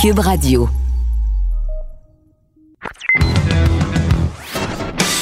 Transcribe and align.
Cube 0.00 0.20
Radio. 0.20 0.68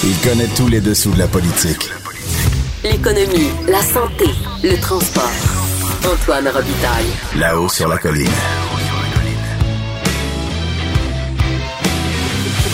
Il 0.05 0.19
connaît 0.23 0.49
tous 0.55 0.69
les 0.69 0.83
dessous 0.83 1.11
de 1.13 1.19
la 1.19 1.27
politique. 1.27 1.89
L'économie, 2.85 3.49
la 3.69 3.81
santé, 3.81 4.27
le 4.63 4.79
transport. 4.79 5.31
Antoine 6.05 6.49
Robitaille. 6.49 7.07
Là-haut 7.39 7.71
sur 7.71 7.89
la 7.89 7.97
colline. 7.97 8.29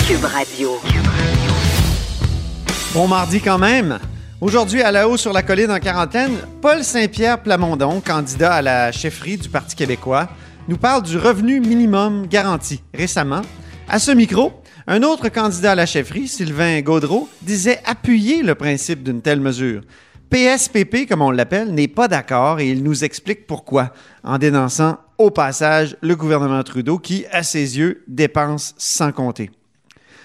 Cube 0.09 0.25
Radio. 0.25 0.81
Bon 2.95 3.07
mardi 3.07 3.41
quand 3.41 3.59
même. 3.59 4.01
Aujourd'hui, 4.41 4.83
à 4.83 4.91
la 4.91 5.09
haut 5.09 5.17
sur 5.17 5.33
la 5.33 5.45
colline 5.45 5.71
en 5.71 5.79
quarantaine, 5.79 6.33
Paul 6.61 6.83
Saint-Pierre 6.83 7.41
Plamondon, 7.41 8.01
candidat 8.01 8.55
à 8.55 8.63
la 8.63 8.91
chefferie 8.91 9.37
du 9.37 9.49
Parti 9.49 9.77
québécois, 9.77 10.29
nous 10.69 10.77
parle 10.77 11.03
du 11.03 11.19
revenu 11.19 11.61
minimum 11.61 12.27
garanti. 12.27 12.83
Récemment, 12.95 13.43
à 13.89 13.99
ce 13.99 14.13
micro, 14.13 14.53
un 14.87 15.03
autre 15.03 15.29
candidat 15.29 15.73
à 15.73 15.75
la 15.75 15.87
chefferie, 15.87 16.29
Sylvain 16.29 16.81
Gaudreau, 16.81 17.29
disait 17.43 17.81
appuyer 17.85 18.43
le 18.43 18.55
principe 18.55 19.03
d'une 19.03 19.23
telle 19.23 19.41
mesure. 19.41 19.83
PSPP, 20.31 21.09
comme 21.09 21.23
on 21.23 21.31
l'appelle, 21.31 21.75
n'est 21.75 21.89
pas 21.89 22.09
d'accord 22.09 22.61
et 22.61 22.71
il 22.71 22.83
nous 22.83 23.05
explique 23.05 23.47
pourquoi, 23.47 23.93
en 24.25 24.39
dénonçant 24.39 24.99
au 25.19 25.31
passage 25.31 25.97
le 26.01 26.17
gouvernement 26.17 26.63
Trudeau 26.63 26.99
qui, 26.99 27.27
à 27.31 27.43
ses 27.43 27.79
yeux, 27.79 28.03
dépense 28.09 28.75
sans 28.79 29.13
compter. 29.13 29.51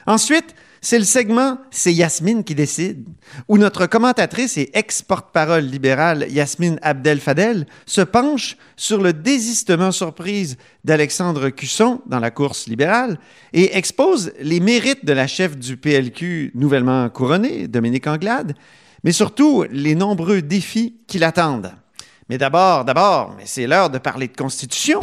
Ensuite, 0.06 0.56
c'est 0.82 1.00
le 1.00 1.06
segment 1.06 1.58
C'est 1.72 1.94
Yasmine 1.94 2.44
qui 2.44 2.56
décide, 2.56 3.08
où 3.48 3.58
notre 3.58 3.86
commentatrice 3.88 4.58
et 4.58 4.70
ex-porte-parole 4.74 5.64
libérale 5.64 6.28
Yasmine 6.30 6.80
Abdel-Fadel 6.82 7.66
se 7.86 8.02
penche 8.02 8.58
sur 8.76 9.02
le 9.02 9.14
désistement 9.14 9.92
surprise 9.92 10.58
d'Alexandre 10.84 11.50
Cusson 11.50 12.02
dans 12.06 12.20
la 12.20 12.32
course 12.32 12.68
libérale 12.68 13.20
et 13.54 13.78
expose 13.78 14.32
les 14.40 14.60
mérites 14.60 15.06
de 15.06 15.14
la 15.14 15.28
chef 15.28 15.58
du 15.58 15.78
PLQ 15.78 16.52
nouvellement 16.56 17.10
couronnée, 17.10 17.68
Dominique 17.68 18.08
Anglade, 18.08 18.54
mais 19.04 19.12
surtout 19.12 19.66
les 19.72 19.96
nombreux 19.96 20.42
défis 20.42 20.96
qui 21.08 21.20
l'attendent. 21.20 21.74
Mais 22.30 22.38
d'abord, 22.38 22.84
d'abord, 22.84 23.36
c'est 23.46 23.68
l'heure 23.68 23.90
de 23.90 24.00
parler 24.00 24.28
de 24.28 24.36
Constitution. 24.36 25.00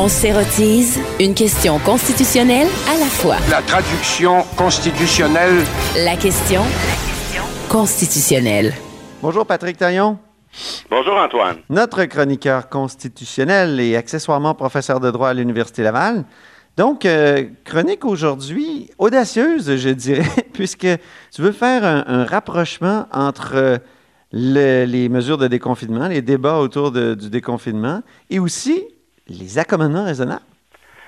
On 0.00 0.06
s'érotise 0.08 0.98
une 1.18 1.34
question 1.34 1.78
constitutionnelle 1.80 2.68
à 2.88 2.98
la 2.98 3.06
fois. 3.06 3.36
La 3.50 3.62
traduction 3.62 4.42
constitutionnelle. 4.56 5.56
La 5.96 6.16
question 6.16 6.62
constitutionnelle. 7.68 8.74
Bonjour 9.22 9.44
Patrick 9.46 9.76
Taillon. 9.76 10.18
Bonjour 10.90 11.14
Antoine. 11.16 11.58
notre 11.68 12.04
chroniqueur 12.04 12.68
constitutionnel 12.68 13.80
et 13.80 13.96
accessoirement 13.96 14.54
professeur 14.54 15.00
de 15.00 15.10
droit 15.10 15.28
à 15.28 15.34
l'Université 15.34 15.82
Laval. 15.82 16.24
Donc, 16.76 17.04
euh, 17.04 17.44
chronique 17.64 18.04
aujourd'hui 18.04 18.90
audacieuse, 18.98 19.76
je 19.76 19.88
dirais, 19.90 20.24
puisque 20.52 20.86
tu 21.34 21.42
veux 21.42 21.52
faire 21.52 21.84
un, 21.84 22.04
un 22.06 22.24
rapprochement 22.24 23.06
entre 23.12 23.52
euh, 23.56 23.78
le- 24.32 24.84
les 24.84 25.08
mesures 25.08 25.38
de 25.38 25.48
déconfinement, 25.48 26.06
les 26.08 26.22
débats 26.22 26.58
autour 26.58 26.92
de- 26.92 27.14
du 27.14 27.28
déconfinement, 27.30 28.02
et 28.30 28.38
aussi 28.38 28.84
les 29.28 29.58
accommodements 29.58 30.04
raisonnables? 30.04 30.42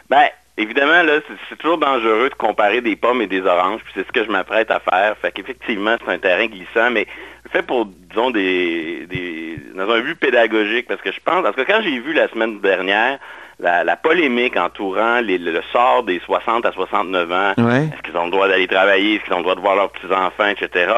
Ben, 0.09 0.27
évidemment, 0.57 1.03
là, 1.03 1.21
c'est- 1.49 1.57
toujours 1.57 1.79
dangereux 1.79 2.29
de 2.31 2.35
comparer 2.35 2.81
des 2.81 2.97
pommes 2.97 3.23
et 3.23 3.27
des 3.27 3.43
oranges, 3.43 3.81
puis 3.85 3.93
c'est 3.95 4.07
ce 4.07 4.13
que 4.13 4.25
je 4.25 4.31
m'apprête 4.31 4.71
à 4.71 4.81
faire. 4.81 5.17
Fait 5.19 5.31
qu'effectivement, 5.33 5.97
c'est 6.05 6.13
un 6.13 6.19
terrain 6.19 6.47
glissant, 6.47 6.91
mais 6.91 7.07
fait 7.53 7.63
pour, 7.63 7.87
disons, 7.87 8.31
des, 8.31 9.07
des- 9.09 9.59
dans 9.75 9.91
un 9.91 10.01
but 10.01 10.15
pédagogique, 10.17 10.87
parce 10.89 11.01
que 11.01 11.13
je 11.13 11.21
pense, 11.25 11.43
parce 11.43 11.57
que 11.57 11.63
quand 11.63 11.81
j'ai 11.83 11.99
vu 11.99 12.13
la 12.13 12.29
semaine 12.29 12.61
dernière 12.61 13.19
la, 13.63 13.85
la 13.85 13.95
polémique 13.97 14.57
entourant 14.57 15.21
les- 15.21 15.37
le, 15.37 15.53
le 15.53 15.61
sort 15.71 16.03
des 16.03 16.19
60 16.21 16.65
à 16.65 16.73
69 16.73 17.31
ans, 17.31 17.53
Ouais. 17.59 17.85
est-ce 17.93 18.03
qu'ils 18.03 18.17
ont 18.17 18.25
le 18.25 18.31
droit 18.31 18.49
d'aller 18.49 18.67
travailler, 18.67 19.17
est-ce 19.17 19.25
qu'ils 19.25 19.35
ont 19.35 19.39
le 19.39 19.43
droit 19.43 19.55
de 19.55 19.61
voir 19.61 19.77
leurs 19.77 19.91
petits-enfants, 19.91 20.47
etc., 20.47 20.93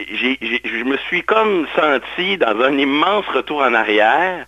je 0.00 0.82
me 0.84 0.96
suis 0.96 1.22
comme 1.22 1.66
senti 1.76 2.38
dans 2.38 2.60
un 2.60 2.76
immense 2.76 3.24
retour 3.28 3.60
en 3.62 3.72
arrière 3.74 4.46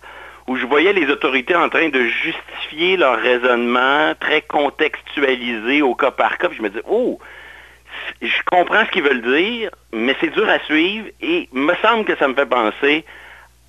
où 0.49 0.55
je 0.55 0.65
voyais 0.65 0.93
les 0.93 1.05
autorités 1.11 1.55
en 1.55 1.69
train 1.69 1.89
de 1.89 2.01
justifier 2.05 2.97
leur 2.97 3.19
raisonnement 3.19 4.15
très 4.19 4.41
contextualisé 4.41 5.83
au 5.83 5.93
cas 5.93 6.09
par 6.09 6.39
cas. 6.39 6.47
Puis 6.47 6.57
je 6.57 6.63
me 6.63 6.69
disais, 6.69 6.81
oh, 6.89 7.19
je 8.19 8.41
comprends 8.51 8.83
ce 8.83 8.89
qu'ils 8.89 9.03
veulent 9.03 9.21
dire, 9.21 9.69
mais 9.93 10.15
c'est 10.19 10.33
dur 10.33 10.49
à 10.49 10.57
suivre 10.61 11.07
et 11.21 11.47
me 11.53 11.75
semble 11.83 12.03
que 12.03 12.15
ça 12.15 12.27
me 12.27 12.33
fait 12.33 12.47
penser 12.47 13.05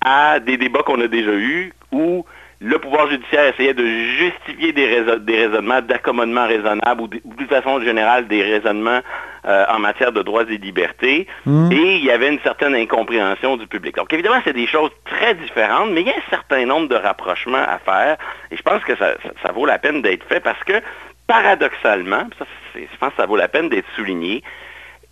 à 0.03 0.39
des 0.39 0.57
débats 0.57 0.81
qu'on 0.81 0.99
a 1.01 1.07
déjà 1.07 1.33
eus 1.33 1.71
où 1.91 2.25
le 2.63 2.77
pouvoir 2.77 3.09
judiciaire 3.09 3.45
essayait 3.53 3.73
de 3.73 3.85
justifier 3.85 4.71
des, 4.71 4.85
raisonn- 4.85 5.19
des 5.25 5.47
raisonnements 5.47 5.81
d'accommodement 5.81 6.45
raisonnable 6.47 7.01
ou, 7.01 7.07
de- 7.07 7.19
ou 7.23 7.33
de 7.33 7.45
façon 7.47 7.81
générale 7.81 8.27
des 8.27 8.43
raisonnements 8.43 8.99
euh, 9.45 9.65
en 9.69 9.79
matière 9.79 10.11
de 10.11 10.21
droits 10.21 10.43
et 10.47 10.57
libertés. 10.57 11.25
Et 11.71 11.95
il 11.97 12.05
y 12.05 12.11
avait 12.11 12.27
une 12.29 12.39
certaine 12.41 12.75
incompréhension 12.75 13.57
du 13.57 13.65
public. 13.65 13.95
Donc 13.95 14.13
évidemment, 14.13 14.39
c'est 14.43 14.53
des 14.53 14.67
choses 14.67 14.91
très 15.05 15.33
différentes, 15.33 15.89
mais 15.91 16.01
il 16.01 16.07
y 16.07 16.11
a 16.11 16.15
un 16.15 16.29
certain 16.29 16.63
nombre 16.67 16.87
de 16.87 16.95
rapprochements 16.95 17.57
à 17.67 17.79
faire. 17.79 18.17
Et 18.51 18.57
je 18.57 18.61
pense 18.61 18.83
que 18.83 18.95
ça, 18.95 19.13
ça- 19.23 19.31
ça 19.43 19.51
vaut 19.51 19.65
la 19.65 19.79
peine 19.79 20.03
d'être 20.03 20.23
fait 20.27 20.39
parce 20.39 20.63
que, 20.63 20.73
paradoxalement, 21.25 22.25
ça, 22.37 22.45
je 22.75 22.81
pense 22.99 23.09
que 23.09 23.15
ça 23.17 23.25
vaut 23.25 23.37
la 23.37 23.47
peine 23.47 23.69
d'être 23.69 23.87
souligné, 23.95 24.43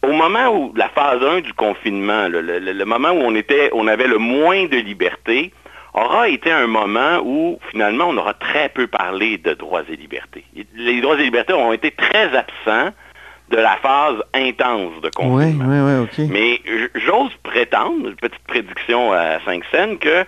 au 0.04 0.12
moment 0.12 0.50
où 0.56 0.72
la 0.76 0.90
phase 0.90 1.24
1 1.24 1.42
du 1.42 1.54
confinement, 1.54 2.28
le- 2.28 2.42
le 2.42 2.86
moment 2.86 3.10
où 3.10 3.22
on 3.22 3.34
était, 3.36 3.70
on 3.74 3.88
avait 3.88 4.08
le 4.08 4.18
moins 4.20 4.66
de 4.66 4.78
liberté, 4.78 5.52
aura 5.94 6.28
été 6.30 6.52
un 6.52 6.68
moment 6.68 7.20
où 7.24 7.60
finalement 7.72 8.06
on 8.10 8.18
aura 8.18 8.34
très 8.34 8.70
peu 8.70 8.88
parlé 8.88 9.38
de 9.38 9.54
droits 9.54 9.82
et 9.92 9.96
libertés. 9.96 10.44
Les 10.76 11.02
droits 11.02 11.16
et 11.20 11.24
libertés 11.24 11.54
ont 11.54 11.74
été 11.74 11.92
très 11.92 12.36
absents 12.36 12.94
de 13.50 13.58
la 13.58 13.78
phase 13.78 14.22
intense 14.36 15.02
de 15.02 15.08
Oui, 15.08 15.12
confinement. 15.16 15.66
oui, 15.68 15.80
oui, 15.80 16.04
OK. 16.04 16.28
Mais 16.30 16.62
j- 16.66 16.90
j'ose 16.96 17.34
prétendre, 17.42 18.10
une 18.10 18.16
petite 18.16 18.46
prédiction 18.48 19.12
à 19.12 19.40
5 19.44 19.64
cents, 19.72 19.96
que 19.96 20.24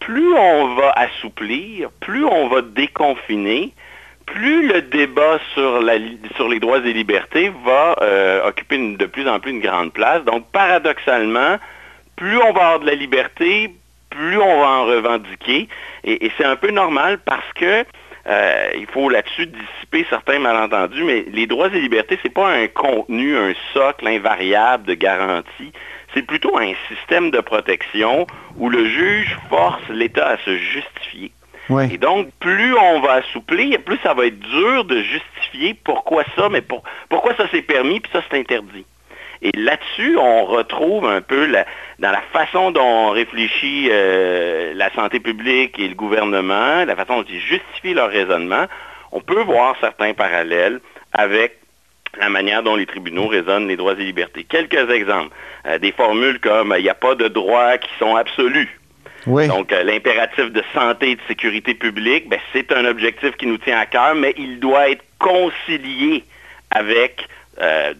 plus 0.00 0.34
on 0.34 0.74
va 0.74 0.90
assouplir, 0.92 1.88
plus 2.00 2.24
on 2.26 2.48
va 2.48 2.60
déconfiner, 2.60 3.72
plus 4.26 4.68
le 4.68 4.82
débat 4.82 5.38
sur, 5.54 5.80
la 5.80 5.96
li- 5.96 6.18
sur 6.36 6.48
les 6.50 6.60
droits 6.60 6.78
et 6.84 6.92
libertés 6.92 7.50
va 7.64 7.96
euh, 8.02 8.46
occuper 8.46 8.76
une- 8.76 8.98
de 8.98 9.06
plus 9.06 9.26
en 9.26 9.40
plus 9.40 9.52
une 9.52 9.60
grande 9.60 9.92
place. 9.94 10.22
Donc, 10.24 10.44
paradoxalement, 10.52 11.56
plus 12.16 12.36
on 12.36 12.52
va 12.52 12.60
avoir 12.66 12.80
de 12.80 12.86
la 12.86 12.94
liberté, 12.94 13.74
plus 14.10 14.38
on 14.38 14.60
va 14.60 14.66
en 14.66 14.84
revendiquer. 14.86 15.68
Et, 16.04 16.26
et 16.26 16.32
c'est 16.36 16.44
un 16.44 16.56
peu 16.56 16.70
normal 16.70 17.18
parce 17.24 17.52
que 17.54 17.84
euh, 18.26 18.68
il 18.76 18.86
faut 18.86 19.08
là-dessus 19.08 19.46
dissiper 19.46 20.06
certains 20.10 20.38
malentendus, 20.38 21.02
mais 21.04 21.24
les 21.32 21.46
droits 21.46 21.68
et 21.68 21.80
libertés, 21.80 22.18
c'est 22.22 22.32
pas 22.32 22.48
un 22.48 22.66
contenu, 22.68 23.36
un 23.36 23.54
socle 23.72 24.06
invariable 24.06 24.84
de 24.84 24.94
garantie. 24.94 25.72
C'est 26.14 26.22
plutôt 26.26 26.56
un 26.58 26.72
système 26.88 27.30
de 27.30 27.40
protection 27.40 28.26
où 28.56 28.68
le 28.68 28.84
juge 28.86 29.36
force 29.48 29.82
l'État 29.90 30.28
à 30.28 30.36
se 30.38 30.56
justifier. 30.56 31.32
Oui. 31.70 31.84
Et 31.92 31.98
donc, 31.98 32.28
plus 32.40 32.74
on 32.76 33.00
va 33.00 33.14
assouplir, 33.14 33.78
plus 33.82 33.98
ça 34.02 34.14
va 34.14 34.26
être 34.26 34.38
dur 34.38 34.84
de 34.84 35.02
justifier 35.02 35.74
pourquoi 35.84 36.24
ça, 36.34 36.48
mais 36.48 36.62
pour- 36.62 36.82
pourquoi 37.10 37.34
ça 37.36 37.44
c'est 37.50 37.60
permis, 37.62 38.00
puis 38.00 38.10
ça 38.12 38.22
c'est 38.30 38.38
interdit. 38.38 38.86
Et 39.42 39.52
là-dessus, 39.52 40.16
on 40.18 40.46
retrouve 40.46 41.06
un 41.06 41.20
peu 41.20 41.44
la- 41.46 41.66
dans 41.98 42.10
la 42.10 42.20
façon 42.32 42.70
dont 42.70 42.80
on 42.80 43.10
réfléchit 43.10 43.88
euh, 43.90 44.72
la 44.74 44.92
santé 44.92 45.20
publique 45.20 45.78
et 45.78 45.88
le 45.88 45.94
gouvernement, 45.94 46.84
la 46.84 46.96
façon 46.96 47.18
dont 47.18 47.26
ils 47.28 47.40
justifient 47.40 47.94
leur 47.94 48.10
raisonnement, 48.10 48.66
on 49.10 49.20
peut 49.20 49.42
voir 49.42 49.76
certains 49.80 50.14
parallèles 50.14 50.80
avec 51.12 51.58
la 52.18 52.28
manière 52.28 52.62
dont 52.62 52.76
les 52.76 52.86
tribunaux 52.86 53.26
raisonnent 53.26 53.68
les 53.68 53.76
droits 53.76 53.94
et 53.94 54.04
libertés. 54.04 54.44
Quelques 54.44 54.90
exemples. 54.90 55.34
Euh, 55.66 55.78
des 55.78 55.92
formules 55.92 56.38
comme 56.40 56.74
il 56.76 56.82
n'y 56.82 56.88
a 56.88 56.94
pas 56.94 57.14
de 57.14 57.28
droits 57.28 57.78
qui 57.78 57.90
sont 57.98 58.16
absolus. 58.16 58.78
Oui. 59.26 59.48
Donc, 59.48 59.72
euh, 59.72 59.82
l'impératif 59.82 60.52
de 60.52 60.62
santé 60.72 61.10
et 61.10 61.16
de 61.16 61.20
sécurité 61.26 61.74
publique, 61.74 62.28
ben, 62.28 62.38
c'est 62.52 62.72
un 62.72 62.84
objectif 62.84 63.36
qui 63.36 63.46
nous 63.46 63.58
tient 63.58 63.78
à 63.78 63.86
cœur, 63.86 64.14
mais 64.14 64.34
il 64.38 64.60
doit 64.60 64.88
être 64.90 65.04
concilié 65.18 66.24
avec 66.70 67.26
euh, 67.60 67.92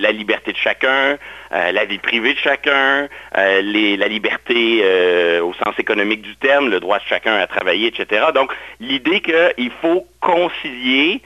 la 0.00 0.12
liberté 0.12 0.52
de 0.52 0.56
chacun, 0.56 1.18
euh, 1.52 1.72
la 1.72 1.84
vie 1.84 1.98
privée 1.98 2.34
de 2.34 2.38
chacun, 2.38 3.08
euh, 3.36 3.96
la 3.98 4.08
liberté 4.08 4.82
au 5.40 5.52
sens 5.54 5.74
économique 5.78 6.22
du 6.22 6.36
terme, 6.36 6.70
le 6.70 6.80
droit 6.80 6.98
de 6.98 7.04
chacun 7.04 7.34
à 7.34 7.46
travailler, 7.46 7.88
etc. 7.88 8.26
Donc, 8.34 8.52
l'idée 8.80 9.20
qu'il 9.20 9.70
faut 9.80 10.06
concilier, 10.20 11.20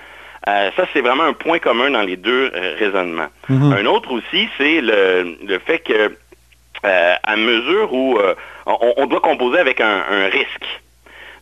ça 0.45 0.87
c'est 0.93 1.01
vraiment 1.01 1.25
un 1.25 1.33
point 1.33 1.59
commun 1.59 1.91
dans 1.91 2.03
les 2.03 2.17
deux 2.17 2.53
raisonnements. 2.79 3.29
Mhm. 3.49 3.73
Un 3.73 3.87
autre 3.87 4.13
aussi, 4.13 4.49
c'est 4.59 4.81
le, 4.81 5.59
fait 5.67 5.81
que 5.81 6.13
à 6.83 7.37
mesure 7.37 7.93
où 7.93 8.19
on, 8.67 9.07
doit 9.07 9.21
composer 9.21 9.59
avec 9.59 9.81
un 9.81 10.29
risque. 10.31 10.67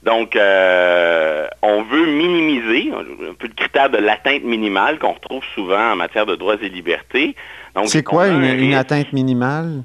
Donc, 0.04 0.36
euh, 0.36 1.46
on 1.62 1.82
veut 1.82 2.06
minimiser 2.06 2.92
un 2.92 3.34
peu 3.34 3.46
le 3.46 3.54
critère 3.54 3.88
de 3.88 3.96
l'atteinte 3.96 4.44
minimale 4.44 4.98
qu'on 4.98 5.12
retrouve 5.12 5.42
souvent 5.54 5.92
en 5.92 5.96
matière 5.96 6.26
de 6.26 6.36
droits 6.36 6.56
et 6.60 6.68
libertés. 6.68 7.34
C'est 7.86 8.02
quoi 8.02 8.28
une, 8.28 8.74
atteinte 8.74 9.12
minimale? 9.12 9.82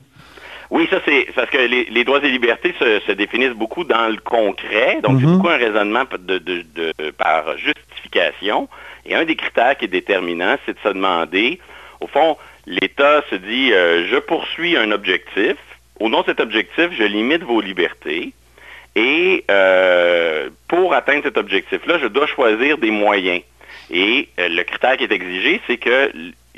Oui, 0.69 0.87
ça 0.91 0.97
c'est 1.03 1.27
parce 1.35 1.49
que 1.49 1.57
les, 1.57 2.03
droits 2.03 2.23
et 2.23 2.29
libertés 2.29 2.75
se, 2.79 3.11
définissent 3.13 3.53
beaucoup 3.53 3.83
dans 3.83 4.07
le 4.07 4.17
concret, 4.17 4.99
donc 5.01 5.19
c'est 5.19 5.25
mhm. 5.25 5.37
beaucoup 5.37 5.49
un 5.49 5.57
raisonnement 5.57 6.03
par 7.17 7.57
justification. 7.57 8.69
Et 9.05 9.15
un 9.15 9.25
des 9.25 9.35
critères 9.35 9.75
qui 9.77 9.85
est 9.85 9.89
déterminant, 9.89 10.57
c'est 10.65 10.73
de 10.73 10.79
se 10.83 10.89
demander, 10.89 11.59
au 11.99 12.07
fond, 12.07 12.37
l'État 12.67 13.23
se 13.29 13.35
dit, 13.35 13.73
euh, 13.73 14.07
je 14.07 14.17
poursuis 14.17 14.77
un 14.77 14.91
objectif, 14.91 15.55
au 15.99 16.09
nom 16.09 16.21
de 16.21 16.27
cet 16.27 16.39
objectif, 16.39 16.89
je 16.91 17.03
limite 17.03 17.43
vos 17.43 17.59
libertés, 17.59 18.33
et 18.95 19.43
euh, 19.49 20.49
pour 20.67 20.93
atteindre 20.93 21.23
cet 21.23 21.37
objectif-là, 21.37 21.97
je 21.99 22.07
dois 22.07 22.27
choisir 22.27 22.77
des 22.77 22.91
moyens. 22.91 23.41
Et 23.91 24.29
euh, 24.39 24.47
le 24.49 24.63
critère 24.63 24.97
qui 24.97 25.05
est 25.05 25.11
exigé, 25.11 25.61
c'est 25.67 25.77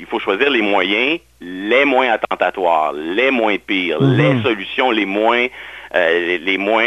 qu'il 0.02 0.10
faut 0.10 0.18
choisir 0.18 0.50
les 0.50 0.62
moyens 0.62 1.20
les 1.40 1.84
moins 1.84 2.10
attentatoires, 2.10 2.92
les 2.92 3.30
moins 3.30 3.56
pires, 3.56 4.00
mhm. 4.00 4.16
les 4.16 4.42
solutions 4.42 4.90
les 4.90 5.06
moins 5.06 5.46
euh, 5.94 6.38
les, 6.38 6.58
moins 6.58 6.82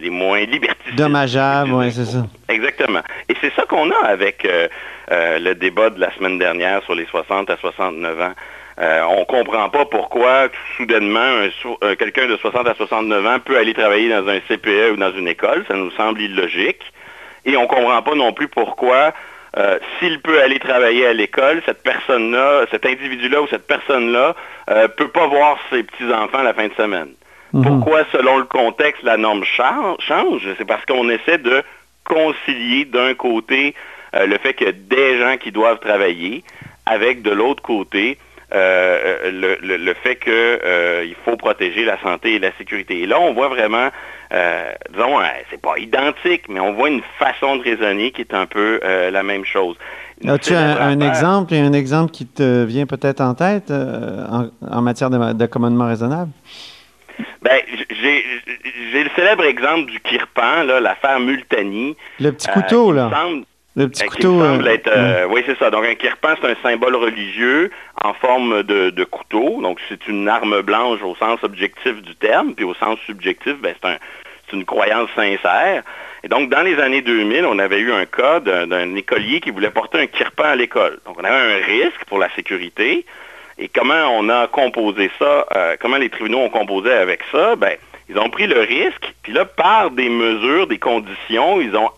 les 0.00 0.10
moins 0.10 0.44
liberticides. 0.44 0.96
Dommageables, 0.96 1.72
oui, 1.72 1.90
c'est 1.90 2.04
ça. 2.04 2.26
Exactement. 2.48 3.00
Et 3.28 3.34
c'est 3.40 3.52
ça 3.54 3.64
qu'on 3.64 3.90
a 3.90 4.04
avec 4.04 4.46
le 5.10 5.54
débat 5.54 5.88
de 5.88 5.98
la 5.98 6.12
semaine 6.14 6.38
dernière 6.38 6.82
sur 6.84 6.94
les 6.94 7.06
60 7.06 7.48
à 7.48 7.56
69 7.56 8.20
ans. 8.20 8.34
Euh, 8.80 9.02
on 9.10 9.20
ne 9.20 9.24
comprend 9.24 9.68
pas 9.68 9.84
pourquoi 9.84 10.48
soudainement 10.76 11.46
quelqu'un 11.98 12.26
de 12.26 12.36
60 12.36 12.66
à 12.66 12.74
69 12.74 13.26
ans 13.26 13.38
peut 13.38 13.58
aller 13.58 13.74
travailler 13.74 14.08
dans 14.08 14.26
un 14.28 14.40
CPE 14.40 14.92
ou 14.92 14.96
dans 14.96 15.12
une 15.12 15.28
école. 15.28 15.64
Ça 15.68 15.74
nous 15.74 15.90
semble 15.92 16.20
illogique. 16.20 16.82
Et 17.44 17.56
on 17.56 17.62
ne 17.62 17.66
comprend 17.66 18.00
pas 18.02 18.14
non 18.14 18.32
plus 18.32 18.48
pourquoi 18.48 19.12
euh, 19.56 19.78
s'il 19.98 20.20
peut 20.20 20.40
aller 20.40 20.58
travailler 20.58 21.06
à 21.06 21.12
l'école, 21.12 21.62
cette 21.66 21.82
personne-là, 21.82 22.66
cet 22.70 22.86
individu-là 22.86 23.42
ou 23.42 23.46
cette 23.48 23.66
personne-là 23.66 24.34
ne 24.68 24.74
euh, 24.74 24.88
peut 24.88 25.08
pas 25.08 25.26
voir 25.26 25.58
ses 25.70 25.82
petits-enfants 25.82 26.42
la 26.42 26.54
fin 26.54 26.68
de 26.68 26.74
semaine. 26.74 27.10
Mhm. 27.52 27.62
Pourquoi, 27.64 28.04
selon 28.12 28.38
le 28.38 28.44
contexte, 28.44 29.02
la 29.02 29.16
norme 29.16 29.44
change? 29.44 30.48
C'est 30.56 30.64
parce 30.64 30.84
qu'on 30.86 31.08
essaie 31.10 31.38
de 31.38 31.62
concilier 32.04 32.84
d'un 32.86 33.14
côté 33.14 33.74
le 34.14 34.36
fait 34.38 34.52
qu'il 34.54 34.66
y 34.66 34.70
a 34.70 34.72
des 34.72 35.18
gens 35.18 35.36
qui 35.38 35.52
doivent 35.52 35.78
travailler 35.78 36.44
avec 36.84 37.22
de 37.22 37.30
l'autre 37.30 37.62
côté 37.62 38.18
euh, 38.54 39.30
le, 39.62 39.94
fait 39.94 40.16
qu'il 40.16 40.32
euh, 40.32 41.06
faut 41.24 41.36
protéger 41.36 41.84
la 41.84 41.98
santé 42.02 42.34
et 42.34 42.38
la 42.38 42.52
sécurité. 42.58 43.00
Et 43.00 43.06
là, 43.06 43.18
on 43.18 43.32
voit 43.32 43.48
vraiment, 43.48 43.88
euh, 44.32 44.72
disons, 44.90 45.18
c'est 45.50 45.60
pas 45.60 45.78
identique, 45.78 46.42
mais 46.50 46.60
on 46.60 46.74
voit 46.74 46.90
une 46.90 47.02
façon 47.18 47.56
de 47.56 47.62
raisonner 47.62 48.10
qui 48.10 48.20
est 48.20 48.34
un 48.34 48.46
peu 48.46 48.80
la 48.82 49.22
même 49.22 49.44
chose. 49.44 49.76
As-tu 50.26 50.54
un, 50.54 51.00
exemple 51.00 51.54
et 51.54 51.60
un 51.60 51.72
exemple 51.72 52.12
qui 52.12 52.26
te 52.26 52.64
vient 52.64 52.86
peut-être 52.86 53.20
en 53.20 53.34
tête 53.34 53.70
en, 53.70 54.82
matière 54.82 55.10
d'accommodement 55.10 55.88
raisonnable? 55.88 56.30
Ben, 57.42 57.60
j'ai 58.02 59.04
le 59.04 59.10
célèbre 59.16 59.44
exemple 59.44 59.90
du 59.90 60.00
Kirpan, 60.00 60.64
l'affaire 60.80 61.20
Multani. 61.20 61.96
Le 62.20 62.30
petit 62.32 62.48
couteau, 62.48 62.92
là. 62.92 63.10
Le 63.74 63.88
petit 63.88 64.04
couteau. 64.04 64.42
Euh, 64.42 64.78
euh, 64.86 65.26
oui, 65.30 65.42
c'est 65.46 65.58
ça. 65.58 65.70
Donc, 65.70 65.84
un 65.84 65.94
kirpan, 65.94 66.34
c'est 66.40 66.50
un 66.50 66.56
symbole 66.62 66.94
religieux 66.94 67.70
en 68.02 68.12
forme 68.12 68.62
de, 68.62 69.04
couteau. 69.04 69.60
Donc, 69.62 69.78
c'est 69.88 70.06
une 70.08 70.28
arme 70.28 70.60
blanche 70.60 71.00
au 71.02 71.14
sens 71.14 71.42
objectif 71.42 72.02
du 72.02 72.14
terme. 72.16 72.54
Puis 72.54 72.64
au 72.64 72.74
sens 72.74 72.98
subjectif, 73.06 73.54
ben, 73.60 73.74
c'est 73.82 74.56
une 74.56 74.66
croyance 74.66 75.08
sincère. 75.16 75.82
Et 76.22 76.28
donc, 76.28 76.50
dans 76.50 76.62
les 76.62 76.78
années 76.78 77.02
2000, 77.02 77.46
on 77.46 77.58
avait 77.58 77.80
eu 77.80 77.92
un 77.92 78.04
cas 78.04 78.40
d'un 78.40 78.94
écolier 78.94 79.40
qui 79.40 79.50
voulait 79.50 79.70
porter 79.70 79.98
un 79.98 80.06
kirpan 80.06 80.44
à 80.44 80.56
l'école. 80.56 80.98
Donc, 81.06 81.16
on 81.18 81.24
avait 81.24 81.54
un 81.54 81.64
risque 81.64 82.04
pour 82.06 82.18
la 82.18 82.28
sécurité. 82.34 83.06
Et 83.58 83.68
comment 83.68 84.18
on 84.18 84.28
a 84.28 84.48
composé 84.48 85.10
ça, 85.18 85.46
euh, 85.54 85.76
comment 85.80 85.96
les 85.96 86.10
tribunaux 86.10 86.40
ont 86.40 86.50
composé 86.50 86.92
avec 86.92 87.20
ça? 87.30 87.56
Ben, 87.56 87.76
ils 88.08 88.18
ont 88.18 88.30
pris 88.30 88.46
le 88.46 88.60
risque, 88.60 89.14
puis 89.22 89.32
là, 89.32 89.44
par 89.44 89.90
des 89.90 90.08
mesures, 90.08 90.66
des 90.66 90.78
conditions, 90.78 91.60
ils 91.60 91.74
ont 91.76 91.90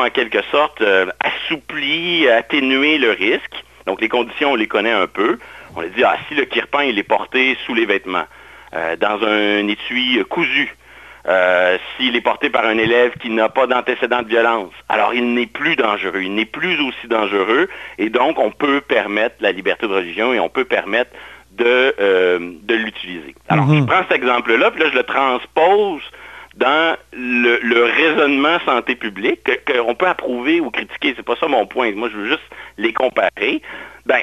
en 0.00 0.10
quelque 0.10 0.42
sorte 0.50 0.80
euh, 0.80 1.06
assoupli, 1.20 2.28
atténué 2.28 2.98
le 2.98 3.10
risque. 3.10 3.64
Donc 3.86 4.00
les 4.00 4.08
conditions, 4.08 4.52
on 4.52 4.56
les 4.56 4.66
connaît 4.68 4.92
un 4.92 5.06
peu. 5.06 5.38
On 5.76 5.80
a 5.80 5.86
dit, 5.86 6.04
ah, 6.04 6.16
si 6.28 6.34
le 6.34 6.44
kirpan, 6.44 6.80
il 6.80 6.98
est 6.98 7.04
porté 7.04 7.56
sous 7.64 7.74
les 7.74 7.86
vêtements, 7.86 8.26
euh, 8.74 8.96
dans 8.96 9.22
un 9.24 9.66
étui 9.66 10.22
cousu, 10.28 10.74
euh, 11.26 11.76
s'il 11.96 12.16
est 12.16 12.20
porté 12.20 12.48
par 12.48 12.64
un 12.64 12.78
élève 12.78 13.12
qui 13.20 13.28
n'a 13.28 13.48
pas 13.48 13.66
d'antécédent 13.66 14.22
de 14.22 14.28
violence, 14.28 14.72
alors 14.88 15.12
il 15.12 15.34
n'est 15.34 15.46
plus 15.46 15.76
dangereux, 15.76 16.22
il 16.22 16.34
n'est 16.34 16.46
plus 16.46 16.80
aussi 16.80 17.06
dangereux, 17.06 17.68
et 17.98 18.08
donc 18.08 18.38
on 18.38 18.50
peut 18.50 18.80
permettre 18.80 19.36
la 19.40 19.52
liberté 19.52 19.86
de 19.86 19.92
religion 19.92 20.32
et 20.32 20.40
on 20.40 20.48
peut 20.48 20.64
permettre 20.64 21.10
de, 21.58 22.58
de 22.62 22.74
l'utiliser. 22.74 23.34
Alors, 23.48 23.66
mhm. 23.66 23.80
je 23.80 23.84
prends 23.84 24.02
cet 24.08 24.12
exemple-là, 24.12 24.70
puis 24.70 24.82
là, 24.82 24.90
je 24.90 24.96
le 24.96 25.02
transpose 25.02 26.02
dans 26.58 26.96
le, 27.12 27.84
raisonnement 27.84 28.58
santé 28.66 28.96
publique, 28.96 29.48
qu'on 29.66 29.94
peut 29.94 30.08
approuver 30.08 30.60
ou 30.60 30.70
critiquer, 30.70 31.14
c'est 31.16 31.24
pas 31.24 31.36
ça 31.36 31.46
mon 31.46 31.66
point. 31.66 31.92
Moi, 31.92 32.08
je 32.12 32.16
veux 32.16 32.28
juste 32.28 32.42
les 32.76 32.92
comparer. 32.92 33.62
Ben, 34.06 34.20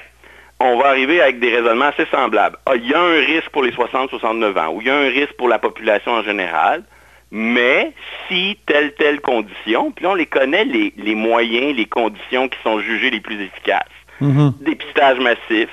on 0.60 0.78
va 0.78 0.90
arriver 0.90 1.22
avec 1.22 1.40
des 1.40 1.56
raisonnements 1.56 1.86
assez 1.86 2.06
semblables. 2.12 2.58
Ah, 2.66 2.76
il 2.76 2.88
y 2.88 2.94
a 2.94 3.00
un 3.00 3.20
risque 3.26 3.50
pour 3.50 3.64
les 3.64 3.72
60-69 3.72 4.60
ans, 4.60 4.74
ou 4.74 4.82
il 4.82 4.88
y 4.88 4.90
a 4.90 4.96
un 4.96 5.08
risque 5.08 5.34
pour 5.38 5.48
la 5.48 5.60
population 5.60 6.12
en 6.12 6.24
général, 6.24 6.84
mais 7.32 7.94
si 8.28 8.58
telle, 8.66 8.94
telle 8.96 9.22
condition, 9.22 9.92
puis 9.92 10.04
là, 10.04 10.12
on 10.12 10.16
les 10.16 10.26
connaît, 10.26 10.66
les, 10.66 11.16
moyens, 11.16 11.76
les 11.76 11.86
conditions 11.86 12.50
qui 12.50 12.58
sont 12.64 12.80
jugées 12.80 13.12
les 13.12 13.22
plus 13.22 13.42
efficaces. 13.42 13.84
Mm-hmm. 14.22 14.64
Dépistage 14.64 15.20
massif, 15.20 15.70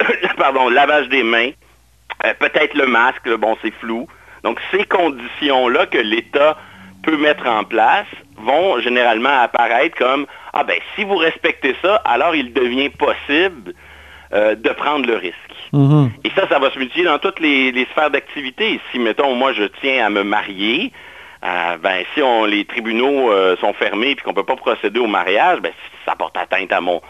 pardon, 0.36 0.68
lavage 0.68 1.08
des 1.08 1.22
mains, 1.22 1.50
euh, 2.24 2.34
peut-être 2.38 2.74
le 2.74 2.86
masque, 2.86 3.28
bon, 3.36 3.56
c'est 3.62 3.74
flou, 3.74 4.06
donc, 4.46 4.60
ces 4.70 4.84
conditions-là 4.84 5.86
que 5.86 5.98
l'État 5.98 6.56
peut 7.02 7.16
mettre 7.16 7.48
en 7.48 7.64
place 7.64 8.06
vont 8.36 8.78
généralement 8.78 9.42
apparaître 9.42 9.98
comme 9.98 10.26
Ah 10.52 10.62
ben 10.62 10.78
si 10.94 11.02
vous 11.02 11.16
respectez 11.16 11.74
ça, 11.82 11.96
alors 12.04 12.36
il 12.36 12.52
devient 12.52 12.90
possible 12.90 13.74
euh, 14.32 14.54
de 14.54 14.68
prendre 14.70 15.04
le 15.04 15.16
risque. 15.16 15.34
Mm-hmm. 15.72 16.10
Et 16.22 16.30
ça, 16.30 16.46
ça 16.48 16.60
va 16.60 16.70
se 16.70 16.78
multiplier 16.78 17.06
dans 17.06 17.18
toutes 17.18 17.40
les, 17.40 17.86
sphères 17.90 18.10
d'activité. 18.10 18.80
Si, 18.92 19.00
mettons, 19.00 19.34
moi 19.34 19.52
je 19.52 19.64
tiens 19.80 20.06
à 20.06 20.10
me 20.10 20.22
marier, 20.22 20.92
euh, 21.44 21.76
ben 21.78 22.04
si 22.14 22.22
on, 22.22 22.44
les 22.44 22.64
tribunaux 22.66 23.32
euh, 23.32 23.56
sont 23.56 23.72
fermés 23.72 24.10
et 24.10 24.14
qu'on 24.14 24.30
ne 24.30 24.36
peut 24.36 24.44
pas 24.44 24.54
procéder 24.54 25.00
au 25.00 25.08
mariage, 25.08 25.58
ben, 25.58 25.72
ça 26.04 26.14
porte 26.14 26.36
atteinte 26.36 26.70
à 26.70 26.80
mon. 26.80 27.00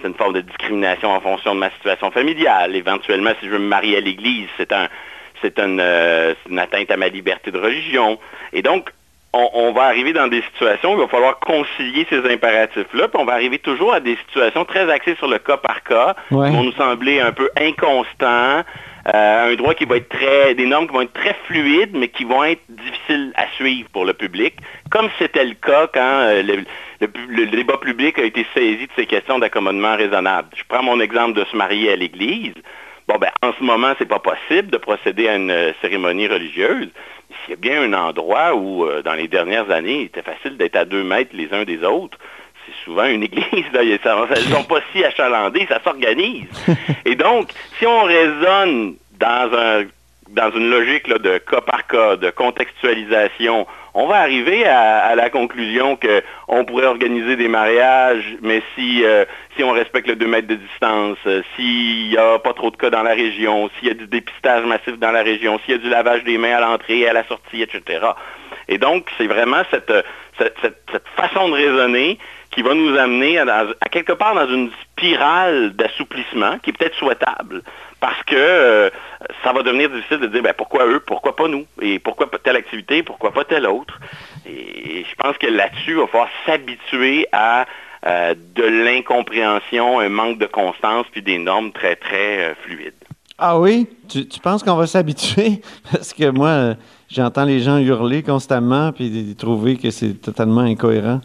C'est 0.00 0.08
une 0.08 0.14
forme 0.14 0.34
de 0.34 0.40
discrimination 0.40 1.10
en 1.10 1.20
fonction 1.20 1.54
de 1.54 1.60
ma 1.60 1.70
situation 1.70 2.10
familiale. 2.10 2.76
Éventuellement, 2.76 3.30
si 3.40 3.46
je 3.46 3.52
veux 3.52 3.58
me 3.58 3.68
marier 3.68 3.96
à 3.96 4.00
l'Église, 4.00 4.48
c'est 4.56 4.72
un 4.72 4.88
c'est 5.42 5.58
euh, 5.58 6.34
une, 6.48 6.58
atteinte 6.58 6.90
à 6.90 6.96
ma 6.96 7.08
liberté 7.08 7.50
de 7.50 7.58
religion. 7.58 8.18
Et 8.52 8.62
donc, 8.62 8.90
on, 9.32 9.72
va 9.72 9.82
arriver 9.82 10.14
dans 10.14 10.28
des 10.28 10.40
situations 10.42 10.94
où 10.94 10.96
il 10.96 11.00
va 11.00 11.08
falloir 11.08 11.38
concilier 11.40 12.06
ces 12.08 12.20
impératifs-là, 12.20 13.08
puis 13.08 13.20
on 13.20 13.26
va 13.26 13.34
arriver 13.34 13.58
toujours 13.58 13.92
à 13.92 14.00
des 14.00 14.16
situations 14.16 14.64
très 14.64 14.90
axées 14.90 15.14
sur 15.16 15.28
le 15.28 15.38
cas 15.38 15.58
par 15.58 15.82
cas, 15.82 16.14
qui 16.28 16.34
vont 16.34 16.62
nous 16.62 16.72
sembler 16.72 17.20
un 17.20 17.32
peu 17.32 17.50
inconstants, 17.60 18.62
euh, 19.14 19.52
un 19.52 19.54
droit 19.54 19.74
qui 19.74 19.84
va 19.84 19.98
être 19.98 20.08
très, 20.08 20.54
des 20.54 20.66
normes 20.66 20.88
qui 20.88 20.92
vont 20.92 21.02
être 21.02 21.12
très 21.12 21.34
fluides, 21.46 21.94
mais 21.94 22.08
qui 22.08 22.24
vont 22.24 22.42
être 22.42 22.62
difficiles 22.68 23.32
à 23.36 23.46
suivre 23.54 23.88
pour 23.90 24.04
le 24.04 24.14
public, 24.14 24.54
comme 24.90 25.08
c'était 25.18 25.44
le 25.44 25.54
cas 25.54 25.86
quand 25.92 26.00
euh, 26.00 26.42
le, 27.00 27.46
débat 27.46 27.76
public 27.76 28.18
a 28.18 28.24
été 28.24 28.44
saisi 28.52 28.86
de 28.86 28.92
ces 28.96 29.06
questions 29.06 29.38
d'accommodement 29.38 29.96
raisonnable. 29.96 30.48
Je 30.56 30.62
prends 30.68 30.82
mon 30.82 30.98
exemple 30.98 31.38
de 31.38 31.44
se 31.44 31.56
marier 31.56 31.92
à 31.92 31.96
l'Église. 31.96 32.54
Bon, 33.06 33.16
ben, 33.18 33.30
en 33.42 33.52
ce 33.52 33.62
moment, 33.62 33.94
c'est 33.98 34.08
pas 34.08 34.18
possible 34.18 34.70
de 34.70 34.78
procéder 34.78 35.28
à 35.28 35.36
une 35.36 35.52
euh, 35.52 35.72
cérémonie 35.80 36.26
religieuse. 36.26 36.88
S'il 37.44 37.50
y 37.50 37.52
a 37.52 37.56
bien 37.56 37.82
un 37.82 37.92
endroit 37.92 38.56
où, 38.56 38.86
dans 39.04 39.14
les 39.14 39.28
dernières 39.28 39.70
années, 39.70 40.00
il 40.00 40.06
était 40.06 40.22
facile 40.22 40.56
d'être 40.56 40.76
à 40.76 40.84
deux 40.84 41.02
mètres 41.02 41.30
les 41.34 41.52
uns 41.52 41.64
des 41.64 41.82
autres, 41.82 42.18
souvent 42.86 43.04
une 43.04 43.24
église. 43.24 43.66
Là, 43.74 43.82
elles 43.82 44.48
ne 44.48 44.54
sont 44.54 44.64
pas 44.64 44.80
si 44.92 45.04
achalandées, 45.04 45.66
ça 45.68 45.80
s'organise. 45.84 46.46
Et 47.04 47.16
donc, 47.16 47.50
si 47.78 47.86
on 47.86 48.04
raisonne 48.04 48.94
dans 49.18 49.50
un 49.52 49.84
dans 50.28 50.50
une 50.50 50.68
logique 50.70 51.06
là, 51.06 51.18
de 51.18 51.38
cas 51.38 51.60
par 51.60 51.86
cas, 51.86 52.16
de 52.16 52.30
contextualisation, 52.30 53.66
on 53.94 54.06
va 54.06 54.16
arriver 54.16 54.66
à, 54.66 55.14
la 55.14 55.30
conclusion 55.30 55.96
qu'on 55.96 56.64
pourrait 56.64 56.86
organiser 56.86 57.36
des 57.36 57.48
mariages, 57.48 58.36
mais 58.42 58.60
si, 58.74 59.04
euh, 59.04 59.24
si 59.56 59.62
on 59.62 59.70
respecte 59.70 60.08
le 60.08 60.16
2 60.16 60.26
mètres 60.26 60.48
de 60.48 60.56
distance, 60.56 61.16
euh, 61.26 61.42
s'il 61.54 62.08
n'y 62.08 62.18
a 62.18 62.38
pas 62.38 62.52
trop 62.52 62.70
de 62.70 62.76
cas 62.76 62.90
dans 62.90 63.04
la 63.04 63.14
région, 63.14 63.70
s'il 63.78 63.88
y 63.88 63.90
a 63.90 63.94
du 63.94 64.06
dépistage 64.06 64.64
massif 64.64 64.98
dans 64.98 65.12
la 65.12 65.22
région, 65.22 65.58
s'il 65.60 65.76
y 65.76 65.78
a 65.78 65.80
du 65.80 65.88
lavage 65.88 66.24
des 66.24 66.38
mains 66.38 66.56
à 66.56 66.60
l'entrée 66.60 66.98
et 66.98 67.08
à 67.08 67.12
la 67.12 67.24
sortie, 67.24 67.62
etc. 67.62 68.04
Et 68.68 68.78
donc, 68.78 69.08
c'est 69.16 69.28
vraiment 69.28 69.62
cette, 69.70 69.92
cette, 70.38 71.08
façon 71.16 71.48
de 71.48 71.54
raisonner 71.54 72.18
qui 72.56 72.62
va 72.62 72.72
nous 72.72 72.96
amener 72.96 73.38
à, 73.38 73.66
quelque 73.90 74.12
part 74.12 74.34
dans 74.34 74.48
une 74.48 74.70
spirale 74.82 75.76
d'assouplissement 75.76 76.58
qui 76.60 76.70
est 76.70 76.72
peut-être 76.72 76.96
souhaitable 76.96 77.62
parce 78.00 78.22
que 78.22 78.34
euh, 78.34 78.88
ça 79.44 79.52
va 79.52 79.62
devenir 79.62 79.90
difficile 79.90 80.20
de 80.20 80.26
dire 80.26 80.42
ben, 80.42 80.54
pourquoi 80.56 80.86
eux, 80.86 81.00
pourquoi 81.00 81.36
pas 81.36 81.48
nous, 81.48 81.66
et 81.82 81.98
pourquoi 81.98 82.30
telle 82.42 82.56
activité, 82.56 83.02
pourquoi 83.02 83.32
pas 83.32 83.44
telle 83.44 83.66
autre? 83.66 84.00
Et 84.46 85.04
je 85.04 85.14
pense 85.16 85.36
que 85.36 85.46
là-dessus, 85.48 85.90
il 85.90 85.96
va 85.96 86.06
falloir 86.06 86.30
s'habituer 86.46 87.26
à 87.30 87.66
euh, 88.06 88.34
de 88.54 88.62
l'incompréhension, 88.62 90.00
un 90.00 90.08
manque 90.08 90.38
de 90.38 90.46
constance, 90.46 91.04
puis 91.12 91.20
des 91.20 91.36
normes 91.36 91.72
très, 91.72 91.96
très 91.96 92.38
euh, 92.38 92.54
fluides. 92.62 92.94
Ah 93.36 93.58
oui? 93.58 93.86
Tu, 94.08 94.26
tu 94.26 94.40
penses 94.40 94.62
qu'on 94.62 94.76
va 94.76 94.86
s'habituer? 94.86 95.60
Parce 95.92 96.14
que 96.14 96.30
moi, 96.30 96.76
j'entends 97.10 97.44
les 97.44 97.60
gens 97.60 97.78
hurler 97.78 98.22
constamment 98.22 98.92
puis 98.92 99.34
trouver 99.38 99.76
que 99.76 99.90
c'est 99.90 100.20
totalement 100.20 100.62
incohérent. 100.62 101.20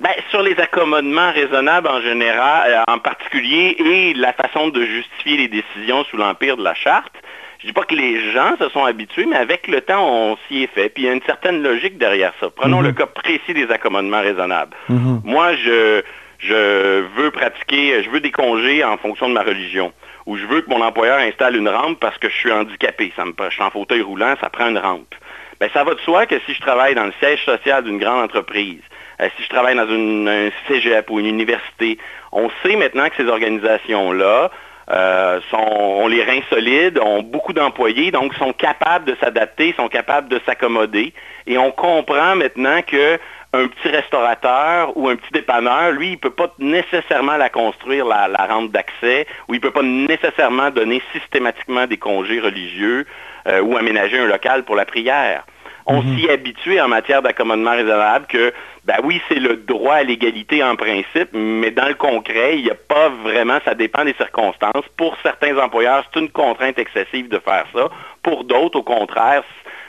Bien, 0.00 0.12
sur 0.30 0.42
les 0.42 0.58
accommodements 0.58 1.32
raisonnables 1.32 1.88
en 1.88 2.00
général, 2.00 2.70
euh, 2.70 2.92
en 2.92 2.98
particulier, 2.98 3.76
et 3.78 4.14
la 4.14 4.32
façon 4.32 4.68
de 4.68 4.84
justifier 4.84 5.36
les 5.36 5.48
décisions 5.48 6.04
sous 6.04 6.16
l'empire 6.16 6.56
de 6.56 6.64
la 6.64 6.74
charte, 6.74 7.12
je 7.58 7.66
ne 7.66 7.70
dis 7.70 7.74
pas 7.74 7.84
que 7.84 7.94
les 7.94 8.32
gens 8.32 8.56
se 8.58 8.68
sont 8.70 8.84
habitués, 8.84 9.24
mais 9.24 9.36
avec 9.36 9.68
le 9.68 9.80
temps, 9.82 10.04
on 10.04 10.36
s'y 10.48 10.64
est 10.64 10.74
fait. 10.74 10.88
Puis 10.88 11.04
il 11.04 11.06
y 11.06 11.08
a 11.08 11.12
une 11.12 11.22
certaine 11.22 11.62
logique 11.62 11.96
derrière 11.96 12.32
ça. 12.40 12.48
Prenons 12.50 12.80
mhm. 12.80 12.86
le 12.86 12.92
cas 12.92 13.06
précis 13.06 13.54
des 13.54 13.70
accommodements 13.70 14.20
raisonnables. 14.20 14.76
Mhm. 14.88 15.20
Moi, 15.22 15.54
je, 15.54 16.02
je 16.40 17.04
veux 17.16 17.30
pratiquer, 17.30 18.02
je 18.02 18.10
veux 18.10 18.20
des 18.20 18.32
congés 18.32 18.82
en 18.82 18.96
fonction 18.96 19.28
de 19.28 19.34
ma 19.34 19.42
religion 19.42 19.92
ou 20.26 20.36
je 20.36 20.46
veux 20.46 20.62
que 20.62 20.70
mon 20.70 20.82
employeur 20.82 21.18
installe 21.18 21.56
une 21.56 21.68
rampe 21.68 21.98
parce 22.00 22.18
que 22.18 22.28
je 22.28 22.34
suis 22.34 22.52
handicapé. 22.52 23.12
Ça 23.16 23.24
me, 23.24 23.32
je 23.38 23.50
suis 23.50 23.62
en 23.62 23.70
fauteuil 23.70 24.02
roulant, 24.02 24.34
ça 24.40 24.50
prend 24.50 24.68
une 24.68 24.78
rampe. 24.78 25.14
Bien, 25.60 25.68
ça 25.72 25.84
va 25.84 25.94
de 25.94 26.00
soi 26.00 26.26
que 26.26 26.38
si 26.46 26.54
je 26.54 26.60
travaille 26.60 26.94
dans 26.94 27.06
le 27.06 27.12
siège 27.20 27.44
social 27.44 27.84
d'une 27.84 27.98
grande 27.98 28.24
entreprise, 28.24 28.80
euh, 29.20 29.28
si 29.36 29.44
je 29.44 29.48
travaille 29.48 29.76
dans 29.76 29.88
une, 29.88 30.28
un 30.28 30.50
cégep 30.66 31.10
ou 31.10 31.20
une 31.20 31.26
université, 31.26 31.98
on 32.32 32.50
sait 32.62 32.76
maintenant 32.76 33.08
que 33.08 33.16
ces 33.16 33.28
organisations-là 33.28 34.50
euh, 34.90 35.40
sont, 35.50 35.56
ont 35.56 36.08
les 36.08 36.24
reins 36.24 36.42
solides, 36.50 36.98
ont 36.98 37.22
beaucoup 37.22 37.52
d'employés, 37.52 38.10
donc 38.10 38.34
sont 38.34 38.52
capables 38.52 39.04
de 39.04 39.16
s'adapter, 39.20 39.74
sont 39.76 39.88
capables 39.88 40.28
de 40.28 40.40
s'accommoder. 40.44 41.12
Et 41.46 41.56
on 41.58 41.70
comprend 41.70 42.34
maintenant 42.34 42.82
que 42.82 43.18
un 43.52 43.68
petit 43.68 43.88
restaurateur 43.88 44.96
ou 44.96 45.08
un 45.08 45.16
petit 45.16 45.32
dépanneur, 45.32 45.92
lui, 45.92 46.08
il 46.08 46.12
ne 46.12 46.16
peut 46.16 46.30
pas 46.30 46.52
nécessairement 46.58 47.36
la 47.36 47.50
construire, 47.50 48.06
la, 48.06 48.46
rampe 48.46 48.70
d'accès, 48.70 49.26
ou 49.48 49.54
il 49.54 49.58
ne 49.58 49.62
peut 49.62 49.70
pas 49.70 49.82
nécessairement 49.82 50.70
donner 50.70 51.02
systématiquement 51.12 51.86
des 51.86 51.98
congés 51.98 52.40
religieux 52.40 53.06
euh, 53.46 53.60
ou 53.60 53.76
aménager 53.76 54.18
un 54.18 54.26
local 54.26 54.64
pour 54.64 54.76
la 54.76 54.86
prière. 54.86 55.44
On 55.84 56.00
mhm. 56.00 56.16
s'y 56.16 56.30
habitue 56.30 56.80
en 56.80 56.88
matière 56.88 57.22
d'accommodement 57.22 57.72
raisonnable 57.72 58.26
que, 58.26 58.54
ben 58.84 58.96
oui, 59.02 59.20
c'est 59.28 59.40
le 59.40 59.56
droit 59.56 59.96
à 59.96 60.02
l'égalité 60.02 60.62
en 60.62 60.76
principe, 60.76 61.28
mais 61.32 61.72
dans 61.72 61.88
le 61.88 61.94
concret, 61.94 62.56
il 62.56 62.64
n'y 62.64 62.70
a 62.70 62.76
pas 62.76 63.08
vraiment, 63.08 63.58
ça 63.64 63.74
dépend 63.74 64.04
des 64.04 64.14
circonstances. 64.14 64.84
Pour 64.96 65.16
certains 65.22 65.58
employeurs, 65.58 66.04
c'est 66.12 66.20
une 66.20 66.30
contrainte 66.30 66.78
excessive 66.78 67.28
de 67.28 67.38
faire 67.38 67.66
ça. 67.74 67.88
Pour 68.22 68.44
d'autres, 68.44 68.78
au 68.78 68.82
contraire, 68.82 69.42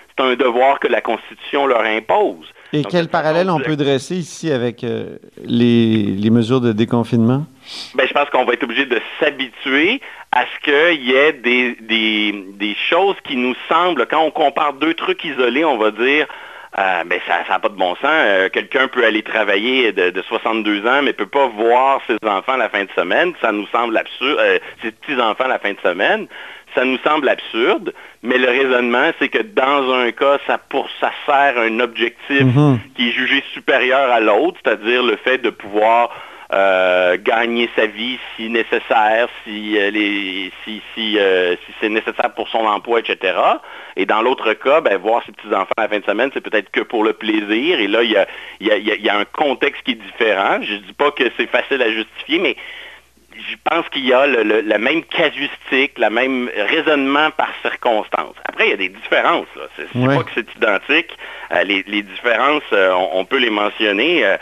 c'est 0.09 0.23
un 0.23 0.35
devoir 0.35 0.79
que 0.79 0.87
la 0.87 1.01
Constitution 1.01 1.67
leur 1.67 1.81
impose. 1.81 2.51
Et 2.73 2.83
quel 2.83 3.07
parallèle 3.07 3.51
on 3.51 3.59
peut 3.59 3.75
dresser 3.75 4.15
ici 4.15 4.51
avec 4.51 4.83
euh, 4.83 5.17
les, 5.45 6.29
mesures 6.31 6.59
de 6.59 6.71
déconfinement? 6.71 7.45
Ben, 7.93 8.07
je 8.07 8.13
pense 8.13 8.29
qu'on 8.31 8.45
va 8.45 8.53
être 8.53 8.63
obligé 8.63 8.87
de 8.87 8.99
s'habituer 9.19 10.01
à 10.31 10.45
ce 10.45 10.59
qu'il 10.63 11.03
y 11.03 11.13
ait 11.13 11.33
des, 11.33 11.75
des, 11.79 12.75
choses 12.89 13.15
qui 13.23 13.35
nous 13.35 13.53
semblent, 13.69 14.07
quand 14.07 14.21
on 14.21 14.31
compare 14.31 14.73
deux 14.73 14.95
trucs 14.95 15.23
isolés, 15.23 15.63
on 15.63 15.77
va 15.77 15.91
dire, 15.91 16.25
euh, 16.79 17.03
ben, 17.05 17.19
ça 17.27 17.43
n'a 17.47 17.59
pas 17.59 17.69
de 17.69 17.75
bon 17.75 17.93
sens. 17.97 18.05
Euh, 18.05 18.49
quelqu'un 18.49 18.87
peut 18.87 19.05
aller 19.05 19.21
travailler 19.21 19.91
de, 19.91 20.21
62 20.27 20.79
ans, 20.87 21.01
mais 21.03 21.09
ne 21.09 21.11
peut 21.11 21.27
pas 21.27 21.45
voir 21.45 22.01
ses 22.07 22.17
enfants 22.27 22.57
la 22.57 22.69
fin 22.69 22.85
de 22.85 22.89
semaine. 22.95 23.33
Ça 23.39 23.51
nous 23.51 23.67
semble 23.67 23.95
absurde. 23.95 24.39
ses 24.81 24.91
petits-enfants 24.91 25.47
la 25.47 25.59
fin 25.59 25.73
de 25.73 25.79
semaine 25.83 26.27
ça 26.75 26.85
nous 26.85 26.97
semble 26.99 27.29
absurde, 27.29 27.93
mais 28.21 28.37
le 28.37 28.47
raisonnement, 28.47 29.11
c'est 29.19 29.29
que 29.29 29.41
dans 29.41 29.91
un 29.93 30.11
cas, 30.11 30.37
ça, 30.47 30.57
pour, 30.57 30.89
ça 30.99 31.11
sert 31.25 31.57
un 31.57 31.79
objectif 31.79 32.41
mhm. 32.41 32.79
qui 32.95 33.09
est 33.09 33.11
jugé 33.11 33.43
supérieur 33.53 34.11
à 34.11 34.19
l'autre, 34.19 34.59
c'est-à-dire 34.63 35.03
le 35.03 35.15
fait 35.17 35.37
de 35.39 35.49
pouvoir 35.49 36.09
euh, 36.53 37.17
gagner 37.19 37.67
sa 37.75 37.87
vie 37.87 38.19
si 38.35 38.47
nécessaire, 38.49 39.27
si, 39.43 39.75
euh, 39.75 39.89
euh, 39.95 41.55
si, 41.55 41.73
c'est 41.81 41.89
nécessaire 41.89 42.31
pour 42.35 42.47
son 42.49 42.59
emploi, 42.59 42.99
etc. 42.99 43.33
Et 43.95 44.05
dans 44.05 44.21
l'autre 44.21 44.53
cas, 44.53 44.81
ben, 44.81 44.97
voir 44.97 45.23
ses 45.25 45.31
petits-enfants 45.31 45.73
à 45.77 45.83
la 45.83 45.87
fin 45.87 45.99
de 45.99 46.05
semaine, 46.05 46.29
c'est 46.31 46.41
peut-être 46.41 46.69
que 46.69 46.81
pour 46.81 47.03
le 47.03 47.13
plaisir. 47.13 47.79
Et 47.79 47.87
là, 47.87 48.03
il 48.03 48.11
y 48.11 48.17
a, 48.17 48.27
y 48.59 49.09
a, 49.09 49.17
un 49.17 49.25
contexte 49.25 49.81
qui 49.83 49.91
est 49.91 49.95
différent. 49.95 50.59
Je 50.61 50.73
ne 50.73 50.79
dis 50.79 50.93
pas 50.93 51.09
que 51.09 51.23
c'est 51.37 51.47
facile 51.47 51.81
à 51.81 51.89
justifier, 51.89 52.37
mais 52.37 52.55
je 53.35 53.55
pense 53.63 53.87
qu'il 53.89 54.05
y 54.05 54.13
a 54.13 54.27
le, 54.27 54.61
la 54.61 54.77
même 54.77 55.03
casuistique, 55.03 55.97
le 55.97 56.09
même 56.09 56.49
raisonnement 56.55 57.31
par 57.31 57.49
circonstance. 57.61 58.35
Après, 58.45 58.67
il 58.67 58.69
y 58.71 58.73
a 58.73 58.77
des 58.77 58.89
différences. 58.89 59.47
C'est 59.75 59.91
pas 60.05 60.23
que 60.23 60.31
c'est 60.35 60.55
identique. 60.55 61.17
Euh, 61.51 61.63
les, 61.63 62.03
différences, 62.03 62.63
euh, 62.71 62.91
on, 63.13 63.25
peut 63.25 63.37
les 63.37 63.49
mentionner. 63.49 64.25
Euh, 64.25 64.37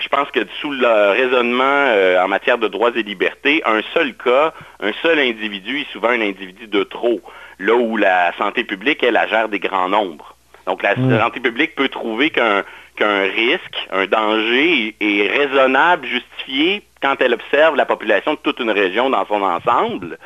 je 0.00 0.08
pense 0.08 0.30
que 0.30 0.40
sous 0.60 0.72
le 0.72 1.10
raisonnement 1.12 2.24
en 2.24 2.28
matière 2.28 2.58
de 2.58 2.68
droits 2.68 2.90
et 2.96 3.02
libertés, 3.02 3.62
un 3.64 3.82
seul 3.94 4.14
cas, 4.14 4.52
un 4.80 4.92
seul 5.02 5.18
individu 5.18 5.80
est 5.80 5.92
souvent 5.92 6.08
un 6.08 6.20
individu 6.20 6.66
de 6.66 6.82
trop, 6.82 7.20
là 7.58 7.74
où 7.74 7.96
la 7.96 8.32
santé 8.36 8.64
publique, 8.64 9.02
elle, 9.02 9.14
la 9.14 9.26
gère 9.28 9.48
des 9.48 9.60
grands 9.60 9.88
nombres. 9.88 10.36
Donc 10.66 10.82
la 10.82 10.94
santé 10.94 11.40
publique 11.40 11.74
peut 11.74 11.88
trouver 11.88 12.30
qu'un 12.30 12.64
qu'un 12.96 13.22
risque, 13.22 13.88
un 13.92 14.06
danger 14.06 14.94
est 15.00 15.28
raisonnable, 15.28 16.06
justifié 16.06 16.82
quand 17.02 17.16
elle 17.20 17.34
observe 17.34 17.76
la 17.76 17.86
population 17.86 18.34
de 18.34 18.38
toute 18.38 18.60
une 18.60 18.70
région 18.70 19.10
dans 19.10 19.26
son 19.26 19.42
ensemble, 19.42 20.18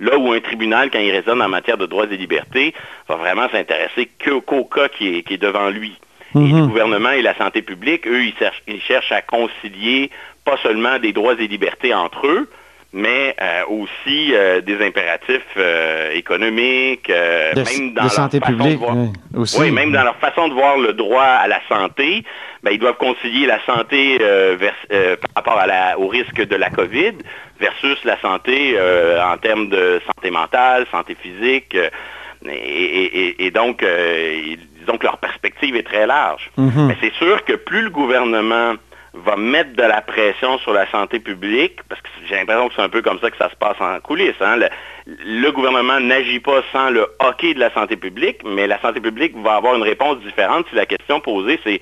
là 0.00 0.18
où 0.18 0.32
un 0.32 0.40
tribunal, 0.40 0.90
quand 0.90 0.98
il 0.98 1.10
raisonne 1.10 1.42
en 1.42 1.48
matière 1.48 1.76
de 1.76 1.86
droits 1.86 2.06
et 2.10 2.16
libertés, 2.16 2.74
va 3.08 3.16
vraiment 3.16 3.48
s'intéresser 3.50 4.10
qu'au 4.24 4.64
cas 4.64 4.88
qui 4.88 5.08
est, 5.08 5.36
devant 5.36 5.68
lui. 5.68 5.96
Et 6.34 6.38
mhm. 6.38 6.60
le 6.60 6.66
gouvernement 6.66 7.10
et 7.10 7.22
la 7.22 7.36
santé 7.36 7.60
publique, 7.60 8.06
eux, 8.06 8.22
ils 8.66 8.80
cherchent 8.80 9.12
à 9.12 9.20
concilier 9.20 10.10
pas 10.44 10.56
seulement 10.62 10.98
des 10.98 11.12
droits 11.12 11.34
et 11.38 11.46
libertés 11.46 11.94
entre 11.94 12.26
eux, 12.26 12.48
mais 12.92 13.34
euh, 13.40 13.62
aussi 13.68 14.34
euh, 14.34 14.60
des 14.60 14.84
impératifs 14.84 15.40
euh, 15.56 16.12
économiques, 16.12 17.08
même 17.08 17.94
dans 17.94 18.02
leur 18.02 18.12
santé 18.12 18.40
publique, 18.40 18.80
aussi. 19.34 19.60
Oui, 19.60 19.70
même 19.70 19.92
dans 19.92 20.04
leur 20.04 20.16
façon 20.16 20.48
de 20.48 20.54
voir 20.54 20.76
le 20.76 20.92
droit 20.92 21.22
à 21.22 21.48
la 21.48 21.60
santé, 21.68 22.22
ben, 22.62 22.70
ils 22.70 22.78
doivent 22.78 22.98
concilier 22.98 23.46
la 23.46 23.64
santé 23.64 24.18
par 25.34 25.44
rapport 25.44 25.98
au 25.98 26.08
risque 26.08 26.46
de 26.46 26.56
la 26.56 26.70
COVID 26.70 27.14
versus 27.58 27.98
la 28.04 28.20
santé 28.20 28.76
en 28.78 29.36
termes 29.38 29.68
de 29.68 30.00
santé 30.06 30.30
mentale, 30.30 30.86
santé 30.90 31.16
physique. 31.20 31.76
Et, 32.46 33.50
donc, 33.52 33.84
disons 34.80 34.98
que 34.98 35.04
leur 35.04 35.18
perspective 35.18 35.76
est 35.76 35.82
très 35.82 36.06
large. 36.06 36.50
Mm-hmm. 36.58 36.86
Mais 36.86 36.96
c'est 37.00 37.14
sûr 37.14 37.44
que 37.44 37.54
plus 37.54 37.82
le 37.82 37.90
gouvernement 37.90 38.74
va 39.14 39.36
mettre 39.36 39.74
de 39.74 39.82
la 39.82 40.00
pression 40.00 40.58
sur 40.58 40.72
la 40.72 40.90
santé 40.90 41.20
publique, 41.20 41.80
parce 41.88 42.00
que 42.00 42.08
j'ai 42.26 42.34
l'impression 42.34 42.68
que 42.68 42.74
c'est 42.74 42.82
un 42.82 42.88
peu 42.88 43.02
comme 43.02 43.18
ça 43.20 43.30
que 43.30 43.36
ça 43.36 43.50
se 43.50 43.56
passe 43.56 43.76
en 43.80 44.00
coulisses. 44.00 44.40
Hein. 44.40 44.58
Le, 45.06 45.50
gouvernement 45.50 46.00
n'agit 46.00 46.40
pas 46.40 46.62
sans 46.72 46.90
le 46.90 47.06
hockey 47.18 47.54
de 47.54 47.60
la 47.60 47.72
santé 47.74 47.96
publique, 47.96 48.38
mais 48.44 48.66
la 48.66 48.80
santé 48.80 49.00
publique 49.00 49.36
va 49.36 49.56
avoir 49.56 49.74
une 49.76 49.82
réponse 49.82 50.18
différente 50.20 50.66
si 50.70 50.76
la 50.76 50.86
question 50.86 51.20
posée, 51.20 51.60
c'est 51.64 51.80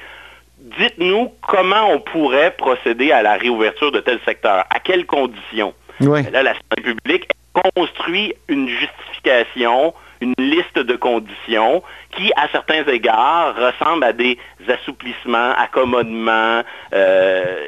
dites-nous 0.59 1.33
comment 1.43 1.91
on 1.91 2.01
pourrait 2.01 2.55
procéder 2.57 3.13
à 3.13 3.23
la 3.23 3.35
réouverture 3.35 3.93
de 3.93 4.01
tel 4.01 4.19
secteur, 4.25 4.65
à 4.69 4.81
quelles 4.81 5.07
conditions? 5.07 5.75
Là, 6.01 6.43
la 6.43 6.55
santé 6.55 6.83
publique 6.83 7.29
construit 7.75 8.35
une 8.49 8.69
justification, 8.69 9.95
une 10.21 10.35
liste 10.39 10.79
de 10.79 10.97
conditions 10.97 11.83
qui, 12.17 12.31
à 12.37 12.49
certains 12.49 12.85
égards, 12.85 13.55
ressemblent 13.57 14.05
à 14.05 14.13
des 14.13 14.39
assouplissements, 14.69 15.53
accommodements, 15.57 16.63
euh, 16.93 17.67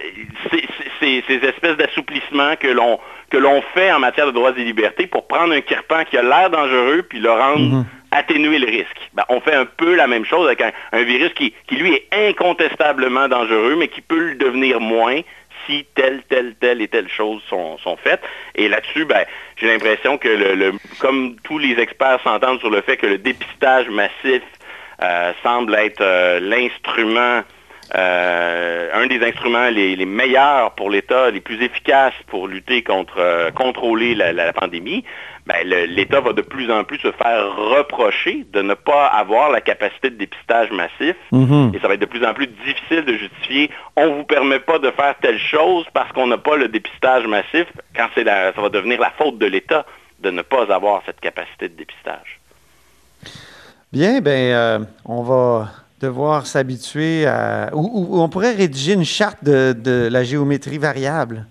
ces, 1.00 1.22
espèces 1.28 1.76
d'assouplissements 1.76 2.56
que 2.56 2.68
l'on 2.68 2.98
que 3.30 3.38
l'on 3.38 3.62
fait 3.74 3.90
en 3.90 3.98
matière 3.98 4.26
de 4.26 4.32
droits 4.32 4.52
et 4.58 4.62
libertés 4.62 5.06
pour 5.06 5.26
prendre 5.26 5.54
un 5.54 5.62
kirpan 5.62 6.04
qui 6.04 6.18
a 6.18 6.22
l'air 6.22 6.50
dangereux 6.50 7.02
puis 7.08 7.18
le 7.18 7.30
rendre 7.30 7.60
mhm. 7.60 7.84
atténuer 8.10 8.58
le 8.58 8.66
risque. 8.66 9.10
Ben, 9.14 9.24
on 9.30 9.40
fait 9.40 9.54
un 9.54 9.64
peu 9.64 9.94
la 9.94 10.06
même 10.06 10.26
chose 10.26 10.46
avec 10.46 10.60
un, 10.60 11.02
virus 11.02 11.32
qui, 11.32 11.54
qui, 11.66 11.76
lui, 11.76 11.94
est 11.94 12.28
incontestablement 12.28 13.28
dangereux, 13.28 13.74
mais 13.78 13.88
qui 13.88 14.02
peut 14.02 14.18
le 14.18 14.34
devenir 14.34 14.80
moins 14.80 15.20
si 15.66 15.86
telle, 15.94 16.22
telle, 16.28 16.54
telle 16.56 16.82
et 16.82 16.88
telle 16.88 17.08
chose 17.08 17.42
sont, 17.48 17.96
faites. 18.02 18.22
Et 18.54 18.68
là-dessus, 18.68 19.04
ben, 19.04 19.24
j'ai 19.56 19.68
l'impression 19.68 20.18
que, 20.18 20.72
comme 20.98 21.36
tous 21.44 21.58
les 21.58 21.78
experts 21.78 22.20
s'entendent 22.22 22.60
sur 22.60 22.70
le 22.70 22.80
fait 22.80 22.96
que 22.96 23.06
le 23.06 23.18
dépistage 23.18 23.88
massif 23.88 24.42
euh, 25.02 25.32
semble 25.42 25.74
être 25.74 26.00
euh, 26.00 26.40
l'instrument 26.40 27.42
un 27.94 29.06
des 29.06 29.24
instruments 29.24 29.68
les, 29.68 30.06
meilleurs 30.06 30.72
pour 30.72 30.90
l'État, 30.90 31.30
les 31.30 31.40
plus 31.40 31.62
efficaces 31.62 32.14
pour 32.28 32.48
lutter 32.48 32.82
contre, 32.82 33.18
euh, 33.18 33.50
contrôler 33.50 34.14
la, 34.14 34.52
pandémie, 34.52 35.04
ben, 35.46 35.56
l'État 35.64 36.20
va 36.20 36.32
de 36.32 36.42
plus 36.42 36.70
en 36.70 36.84
plus 36.84 36.98
se 36.98 37.10
faire 37.12 37.56
reprocher 37.56 38.46
de 38.52 38.62
ne 38.62 38.74
pas 38.74 39.06
avoir 39.06 39.50
la 39.50 39.60
capacité 39.60 40.10
de 40.10 40.16
dépistage 40.16 40.70
massif. 40.70 41.16
Mm-hmm. 41.32 41.76
Et 41.76 41.80
ça 41.80 41.88
va 41.88 41.94
être 41.94 42.00
de 42.00 42.06
plus 42.06 42.24
en 42.24 42.32
plus 42.32 42.46
difficile 42.46 43.04
de 43.04 43.14
justifier 43.14 43.70
on 43.96 44.06
ne 44.06 44.14
vous 44.14 44.24
permet 44.24 44.60
pas 44.60 44.78
de 44.78 44.90
faire 44.90 45.14
telle 45.20 45.38
chose 45.38 45.84
parce 45.92 46.10
qu'on 46.12 46.26
n'a 46.26 46.38
pas 46.38 46.56
le 46.56 46.68
dépistage 46.68 47.26
massif, 47.26 47.66
quand 47.94 48.08
ça 48.14 48.52
va 48.56 48.68
devenir 48.68 49.00
la 49.00 49.10
faute 49.10 49.38
de 49.38 49.46
l'État 49.46 49.84
de 50.20 50.30
ne 50.30 50.42
pas 50.42 50.72
avoir 50.72 51.02
cette 51.04 51.20
capacité 51.20 51.68
de 51.68 51.74
dépistage. 51.74 52.40
Bien, 53.92 54.20
ben, 54.20 54.30
euh, 54.30 54.78
on 55.04 55.22
va 55.22 55.68
devoir 56.02 56.46
s'habituer 56.46 57.26
à... 57.26 57.70
Ou, 57.72 58.20
on 58.20 58.28
pourrait 58.28 58.52
rédiger 58.52 58.92
une 58.92 59.04
charte 59.04 59.42
de, 59.44 60.08
la 60.10 60.24
géométrie 60.24 60.78
variable. 60.78 61.46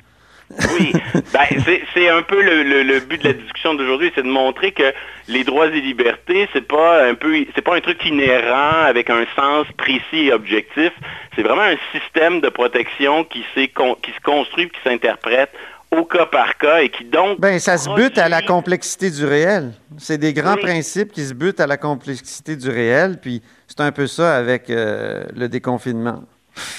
oui, 0.78 0.92
ben, 1.34 1.48
c'est 1.94 2.10
un 2.10 2.22
peu 2.24 2.42
le, 2.42 3.00
but 3.00 3.22
de 3.22 3.30
la 3.30 3.34
discussion 3.34 3.74
d'aujourd'hui, 3.74 4.12
c'est 4.14 4.24
de 4.24 4.30
montrer 4.30 4.74
que 4.74 4.94
les 5.30 5.46
droits 5.46 5.68
et 5.68 5.80
libertés, 5.80 6.50
c'est 6.52 6.68
pas 6.68 7.08
un 7.08 7.16
peu, 7.16 7.34
c'est 7.56 7.62
pas 7.62 7.76
un 7.76 7.80
truc 7.80 8.06
inhérent 8.06 8.84
avec 8.86 9.10
un 9.10 9.24
sens 9.36 9.66
précis 9.78 10.28
et 10.28 10.34
objectif. 10.34 10.92
C'est 11.36 11.44
vraiment 11.44 11.62
un 11.62 11.78
système 11.98 12.42
de 12.42 12.50
protection 12.50 13.24
qui, 13.24 13.46
qui 13.56 14.12
se 14.12 14.22
construit, 14.24 14.70
qui 14.70 14.80
s'interprète 14.84 15.52
au 15.92 16.06
cas 16.06 16.26
par 16.26 16.58
cas 16.58 16.82
et 16.82 16.90
qui 16.90 17.04
donc... 17.04 17.40
Ben, 17.40 17.60
ça 17.60 17.78
se 17.78 17.90
bute 17.94 18.18
à 18.18 18.30
la 18.30 18.42
complexité 18.42 19.12
du 19.12 19.26
réel. 19.26 19.74
C'est 19.98 20.18
des 20.18 20.34
grands 20.34 20.56
principes 20.56 21.12
qui 21.12 21.24
se 21.24 21.34
butent 21.34 21.60
à 21.60 21.68
la 21.68 21.78
complexité 21.78 22.56
du 22.56 22.70
réel, 22.70 23.20
puis 23.22 23.42
c'est 23.72 23.82
un 23.82 23.94
peu 23.94 24.06
ça 24.06 24.36
avec 24.36 24.70
euh, 24.70 25.24
le 25.34 25.48
déconfinement. 25.48 26.24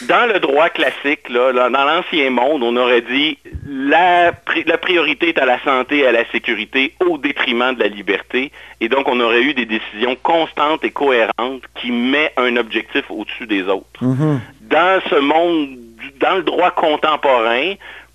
Dans 0.03 0.31
le 0.31 0.39
droit 0.41 0.69
classique, 0.69 1.31
là, 1.31 1.51
dans 1.53 1.85
l'ancien 1.85 2.29
monde, 2.29 2.63
on 2.63 2.77
aurait 2.77 3.01
dit 3.01 3.39
la, 3.67 4.33
la 4.67 4.79
priorité 4.79 5.31
est 5.31 5.39
à 5.39 5.47
la 5.47 5.59
santé 5.63 6.01
et 6.01 6.07
à 6.07 6.13
la 6.13 6.31
sécurité 6.31 6.95
au 7.09 7.17
détriment 7.17 7.75
de 7.75 7.81
la 7.81 7.89
liberté. 7.89 8.53
Et 8.83 8.91
donc, 8.91 9.09
on 9.09 9.19
aurait 9.21 9.41
eu 9.41 9.55
des 9.55 9.65
décisions 9.65 10.15
constantes 10.23 10.85
et 10.85 10.91
cohérentes 10.91 11.63
qui 11.77 11.91
mettent 11.91 12.35
un 12.37 12.57
objectif 12.59 13.05
au-dessus 13.09 13.47
des 13.47 13.63
autres. 13.63 14.03
Mm-hmm. 14.03 14.39
Dans 14.61 15.01
ce 15.09 15.15
monde, 15.15 15.79
dans 16.21 16.37
le 16.37 16.43
droit 16.43 16.73
contemporain, 16.73 17.73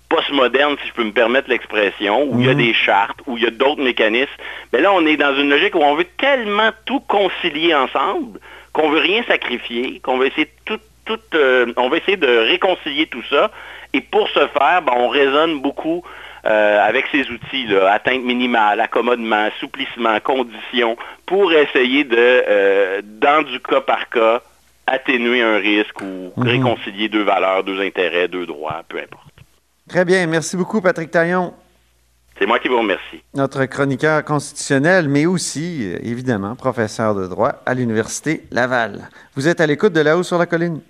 postmoderne, 0.08 0.76
si 0.80 0.88
je 0.88 0.94
peux 0.94 1.04
me 1.04 1.12
permettre 1.12 1.50
l'expression, 1.50 2.24
où 2.30 2.40
il 2.40 2.46
y 2.46 2.48
a 2.48 2.54
mhm. 2.54 2.58
des 2.58 2.74
chartes, 2.74 3.18
où 3.26 3.36
il 3.36 3.44
y 3.44 3.46
a 3.46 3.50
d'autres 3.50 3.82
mécanismes. 3.82 4.30
Mais 4.72 4.80
là, 4.80 4.92
on 4.92 5.04
est 5.06 5.16
dans 5.16 5.34
une 5.36 5.50
logique 5.50 5.74
où 5.74 5.82
on 5.82 5.96
veut 5.96 6.06
tellement 6.18 6.70
tout 6.86 7.00
concilier 7.00 7.74
ensemble 7.74 8.40
qu'on 8.78 8.90
veut 8.90 9.00
rien 9.00 9.22
sacrifier, 9.24 9.98
qu'on 10.00 10.18
veut 10.18 10.26
essayer 10.26 10.48
tout, 10.64 10.78
tout 11.04 11.18
euh, 11.34 11.72
on 11.76 11.88
veut 11.88 11.98
essayer 11.98 12.16
de 12.16 12.48
réconcilier 12.48 13.06
tout 13.06 13.24
ça. 13.28 13.50
Et 13.92 14.00
pour 14.00 14.28
ce 14.28 14.46
faire, 14.46 14.82
ben, 14.82 14.92
on 14.96 15.08
raisonne 15.08 15.60
beaucoup 15.60 16.04
euh, 16.46 16.86
avec 16.86 17.06
ces 17.10 17.28
outils, 17.30 17.66
là, 17.66 17.92
atteinte 17.92 18.22
minimale, 18.22 18.80
accommodement, 18.80 19.48
assouplissement, 19.56 20.20
conditions, 20.20 20.96
pour 21.26 21.52
essayer 21.52 22.04
de, 22.04 22.16
euh, 22.16 23.02
dans 23.04 23.42
du 23.42 23.58
cas 23.60 23.80
par 23.80 24.08
cas, 24.10 24.42
atténuer 24.86 25.42
un 25.42 25.56
risque 25.56 26.00
ou 26.00 26.32
mhm. 26.36 26.48
réconcilier 26.48 27.08
deux 27.08 27.24
valeurs, 27.24 27.64
deux 27.64 27.80
intérêts, 27.80 28.28
deux 28.28 28.46
droits, 28.46 28.84
peu 28.88 28.98
importe. 28.98 29.24
Très 29.88 30.04
bien. 30.04 30.26
Merci 30.26 30.56
beaucoup, 30.56 30.80
Patrick 30.80 31.10
Taillon. 31.10 31.52
C'est 32.38 32.46
moi 32.46 32.58
qui 32.60 32.68
vous 32.68 32.78
remercie. 32.78 33.22
Notre 33.34 33.64
chroniqueur 33.64 34.24
constitutionnel, 34.24 35.08
mais 35.08 35.26
aussi, 35.26 35.82
évidemment, 36.02 36.54
professeur 36.54 37.14
de 37.14 37.26
droit 37.26 37.54
à 37.66 37.74
l'Université 37.74 38.44
Laval. 38.52 39.10
Vous 39.34 39.48
êtes 39.48 39.60
à 39.60 39.66
l'écoute 39.66 39.92
de 39.92 40.00
là-haut 40.00 40.22
sur 40.22 40.38
la 40.38 40.46
colline. 40.46 40.80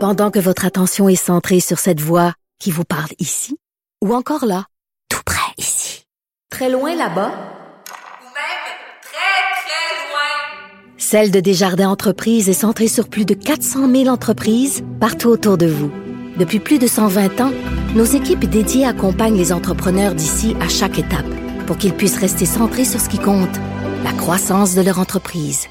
Pendant 0.00 0.30
que 0.30 0.40
votre 0.40 0.64
attention 0.64 1.08
est 1.08 1.14
centrée 1.14 1.60
sur 1.60 1.78
cette 1.78 2.00
voix 2.00 2.32
qui 2.58 2.70
vous 2.72 2.84
parle 2.84 3.10
ici, 3.18 3.56
ou 4.02 4.14
encore 4.14 4.44
là, 4.44 4.66
tout 5.08 5.22
près 5.24 5.54
ici, 5.58 6.04
très 6.50 6.68
loin 6.68 6.94
là-bas, 6.96 7.28
ou 7.28 8.28
même 8.34 8.64
très, 9.00 9.54
très 9.62 10.10
loin, 10.10 10.98
Celle 10.98 11.30
de 11.30 11.40
Desjardins 11.40 11.88
Entreprises 11.88 12.48
est 12.48 12.52
centrée 12.52 12.88
sur 12.88 13.08
plus 13.08 13.24
de 13.24 13.34
400 13.34 13.88
000 13.90 14.08
entreprises 14.08 14.84
partout 15.00 15.28
autour 15.28 15.56
de 15.56 15.66
vous. 15.66 15.90
Depuis 16.36 16.58
plus 16.58 16.80
de 16.80 16.88
120 16.88 17.40
ans, 17.40 17.52
nos 17.94 18.04
équipes 18.04 18.44
dédiées 18.44 18.86
accompagnent 18.86 19.36
les 19.36 19.52
entrepreneurs 19.52 20.16
d'ici 20.16 20.56
à 20.60 20.68
chaque 20.68 20.98
étape 20.98 21.24
pour 21.64 21.78
qu'ils 21.78 21.94
puissent 21.94 22.18
rester 22.18 22.44
centrés 22.44 22.84
sur 22.84 23.00
ce 23.00 23.08
qui 23.08 23.18
compte, 23.18 23.56
la 24.02 24.12
croissance 24.12 24.74
de 24.74 24.82
leur 24.82 24.98
entreprise. 24.98 25.68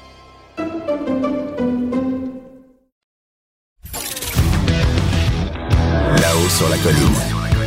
Là-haut 6.16 6.48
sur 6.48 6.68
la 6.70 6.78
colline. 6.78 7.12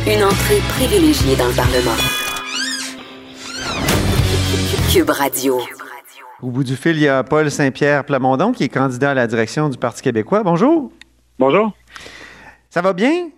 Une 0.06 0.24
entrée 0.24 0.58
privilégiée 0.70 1.36
dans 1.36 1.46
le 1.46 1.54
Parlement. 1.54 1.96
Cube 4.92 5.10
Radio. 5.10 5.60
Au 6.42 6.50
bout 6.50 6.64
du 6.64 6.74
fil, 6.74 6.96
il 6.96 7.02
y 7.02 7.08
a 7.08 7.22
Paul 7.22 7.48
Saint-Pierre 7.48 8.04
Plamondon 8.04 8.50
qui 8.50 8.64
est 8.64 8.68
candidat 8.68 9.12
à 9.12 9.14
la 9.14 9.28
direction 9.28 9.68
du 9.68 9.78
Parti 9.78 10.02
québécois. 10.02 10.42
Bonjour. 10.42 10.90
Bonjour. 11.38 11.77
Ça 12.70 12.82
va 12.82 12.92
bien? 12.92 13.30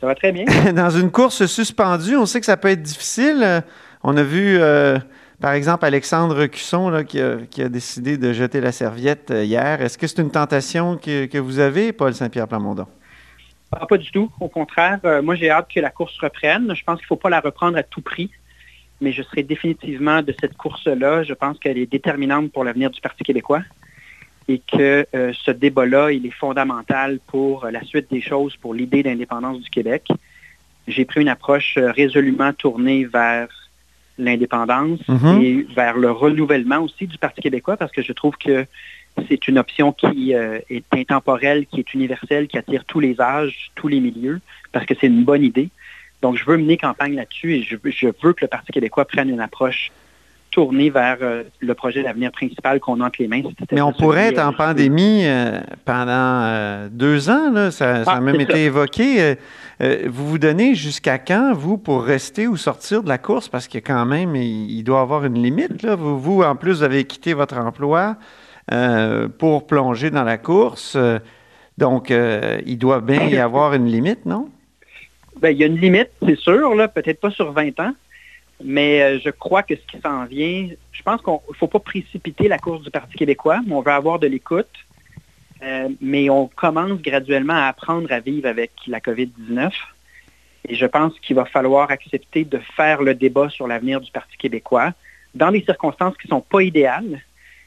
Ça 0.00 0.06
va 0.06 0.14
très 0.14 0.32
bien. 0.32 0.44
Dans 0.74 0.90
une 0.90 1.10
course 1.10 1.46
suspendue, 1.46 2.16
on 2.16 2.26
sait 2.26 2.40
que 2.40 2.46
ça 2.46 2.56
peut 2.56 2.68
être 2.68 2.82
difficile. 2.82 3.62
On 4.02 4.16
a 4.16 4.22
vu, 4.22 4.58
euh, 4.58 4.98
par 5.40 5.52
exemple, 5.52 5.86
Alexandre 5.86 6.46
Cusson 6.46 7.04
qui, 7.08 7.20
a, 7.20 7.68
décidé 7.68 8.18
de 8.18 8.32
jeter 8.32 8.60
la 8.60 8.72
serviette 8.72 9.30
euh, 9.30 9.44
hier. 9.44 9.80
Est-ce 9.80 9.96
que 9.96 10.06
c'est 10.06 10.20
une 10.20 10.30
tentation 10.30 10.98
que, 10.98 11.38
vous 11.38 11.58
avez, 11.58 11.92
Paul 11.92 12.14
Saint-Pierre 12.14 12.48
Plamondon? 12.48 12.86
Ah, 13.72 13.86
pas 13.86 13.96
du 13.96 14.10
tout. 14.10 14.30
Au 14.38 14.48
contraire, 14.48 15.00
euh, 15.04 15.22
moi 15.22 15.34
j'ai 15.34 15.50
hâte 15.50 15.68
que 15.74 15.80
la 15.80 15.90
course 15.90 16.16
reprenne. 16.18 16.72
Je 16.74 16.84
pense 16.84 16.98
qu'il 16.98 17.04
ne 17.04 17.08
faut 17.08 17.16
pas 17.16 17.30
la 17.30 17.40
reprendre 17.40 17.76
à 17.76 17.82
tout 17.82 18.00
prix, 18.00 18.30
mais 19.00 19.10
je 19.10 19.22
serai 19.22 19.42
définitivement 19.42 20.22
de 20.22 20.32
cette 20.40 20.56
course-là. 20.56 21.24
Je 21.24 21.34
pense 21.34 21.58
qu'elle 21.58 21.78
est 21.78 21.90
déterminante 21.90 22.52
pour 22.52 22.62
l'avenir 22.62 22.90
du 22.90 23.00
Parti 23.00 23.24
québécois 23.24 23.62
et 24.48 24.60
que 24.60 25.06
euh, 25.14 25.32
ce 25.44 25.50
débat-là, 25.50 26.12
il 26.12 26.24
est 26.26 26.30
fondamental 26.30 27.18
pour 27.26 27.64
euh, 27.64 27.70
la 27.70 27.82
suite 27.82 28.10
des 28.10 28.20
choses, 28.20 28.56
pour 28.56 28.74
l'idée 28.74 29.02
d'indépendance 29.02 29.60
du 29.60 29.70
Québec. 29.70 30.08
J'ai 30.86 31.04
pris 31.04 31.20
une 31.20 31.28
approche 31.28 31.76
euh, 31.78 31.90
résolument 31.90 32.52
tournée 32.52 33.04
vers 33.04 33.48
l'indépendance 34.18 35.00
mhm. 35.08 35.42
et 35.42 35.66
vers 35.74 35.96
le 35.96 36.10
renouvellement 36.10 36.78
aussi 36.78 37.06
du 37.06 37.18
Parti 37.18 37.42
québécois 37.42 37.76
parce 37.76 37.92
que 37.92 38.02
je 38.02 38.12
trouve 38.12 38.36
que 38.38 38.64
c'est 39.28 39.48
une 39.48 39.58
option 39.58 39.92
qui 39.92 40.32
est 40.32 40.94
intemporelle, 40.94 41.64
qui 41.66 41.80
est 41.80 41.94
universelle, 41.94 42.48
qui 42.48 42.58
attire 42.58 42.84
tous 42.84 43.00
les 43.00 43.18
âges, 43.18 43.70
tous 43.74 43.88
les 43.88 43.98
milieux, 43.98 44.40
parce 44.72 44.84
que 44.84 44.92
c'est 44.98 45.06
une 45.06 45.24
bonne 45.24 45.42
idée. 45.42 45.70
Donc, 46.20 46.36
je 46.36 46.44
veux 46.44 46.58
mener 46.58 46.76
campagne 46.76 47.14
là-dessus 47.14 47.54
et 47.54 47.62
je, 47.62 47.76
je 47.82 48.08
veux 48.22 48.34
que 48.34 48.42
le 48.42 48.48
Parti 48.48 48.72
québécois 48.72 49.06
prenne 49.06 49.30
une 49.30 49.40
approche 49.40 49.90
tourner 50.56 50.88
vers 50.88 51.18
euh, 51.20 51.42
le 51.60 51.74
projet 51.74 52.02
d'avenir 52.02 52.32
principal 52.32 52.80
qu'on 52.80 53.02
a 53.02 53.04
entre 53.04 53.20
les 53.20 53.28
mains. 53.28 53.42
Mais 53.72 53.82
on 53.82 53.92
pourrait 53.92 54.28
être 54.28 54.38
en 54.38 54.54
pandémie 54.54 55.26
euh, 55.26 55.60
pendant 55.84 56.44
euh, 56.44 56.88
deux 56.90 57.28
ans, 57.28 57.70
ça, 57.70 57.96
a 57.96 58.02
ah, 58.06 58.20
même 58.22 58.40
été 58.40 58.64
évoqué. 58.64 59.36
vous 60.06 60.26
vous 60.26 60.38
donnez 60.38 60.74
jusqu'à 60.74 61.18
quand, 61.18 61.52
vous, 61.52 61.76
pour 61.76 62.02
rester 62.02 62.48
ou 62.48 62.56
sortir 62.56 63.02
de 63.02 63.08
la 63.10 63.18
course? 63.18 63.50
Parce 63.50 63.68
que 63.68 63.76
quand 63.76 64.06
même, 64.06 64.34
il, 64.34 64.82
doit 64.82 65.02
avoir 65.02 65.26
une 65.26 65.42
limite. 65.42 65.82
Là. 65.82 65.94
Vous, 65.94 66.18
vous, 66.18 66.42
en 66.42 66.56
plus, 66.56 66.78
vous 66.78 66.82
avez 66.82 67.04
quitté 67.04 67.34
votre 67.34 67.58
emploi 67.58 68.16
pour 69.38 69.66
plonger 69.66 70.10
dans 70.10 70.24
la 70.24 70.38
course. 70.38 70.96
donc, 71.76 72.08
il 72.08 72.78
doit 72.78 73.02
bien 73.02 73.26
y 73.26 73.36
avoir 73.36 73.74
une 73.74 73.86
limite, 73.86 74.24
non? 74.24 74.48
Bien, 75.42 75.50
il 75.50 75.58
y 75.58 75.64
a 75.64 75.66
une 75.66 75.78
limite, 75.78 76.08
c'est 76.24 76.38
sûr, 76.38 76.74
peut-être 76.94 77.20
pas 77.20 77.30
sur 77.30 77.52
20 77.52 77.78
ans. 77.80 77.92
Mais 78.62 79.02
euh, 79.02 79.18
je 79.22 79.30
crois 79.30 79.62
que 79.62 79.74
ce 79.76 79.86
qui 79.86 80.00
s'en 80.00 80.24
vient, 80.24 80.68
je 80.92 81.02
pense 81.02 81.20
qu'il 81.20 81.32
ne 81.32 81.54
faut 81.54 81.66
pas 81.66 81.78
précipiter 81.78 82.48
la 82.48 82.58
course 82.58 82.82
du 82.82 82.90
Parti 82.90 83.16
québécois, 83.16 83.60
mais 83.66 83.74
on 83.74 83.82
veut 83.82 83.92
avoir 83.92 84.18
de 84.18 84.26
l'écoute. 84.26 84.66
Euh, 85.62 85.88
mais 86.00 86.28
on 86.28 86.48
commence 86.48 87.00
graduellement 87.00 87.54
à 87.54 87.66
apprendre 87.66 88.12
à 88.12 88.20
vivre 88.20 88.48
avec 88.48 88.72
la 88.86 89.00
COVID-19. 89.00 89.70
Et 90.68 90.74
je 90.74 90.86
pense 90.86 91.18
qu'il 91.20 91.36
va 91.36 91.44
falloir 91.44 91.90
accepter 91.90 92.44
de 92.44 92.58
faire 92.58 93.02
le 93.02 93.14
débat 93.14 93.48
sur 93.48 93.66
l'avenir 93.66 94.00
du 94.00 94.10
Parti 94.10 94.36
québécois 94.36 94.92
dans 95.34 95.50
des 95.50 95.62
circonstances 95.62 96.16
qui 96.16 96.26
ne 96.26 96.30
sont 96.30 96.40
pas 96.40 96.62
idéales, 96.62 97.22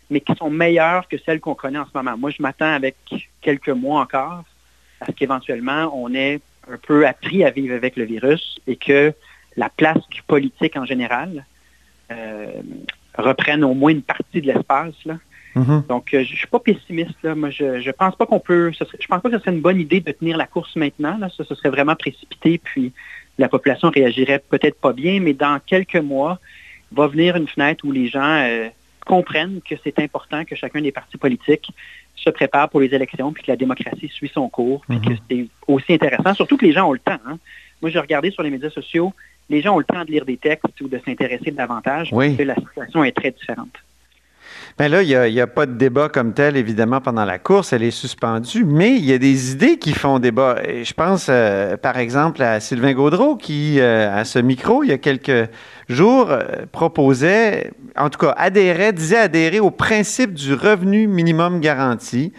mais 0.09 0.21
qui 0.21 0.35
sont 0.35 0.49
meilleures 0.49 1.07
que 1.07 1.17
celles 1.17 1.39
qu'on 1.39 1.55
connaît 1.55 1.79
en 1.79 1.85
ce 1.85 1.91
moment. 1.95 2.17
Moi, 2.17 2.31
je 2.31 2.41
m'attends 2.41 2.73
avec 2.73 2.95
quelques 3.41 3.69
mois 3.69 4.01
encore 4.01 4.43
à 5.01 5.05
ce 5.05 5.11
qu'éventuellement 5.11 5.91
on 5.93 6.13
ait 6.13 6.41
un 6.69 6.77
peu 6.77 7.07
appris 7.07 7.43
à 7.43 7.51
vivre 7.51 7.75
avec 7.75 7.95
le 7.95 8.03
virus 8.03 8.59
et 8.67 8.75
que 8.75 9.13
la 9.57 9.69
place 9.69 10.07
du 10.09 10.21
politique 10.23 10.75
en 10.77 10.85
général 10.85 11.45
euh, 12.11 12.51
reprenne 13.17 13.63
au 13.63 13.73
moins 13.73 13.91
une 13.91 14.01
partie 14.01 14.41
de 14.41 14.47
l'espace. 14.47 14.93
Mhm. 15.55 15.83
Donc, 15.89 16.13
euh, 16.13 16.23
je 16.23 16.35
suis 16.35 16.47
pas 16.47 16.59
pessimiste. 16.59 17.15
Là. 17.23 17.35
Moi, 17.35 17.49
je, 17.49 17.81
je 17.81 17.91
pense 17.91 18.15
pas 18.15 18.25
qu'on 18.25 18.39
peut. 18.39 18.71
ce 18.73 18.85
serait- 18.85 18.97
je 19.01 19.07
pense 19.07 19.21
pas 19.21 19.29
que 19.29 19.37
ce 19.37 19.43
serait 19.43 19.55
une 19.55 19.61
bonne 19.61 19.79
idée 19.79 19.99
de 19.99 20.11
tenir 20.11 20.37
la 20.37 20.45
course 20.47 20.75
maintenant. 20.75 21.17
Là. 21.17 21.29
Ça, 21.35 21.43
ce 21.43 21.55
serait 21.55 21.69
vraiment 21.69 21.95
précipité, 21.95 22.59
puis 22.63 22.93
la 23.37 23.49
population 23.49 23.89
réagirait 23.89 24.39
peut-être 24.39 24.79
pas 24.79 24.93
bien, 24.93 25.19
mais 25.19 25.33
dans 25.33 25.59
quelques 25.65 25.95
mois, 25.95 26.39
va 26.91 27.07
venir 27.07 27.35
une 27.35 27.47
fenêtre 27.47 27.85
où 27.85 27.91
les 27.91 28.07
gens 28.07 28.21
euh, 28.47 28.67
comprennent 29.05 29.59
que 29.67 29.75
c'est 29.83 29.99
important 29.99 30.45
que 30.45 30.55
chacun 30.55 30.81
des 30.81 30.91
partis 30.91 31.17
politiques 31.17 31.71
se 32.15 32.29
prépare 32.29 32.69
pour 32.69 32.79
les 32.79 32.93
élections, 32.93 33.31
puis 33.31 33.43
que 33.43 33.51
la 33.51 33.57
démocratie 33.57 34.07
suit 34.09 34.31
son 34.33 34.49
cours, 34.49 34.81
puis 34.87 34.97
Mhm. 34.97 35.05
que 35.05 35.21
c'est 35.29 35.47
aussi 35.67 35.93
intéressant, 35.93 36.33
surtout 36.33 36.57
que 36.57 36.65
les 36.65 36.73
gens 36.73 36.87
ont 36.89 36.93
le 36.93 36.99
temps. 36.99 37.19
hein. 37.27 37.37
Moi, 37.81 37.89
j'ai 37.91 37.99
regardé 37.99 38.29
sur 38.31 38.43
les 38.43 38.49
médias 38.49 38.69
sociaux, 38.69 39.13
les 39.49 39.61
gens 39.61 39.75
ont 39.75 39.79
le 39.79 39.85
temps 39.85 40.05
de 40.05 40.11
lire 40.11 40.25
des 40.25 40.37
textes 40.37 40.79
ou 40.81 40.87
de 40.87 40.99
s'intéresser 41.05 41.51
davantage, 41.51 42.09
Oui. 42.11 42.27
parce 42.27 42.37
que 42.37 42.43
la 42.43 42.55
situation 42.55 43.03
est 43.03 43.11
très 43.11 43.31
différente. 43.31 43.75
Ben 44.77 44.89
là, 44.89 45.01
il 45.03 45.33
n'y 45.33 45.41
a, 45.41 45.47
pas 45.47 45.65
de 45.65 45.73
débat 45.73 46.07
comme 46.07 46.33
tel, 46.33 46.55
évidemment, 46.55 47.01
pendant 47.01 47.25
la 47.25 47.37
course. 47.37 47.73
Elle 47.73 47.83
est 47.83 47.91
suspendue, 47.91 48.63
mais 48.63 48.95
il 48.95 49.03
y 49.03 49.11
a 49.11 49.17
des 49.17 49.51
idées 49.51 49.77
qui 49.77 49.91
font 49.91 50.19
débat. 50.19 50.55
Et 50.65 50.85
je 50.85 50.93
pense, 50.93 51.27
euh, 51.29 51.75
par 51.75 51.97
exemple, 51.97 52.41
à 52.41 52.61
Sylvain 52.61 52.93
Gaudreau, 52.93 53.35
qui, 53.35 53.81
euh, 53.81 54.09
à 54.09 54.23
ce 54.23 54.39
micro, 54.39 54.83
il 54.83 54.89
y 54.89 54.93
a 54.93 54.97
quelques 54.97 55.49
jours, 55.89 56.29
euh, 56.29 56.65
proposait, 56.71 57.71
en 57.97 58.09
tout 58.09 58.19
cas, 58.19 58.33
adhérait, 58.37 58.93
disait 58.93 59.17
adhérer 59.17 59.59
au 59.59 59.69
principe 59.69 60.33
du 60.33 60.53
revenu 60.53 61.07
minimum 61.07 61.59
garanti. 61.59 62.31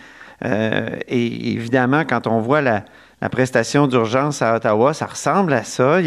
Et 0.43 1.53
évidemment, 1.53 2.05
quand 2.09 2.27
on 2.27 2.41
voit 2.41 2.63
la, 2.63 2.85
la 3.21 3.29
prestation 3.29 3.87
d'urgence 3.87 4.43
à 4.43 4.57
Ottawa, 4.57 4.95
ça 4.95 5.07
ressemble 5.07 5.53
à 5.53 5.63
ça. 5.63 6.01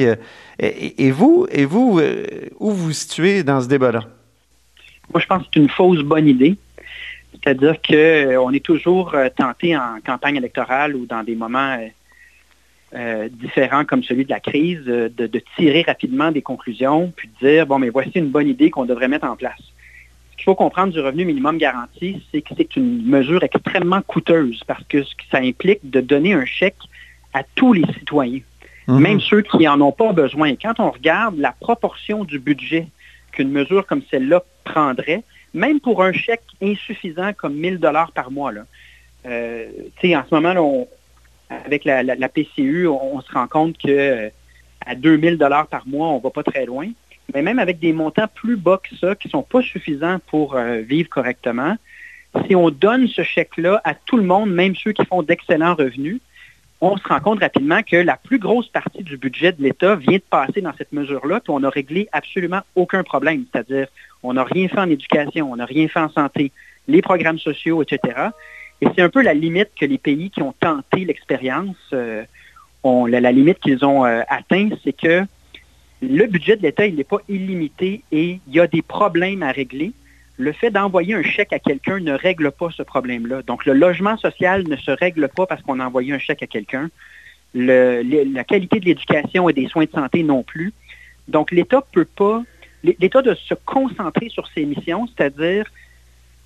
Et, 0.59 1.11
vous, 1.11 1.47
et 1.51 1.65
vous 1.65 1.99
euh, 1.99 2.25
où 2.59 2.71
vous 2.71 2.85
vous 2.85 2.91
situez 2.91 3.43
dans 3.43 3.61
ce 3.61 3.67
débat-là? 3.67 4.01
Moi, 5.11 5.21
je 5.21 5.27
pense 5.27 5.43
que 5.43 5.49
c'est 5.53 5.59
une 5.59 5.69
fausse 5.69 6.01
bonne 6.01 6.27
idée. 6.27 6.55
C'est-à-dire 7.33 7.75
qu'on 7.81 8.51
est 8.53 8.63
toujours 8.63 9.15
euh, 9.15 9.27
tenté 9.35 9.75
en 9.75 9.99
campagne 10.05 10.37
électorale 10.37 10.95
ou 10.95 11.05
dans 11.05 11.23
des 11.23 11.35
moments 11.35 11.77
euh, 11.79 11.87
euh, 12.95 13.27
différents 13.31 13.85
comme 13.85 14.03
celui 14.03 14.23
de 14.23 14.29
la 14.29 14.39
crise, 14.39 14.83
euh, 14.87 15.09
de 15.09 15.41
tirer 15.57 15.81
rapidement 15.81 16.31
des 16.31 16.43
conclusions, 16.43 17.11
puis 17.15 17.27
de 17.27 17.47
dire, 17.47 17.65
bon, 17.65 17.79
mais 17.79 17.89
voici 17.89 18.11
une 18.15 18.29
bonne 18.29 18.47
idée 18.47 18.69
qu'on 18.69 18.85
devrait 18.85 19.07
mettre 19.07 19.25
en 19.25 19.35
place. 19.35 19.59
Qu'il 20.43 20.51
faut 20.51 20.55
comprendre 20.55 20.91
du 20.91 20.99
revenu 20.99 21.23
minimum 21.23 21.57
garanti, 21.57 22.21
c'est 22.29 22.41
que 22.41 22.49
c'est 22.57 22.75
une 22.75 23.01
mesure 23.05 23.41
extrêmement 23.45 24.01
coûteuse 24.01 24.59
parce 24.67 24.83
que 24.89 25.01
ça 25.31 25.37
implique 25.37 25.79
de 25.89 26.01
donner 26.01 26.33
un 26.33 26.43
chèque 26.43 26.75
à 27.33 27.43
tous 27.55 27.71
les 27.71 27.85
citoyens 27.97 28.41
Mhm. 28.89 28.99
même 28.99 29.21
ceux 29.21 29.41
qui 29.41 29.59
n'en 29.59 29.79
ont 29.79 29.93
pas 29.93 30.11
besoin. 30.11 30.49
Et 30.49 30.57
Quand 30.61 30.81
on 30.81 30.91
regarde 30.91 31.37
la 31.37 31.53
proportion 31.53 32.25
du 32.25 32.39
budget 32.39 32.87
qu'une 33.31 33.51
mesure 33.51 33.87
comme 33.87 34.01
celle-là 34.11 34.43
prendrait, 34.65 35.23
même 35.53 35.79
pour 35.79 36.03
un 36.03 36.11
chèque 36.11 36.43
insuffisant 36.61 37.31
comme 37.31 37.53
1000 37.55 37.77
dollars 37.77 38.11
par 38.11 38.29
mois, 38.29 38.51
là, 38.51 38.65
euh, 39.25 39.67
en 40.03 40.23
ce 40.29 40.35
moment, 40.35 40.51
là, 40.53 40.61
on- 40.61 40.89
avec 41.49 41.85
la, 41.85 42.03
la- 42.03 42.15
la 42.15 42.27
PCU, 42.27 42.85
on, 42.87 43.15
on 43.15 43.21
se 43.21 43.31
rend 43.31 43.47
compte 43.47 43.77
que 43.77 43.87
euh, 43.89 44.29
à 44.85 44.93
2000 44.95 45.37
dollars 45.37 45.67
par 45.67 45.87
mois, 45.87 46.09
on 46.09 46.19
va 46.19 46.31
pas 46.31 46.43
très 46.43 46.65
loin. 46.65 46.87
Mais 47.33 47.41
même 47.41 47.59
avec 47.59 47.79
des 47.79 47.93
montants 47.93 48.27
plus 48.33 48.57
bas 48.57 48.79
que 48.81 48.95
ça, 48.95 49.15
qui 49.15 49.29
sont 49.29 49.43
pas 49.43 49.61
suffisants 49.61 50.19
pour 50.27 50.55
euh, 50.55 50.79
vivre 50.79 51.09
correctement, 51.09 51.77
si 52.47 52.55
on 52.55 52.69
donne 52.69 53.07
ce 53.07 53.23
chèque-là 53.23 53.81
à 53.83 53.93
tout 53.93 54.17
le 54.17 54.23
monde, 54.23 54.51
même 54.51 54.75
ceux 54.75 54.91
qui 54.91 55.05
font 55.05 55.21
d'excellents 55.21 55.75
revenus, 55.75 56.19
on 56.81 56.97
se 56.97 57.07
rend 57.07 57.19
compte 57.21 57.39
rapidement 57.39 57.81
que 57.81 57.95
la 57.95 58.17
plus 58.17 58.39
grosse 58.39 58.67
partie 58.67 59.03
du 59.03 59.15
budget 59.15 59.53
de 59.53 59.63
l'État 59.63 59.95
vient 59.95 60.17
de 60.17 60.23
passer 60.29 60.59
dans 60.59 60.73
cette 60.77 60.91
mesure-là, 60.91 61.39
puis 61.39 61.51
on 61.51 61.61
n'a 61.61 61.69
réglé 61.69 62.09
absolument 62.11 62.61
aucun 62.75 63.03
problème. 63.03 63.45
C'est-à-dire, 63.51 63.87
on 64.21 64.33
n'a 64.33 64.43
rien 64.43 64.67
fait 64.67 64.79
en 64.79 64.89
éducation, 64.89 65.49
on 65.51 65.55
n'a 65.55 65.65
rien 65.65 65.87
fait 65.87 66.01
en 66.01 66.09
santé, 66.09 66.51
les 66.89 67.01
programmes 67.01 67.39
sociaux, 67.39 67.81
etc. 67.83 68.29
Et 68.81 68.87
c'est 68.93 69.01
un 69.01 69.09
peu 69.09 69.21
la 69.21 69.33
limite 69.33 69.69
que 69.79 69.85
les 69.85 69.97
pays 69.97 70.29
qui 70.29 70.41
ont 70.41 70.53
tenté 70.59 71.05
l'expérience 71.05 71.77
euh, 71.93 72.25
la, 72.83 73.31
limite 73.31 73.59
qu'ils 73.59 73.85
ont 73.85 74.05
euh, 74.05 74.21
atteint, 74.27 74.69
c'est 74.83 74.93
que 74.93 75.23
le 76.09 76.25
budget 76.27 76.57
de 76.57 76.61
l'État, 76.63 76.85
il 76.85 76.95
n'est 76.95 77.03
pas 77.03 77.19
illimité 77.29 78.03
et 78.11 78.39
il 78.47 78.53
y 78.53 78.59
a 78.59 78.67
des 78.67 78.81
problèmes 78.81 79.43
à 79.43 79.51
régler. 79.51 79.91
Le 80.37 80.51
fait 80.51 80.71
d'envoyer 80.71 81.13
un 81.13 81.23
chèque 81.23 81.53
à 81.53 81.59
quelqu'un 81.59 81.99
ne 81.99 82.13
règle 82.13 82.51
pas 82.51 82.69
ce 82.71 82.83
problème-là. 82.83 83.43
Donc, 83.43 83.65
le 83.65 83.73
logement 83.73 84.17
social 84.17 84.67
ne 84.67 84.75
se 84.75 84.91
règle 84.91 85.29
pas 85.29 85.45
parce 85.45 85.61
qu'on 85.61 85.79
a 85.79 85.85
envoyé 85.85 86.13
un 86.13 86.19
chèque 86.19 86.43
à 86.43 86.47
quelqu'un. 86.47 86.89
La 87.53 88.43
qualité 88.43 88.79
de 88.79 88.85
l'éducation 88.85 89.47
et 89.47 89.53
des 89.53 89.67
soins 89.67 89.85
de 89.85 89.91
santé 89.91 90.23
non 90.23 90.43
plus. 90.43 90.73
Donc, 91.27 91.51
l'État 91.51 91.83
peut 91.91 92.05
pas, 92.05 92.43
l'État 92.83 93.21
doit 93.21 93.35
se 93.35 93.53
concentrer 93.53 94.29
sur 94.29 94.47
ses 94.47 94.65
missions, 94.65 95.07
c'est-à-dire 95.07 95.71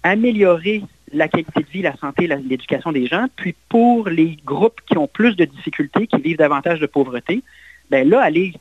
améliorer 0.03 0.83
la 1.13 1.29
qualité 1.29 1.61
de 1.61 1.69
vie, 1.69 1.81
la 1.81 1.95
santé, 1.95 2.27
l'éducation 2.27 2.91
des 2.91 3.07
gens. 3.07 3.27
Puis, 3.37 3.55
pour 3.69 4.09
les 4.09 4.37
groupes 4.45 4.81
qui 4.85 4.97
ont 4.97 5.07
plus 5.07 5.35
de 5.35 5.45
difficultés, 5.45 6.07
qui 6.07 6.21
vivent 6.21 6.37
davantage 6.37 6.79
de 6.79 6.85
pauvreté, 6.85 7.41
ben 7.89 8.07
là, 8.07 8.21
aller 8.21 8.53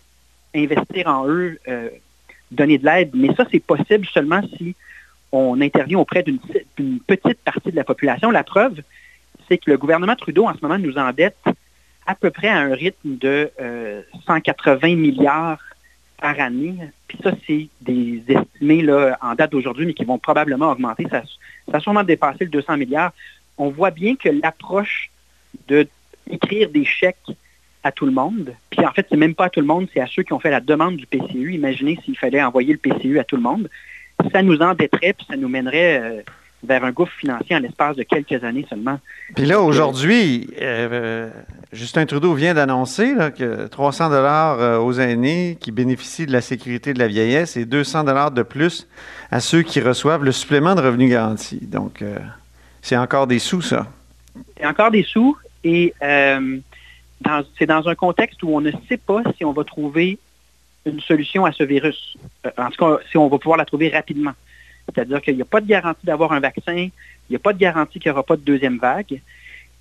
investir 0.56 1.06
en 1.06 1.28
eux, 1.28 1.58
euh, 1.68 1.88
donner 2.50 2.78
de 2.78 2.84
l'aide. 2.84 3.10
Mais 3.14 3.34
ça, 3.34 3.44
c'est 3.50 3.60
possible 3.60 4.06
seulement 4.06 4.42
si 4.56 4.74
on 5.32 5.60
intervient 5.60 5.98
auprès 5.98 6.22
d'une 6.22 7.00
petite 7.00 7.38
partie 7.44 7.70
de 7.70 7.76
la 7.76 7.84
population. 7.84 8.30
La 8.30 8.44
preuve, 8.44 8.80
c'est 9.48 9.58
que 9.58 9.70
le 9.70 9.76
gouvernement 9.76 10.16
Trudeau, 10.16 10.46
en 10.46 10.54
ce 10.54 10.60
moment, 10.62 10.78
nous 10.78 10.96
endette 10.98 11.36
à 12.06 12.14
peu 12.14 12.30
près 12.30 12.48
à 12.48 12.58
un 12.58 12.74
rythme 12.74 13.16
de 13.18 13.50
euh, 13.60 14.02
180 14.26 14.94
milliards 14.96 15.62
par 16.18 16.38
année. 16.40 16.76
Puis 17.08 17.18
ça, 17.22 17.32
c'est 17.46 17.68
des 17.80 18.22
estimés 18.28 18.82
là, 18.82 19.18
en 19.20 19.34
date 19.34 19.52
d'aujourd'hui, 19.52 19.86
mais 19.86 19.94
qui 19.94 20.04
vont 20.04 20.18
probablement 20.18 20.70
augmenter. 20.70 21.06
Ça, 21.10 21.22
ça 21.70 21.78
a 21.78 21.80
sûrement 21.80 22.04
dépassé 22.04 22.44
le 22.44 22.50
200 22.50 22.76
milliards. 22.76 23.12
On 23.58 23.70
voit 23.70 23.90
bien 23.90 24.14
que 24.16 24.28
l'approche 24.28 25.10
de 25.68 25.88
des 26.26 26.84
chèques 26.84 27.36
à 27.86 27.92
tout 27.92 28.06
le 28.06 28.12
monde, 28.12 28.52
puis 28.70 28.84
en 28.84 28.92
fait, 28.92 29.06
c'est 29.10 29.16
même 29.16 29.34
pas 29.34 29.46
à 29.46 29.50
tout 29.50 29.60
le 29.60 29.66
monde, 29.66 29.86
c'est 29.92 30.00
à 30.00 30.06
ceux 30.06 30.22
qui 30.22 30.32
ont 30.32 30.40
fait 30.40 30.50
la 30.50 30.60
demande 30.60 30.96
du 30.96 31.06
PCU. 31.06 31.54
Imaginez 31.54 31.98
s'il 32.04 32.16
fallait 32.16 32.42
envoyer 32.42 32.72
le 32.72 32.78
PCU 32.78 33.18
à 33.18 33.24
tout 33.24 33.36
le 33.36 33.42
monde. 33.42 33.68
Ça 34.32 34.42
nous 34.42 34.58
endetterait, 34.60 35.12
puis 35.12 35.26
ça 35.28 35.36
nous 35.36 35.48
mènerait 35.48 36.00
euh, 36.00 36.22
vers 36.64 36.84
un 36.84 36.90
gouffre 36.90 37.12
financier 37.12 37.56
en 37.56 37.60
l'espace 37.60 37.96
de 37.96 38.02
quelques 38.02 38.42
années 38.44 38.66
seulement. 38.68 38.98
Puis 39.34 39.46
là, 39.46 39.60
aujourd'hui, 39.60 40.48
euh, 40.60 41.30
Justin 41.72 42.06
Trudeau 42.06 42.34
vient 42.34 42.54
d'annoncer 42.54 43.14
que 43.36 43.66
300 43.66 44.10
dollars 44.10 44.60
euh, 44.60 44.78
aux 44.78 44.94
aînés 44.94 45.56
qui 45.60 45.72
bénéficient 45.72 46.26
de 46.26 46.32
la 46.32 46.40
sécurité 46.40 46.94
de 46.94 46.98
la 46.98 47.08
vieillesse 47.08 47.56
et 47.56 47.64
200 47.64 48.04
dollars 48.04 48.30
de 48.30 48.42
plus 48.42 48.88
à 49.30 49.40
ceux 49.40 49.62
qui 49.62 49.80
reçoivent 49.80 50.24
le 50.24 50.32
supplément 50.32 50.74
de 50.74 50.80
revenu 50.80 51.08
garanti. 51.08 51.60
Donc, 51.62 52.02
euh, 52.02 52.16
c'est 52.82 52.96
encore 52.96 53.26
des 53.26 53.38
sous, 53.38 53.62
ça. 53.62 53.86
C'est 54.56 54.66
encore 54.66 54.90
des 54.90 55.02
sous 55.02 55.36
et 55.64 55.92
euh, 56.02 56.58
c'est 57.58 57.66
dans 57.66 57.88
un 57.88 57.94
contexte 57.94 58.42
où 58.42 58.50
on 58.50 58.60
ne 58.60 58.72
sait 58.88 58.96
pas 58.96 59.22
si 59.36 59.44
on 59.44 59.52
va 59.52 59.64
trouver 59.64 60.18
une 60.84 61.00
solution 61.00 61.44
à 61.44 61.52
ce 61.52 61.64
virus. 61.64 62.16
Euh, 62.46 62.50
en 62.56 62.70
tout 62.70 62.84
cas, 62.84 62.98
si 63.10 63.16
on 63.16 63.28
va 63.28 63.38
pouvoir 63.38 63.58
la 63.58 63.64
trouver 63.64 63.88
rapidement. 63.88 64.32
C'est-à-dire 64.86 65.20
qu'il 65.20 65.34
n'y 65.34 65.42
a 65.42 65.46
pas 65.46 65.60
de 65.60 65.66
garantie 65.66 66.06
d'avoir 66.06 66.32
un 66.32 66.40
vaccin, 66.40 66.76
il 66.76 66.92
n'y 67.30 67.36
a 67.36 67.40
pas 67.40 67.52
de 67.52 67.58
garantie 67.58 67.98
qu'il 67.98 68.10
n'y 68.10 68.12
aura 68.12 68.22
pas 68.22 68.36
de 68.36 68.42
deuxième 68.42 68.78
vague. 68.78 69.20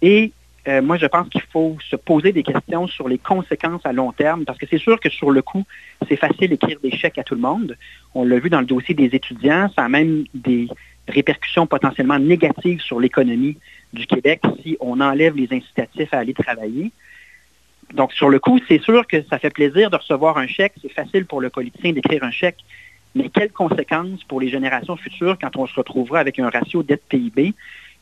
Et 0.02 0.32
euh, 0.68 0.82
moi, 0.82 0.98
je 0.98 1.06
pense 1.06 1.30
qu'il 1.30 1.42
faut 1.42 1.78
se 1.88 1.96
poser 1.96 2.32
des 2.32 2.42
questions 2.42 2.88
sur 2.88 3.08
les 3.08 3.20
conséquences 3.20 3.86
à 3.86 3.94
long 3.94 4.12
terme, 4.12 4.46
parce 4.46 4.58
que 4.58 4.66
c'est 4.68 4.80
sûr 4.80 5.00
que 5.00 5.10
sur 5.10 5.30
le 5.30 5.44
coup, 5.44 5.64
c'est 6.08 6.16
facile 6.16 6.50
d'écrire 6.50 6.80
des 6.82 6.92
chèques 6.92 7.20
à 7.20 7.24
tout 7.24 7.36
le 7.36 7.42
monde. 7.42 7.78
On 8.16 8.24
l'a 8.24 8.40
vu 8.40 8.50
dans 8.50 8.62
le 8.62 8.66
dossier 8.66 8.96
des 8.96 9.14
étudiants, 9.14 9.70
ça 9.76 9.84
a 9.84 9.90
même 9.90 10.26
des 10.34 10.68
répercussions 11.08 11.68
potentiellement 11.68 12.18
négatives 12.18 12.82
sur 12.82 13.00
l'économie 13.00 13.58
du 13.94 14.08
Québec 14.08 14.42
si 14.64 14.76
on 14.80 15.00
enlève 15.02 15.36
les 15.36 15.48
incitatifs 15.52 16.12
à 16.14 16.18
aller 16.20 16.34
travailler. 16.34 16.92
Donc, 17.94 18.14
sur 18.14 18.30
le 18.30 18.40
coup, 18.40 18.60
c'est 18.68 18.82
sûr 18.82 19.06
que 19.08 19.22
ça 19.30 19.38
fait 19.40 19.50
plaisir 19.52 19.90
de 19.90 19.96
recevoir 19.96 20.38
un 20.38 20.48
chèque. 20.48 20.74
C'est 20.82 20.92
facile 20.92 21.26
pour 21.26 21.40
le 21.42 21.50
politicien 21.50 21.94
d'écrire 21.94 22.24
un 22.24 22.32
chèque. 22.32 22.58
Mais 23.14 23.30
quelles 23.30 23.52
conséquences 23.52 24.24
pour 24.28 24.42
les 24.42 24.50
générations 24.50 24.98
futures 24.98 25.38
quand 25.40 25.56
on 25.56 25.68
se 25.68 25.76
retrouvera 25.76 26.20
avec 26.20 26.38
un 26.40 26.50
ratio 26.50 26.84
dette-PIB 26.84 27.54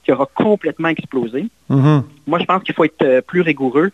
qui 0.04 0.12
aura 0.12 0.28
complètement 0.34 0.88
explosé? 0.88 1.48
Mhm. 1.70 2.04
Moi, 2.26 2.40
je 2.40 2.46
pense 2.46 2.64
qu'il 2.64 2.74
faut 2.74 2.86
être 2.86 3.02
euh, 3.04 3.22
plus 3.22 3.42
rigoureux. 3.42 3.92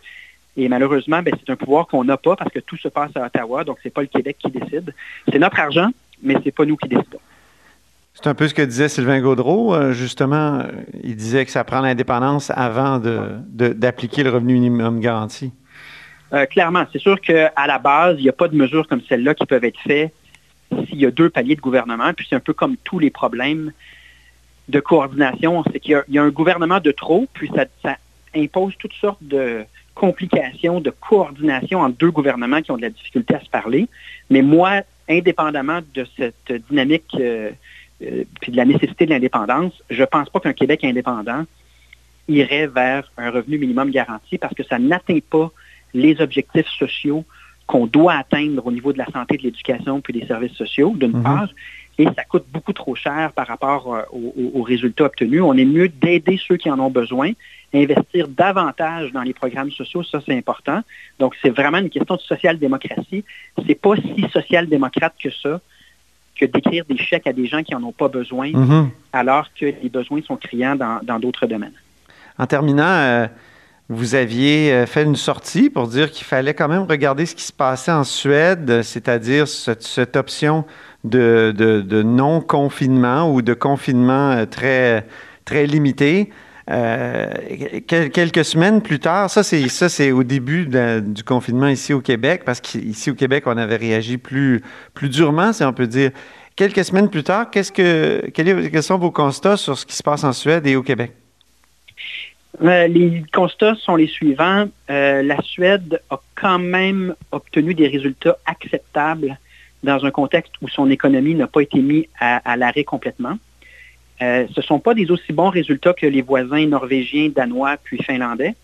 Et 0.56 0.68
malheureusement, 0.68 1.22
ben, 1.22 1.34
c'est 1.38 1.50
un 1.52 1.56
pouvoir 1.56 1.86
qu'on 1.86 2.04
n'a 2.04 2.16
pas 2.16 2.36
parce 2.36 2.50
que 2.52 2.58
tout 2.60 2.76
se 2.76 2.88
passe 2.88 3.10
à 3.16 3.26
Ottawa. 3.26 3.64
Donc, 3.64 3.78
c'est 3.82 3.92
pas 3.92 4.00
le 4.00 4.06
Québec 4.08 4.36
qui 4.38 4.50
décide. 4.50 4.94
C'est 5.30 5.38
notre 5.38 5.60
argent, 5.60 5.90
mais 6.22 6.36
c'est 6.42 6.50
pas 6.54 6.64
nous 6.64 6.76
qui 6.76 6.88
décidons. 6.88 7.20
C'est 8.14 8.26
un 8.26 8.34
peu 8.34 8.48
ce 8.48 8.54
que 8.54 8.62
disait 8.62 8.88
Sylvain 8.88 9.20
Gaudreau. 9.20 9.74
euh, 9.74 9.92
justement, 9.92 10.62
il 11.04 11.16
disait 11.16 11.44
que 11.44 11.50
ça 11.50 11.62
prend 11.64 11.80
l'indépendance 11.80 12.50
avant 12.54 12.98
de- 12.98 13.36
de- 13.48 13.72
d'appliquer 13.72 14.22
le 14.24 14.30
revenu 14.30 14.54
minimum 14.54 15.00
garanti. 15.00 15.52
Euh, 16.32 16.46
clairement, 16.46 16.84
c'est 16.92 17.00
sûr 17.00 17.20
qu'à 17.20 17.66
la 17.66 17.78
base, 17.78 18.16
il 18.18 18.22
n'y 18.22 18.28
a 18.28 18.32
pas 18.32 18.48
de 18.48 18.56
mesures 18.56 18.86
comme 18.86 19.02
celle-là 19.08 19.34
qui 19.34 19.46
peuvent 19.46 19.64
être 19.64 19.80
faites 19.80 20.14
s'il 20.86 21.00
y 21.00 21.06
a 21.06 21.10
deux 21.10 21.30
paliers 21.30 21.56
de 21.56 21.60
gouvernement. 21.60 22.12
Puis 22.14 22.26
c'est 22.28 22.36
un 22.36 22.40
peu 22.40 22.52
comme 22.52 22.76
tous 22.84 22.98
les 22.98 23.10
problèmes 23.10 23.72
de 24.68 24.78
coordination, 24.78 25.64
c'est 25.72 25.80
qu'il 25.80 26.00
y 26.08 26.18
a- 26.18 26.22
un 26.22 26.28
gouvernement 26.30 26.78
de 26.78 26.92
trop, 26.92 27.26
puis 27.32 27.50
ça, 27.54 27.64
ça 27.82 27.96
impose 28.36 28.74
toutes 28.78 28.92
sortes 28.92 29.22
de 29.22 29.64
complications 29.96 30.80
de 30.80 30.90
coordination 30.90 31.80
entre 31.80 31.96
deux 31.96 32.12
gouvernements 32.12 32.62
qui 32.62 32.70
ont 32.70 32.76
de 32.76 32.82
la 32.82 32.90
difficulté 32.90 33.34
à 33.34 33.40
se 33.40 33.50
parler. 33.50 33.88
Mais 34.30 34.42
moi, 34.42 34.82
indépendamment 35.08 35.80
de 35.94 36.06
cette 36.16 36.52
dynamique 36.70 37.04
euh, 37.18 37.50
euh, 38.02 38.24
puis 38.40 38.52
de 38.52 38.56
la 38.56 38.64
nécessité 38.64 39.04
de 39.06 39.10
l'indépendance, 39.10 39.72
je 39.90 40.00
ne 40.00 40.06
pense 40.06 40.30
pas 40.30 40.38
qu'un 40.38 40.52
Québec 40.52 40.84
indépendant 40.84 41.44
irait 42.28 42.68
vers 42.68 43.10
un 43.18 43.30
revenu 43.30 43.58
minimum 43.58 43.90
garanti 43.90 44.38
parce 44.38 44.54
que 44.54 44.62
ça 44.62 44.78
n'atteint 44.78 45.18
pas 45.28 45.50
les 45.94 46.20
objectifs 46.20 46.68
sociaux 46.78 47.24
qu'on 47.66 47.86
doit 47.86 48.14
atteindre 48.14 48.66
au 48.66 48.72
niveau 48.72 48.92
de 48.92 48.98
la 48.98 49.06
santé, 49.06 49.36
de 49.36 49.42
l'éducation 49.44 50.00
puis 50.00 50.12
des 50.12 50.26
services 50.26 50.54
sociaux, 50.54 50.92
d'une 50.96 51.12
Mhm. 51.12 51.22
part, 51.22 51.48
et 51.98 52.04
ça 52.16 52.24
coûte 52.24 52.46
beaucoup 52.52 52.72
trop 52.72 52.94
cher 52.94 53.30
par 53.32 53.46
rapport 53.46 53.94
euh, 53.94 54.02
aux, 54.12 54.62
résultats 54.62 55.04
obtenus. 55.04 55.42
On 55.42 55.56
est 55.56 55.64
mieux 55.64 55.88
d'aider 55.88 56.40
ceux 56.48 56.56
qui 56.56 56.70
en 56.70 56.78
ont 56.80 56.90
besoin, 56.90 57.30
investir 57.74 58.26
davantage 58.26 59.12
dans 59.12 59.22
les 59.22 59.34
programmes 59.34 59.70
sociaux, 59.70 60.02
ça 60.02 60.20
c'est 60.24 60.36
important. 60.36 60.80
Donc 61.20 61.36
c'est 61.42 61.50
vraiment 61.50 61.78
une 61.78 61.90
question 61.90 62.16
de 62.16 62.20
social-démocratie. 62.20 63.24
C'est 63.66 63.80
pas 63.80 63.94
si 63.96 64.24
social-démocrate 64.32 65.14
que 65.22 65.30
ça 65.30 65.60
que 66.36 66.46
d'écrire 66.46 66.84
des 66.88 66.96
chèques 66.96 67.26
à 67.26 67.34
des 67.34 67.46
gens 67.46 67.62
qui 67.62 67.72
n'en 67.74 67.82
ont 67.82 67.92
pas 67.92 68.08
besoin, 68.08 68.50
Mhm. 68.50 68.90
alors 69.12 69.46
que 69.54 69.66
les 69.66 69.90
besoins 69.90 70.22
sont 70.22 70.36
criants 70.36 70.74
dans 70.74 70.98
dans 71.02 71.18
d'autres 71.20 71.46
domaines. 71.46 71.78
En 72.38 72.46
terminant, 72.46 72.82
euh, 72.84 73.26
vous 73.90 74.14
aviez 74.14 74.72
euh, 74.72 74.86
fait 74.86 75.02
une 75.02 75.16
sortie 75.16 75.68
pour 75.68 75.88
dire 75.88 76.12
qu'il 76.12 76.24
fallait 76.24 76.54
quand 76.54 76.68
même 76.68 76.84
regarder 76.84 77.26
ce 77.26 77.34
qui 77.34 77.42
se 77.42 77.52
passait 77.52 77.90
en 77.90 78.04
Suède, 78.04 78.82
c'est-à-dire 78.82 79.48
cette, 79.48 80.16
option 80.16 80.64
de, 81.02 82.02
non-confinement 82.02 83.30
ou 83.32 83.42
de 83.42 83.52
confinement 83.52 84.30
euh, 84.30 84.46
très, 84.46 85.06
très 85.44 85.66
limité. 85.66 86.30
Euh, 86.70 87.26
quel- 87.88 88.10
quelques 88.10 88.44
semaines 88.44 88.80
plus 88.80 89.00
tard, 89.00 89.28
ça 89.28 89.42
c'est 89.42 89.68
ça 89.68 89.88
c'est 89.88 90.12
au 90.12 90.22
début 90.22 90.66
du 91.02 91.24
confinement 91.24 91.66
ici 91.66 91.92
au 91.92 92.00
Québec, 92.00 92.42
parce 92.46 92.60
qu'ici 92.60 93.10
au 93.10 93.14
Québec 93.16 93.42
on 93.46 93.56
avait 93.56 93.76
réagi 93.76 94.18
plus 94.18 94.62
plus 94.94 95.08
durement, 95.08 95.52
si 95.52 95.64
on 95.64 95.72
peut 95.72 95.88
dire. 95.88 96.12
Quelques 96.54 96.84
semaines 96.84 97.10
plus 97.10 97.24
tard, 97.24 97.50
qu'est-ce 97.50 97.72
que 97.72 98.24
quels 98.30 98.82
sont 98.84 98.98
vos 98.98 99.10
constats 99.10 99.56
sur 99.56 99.76
ce 99.76 99.84
qui 99.84 99.96
se 99.96 100.02
passe 100.04 100.22
en 100.22 100.32
Suède 100.32 100.64
et 100.68 100.76
au 100.76 100.82
Québec? 100.84 101.12
Euh, 102.62 102.86
les 102.88 103.24
constats 103.32 103.74
sont 103.76 103.96
les 103.96 104.06
suivants. 104.06 104.66
Euh, 104.90 105.22
la 105.22 105.40
Suède 105.42 106.00
a 106.10 106.20
quand 106.34 106.58
même 106.58 107.14
obtenu 107.32 107.74
des 107.74 107.88
résultats 107.88 108.36
acceptables 108.46 109.38
dans 109.82 110.04
un 110.04 110.10
contexte 110.10 110.52
où 110.60 110.68
son 110.68 110.90
économie 110.90 111.34
n'a 111.34 111.46
pas 111.46 111.62
été 111.62 111.80
mise 111.80 112.04
à, 112.18 112.36
à 112.50 112.56
l'arrêt 112.56 112.84
complètement. 112.84 113.38
Euh, 114.20 114.46
ce 114.54 114.60
ne 114.60 114.64
sont 114.64 114.78
pas 114.78 114.92
des 114.92 115.10
aussi 115.10 115.32
bons 115.32 115.48
résultats 115.48 115.94
que 115.94 116.04
les 116.06 116.20
voisins 116.20 116.66
norvégiens, 116.66 117.30
danois 117.34 117.76
puis 117.82 118.02
finlandais. 118.02 118.54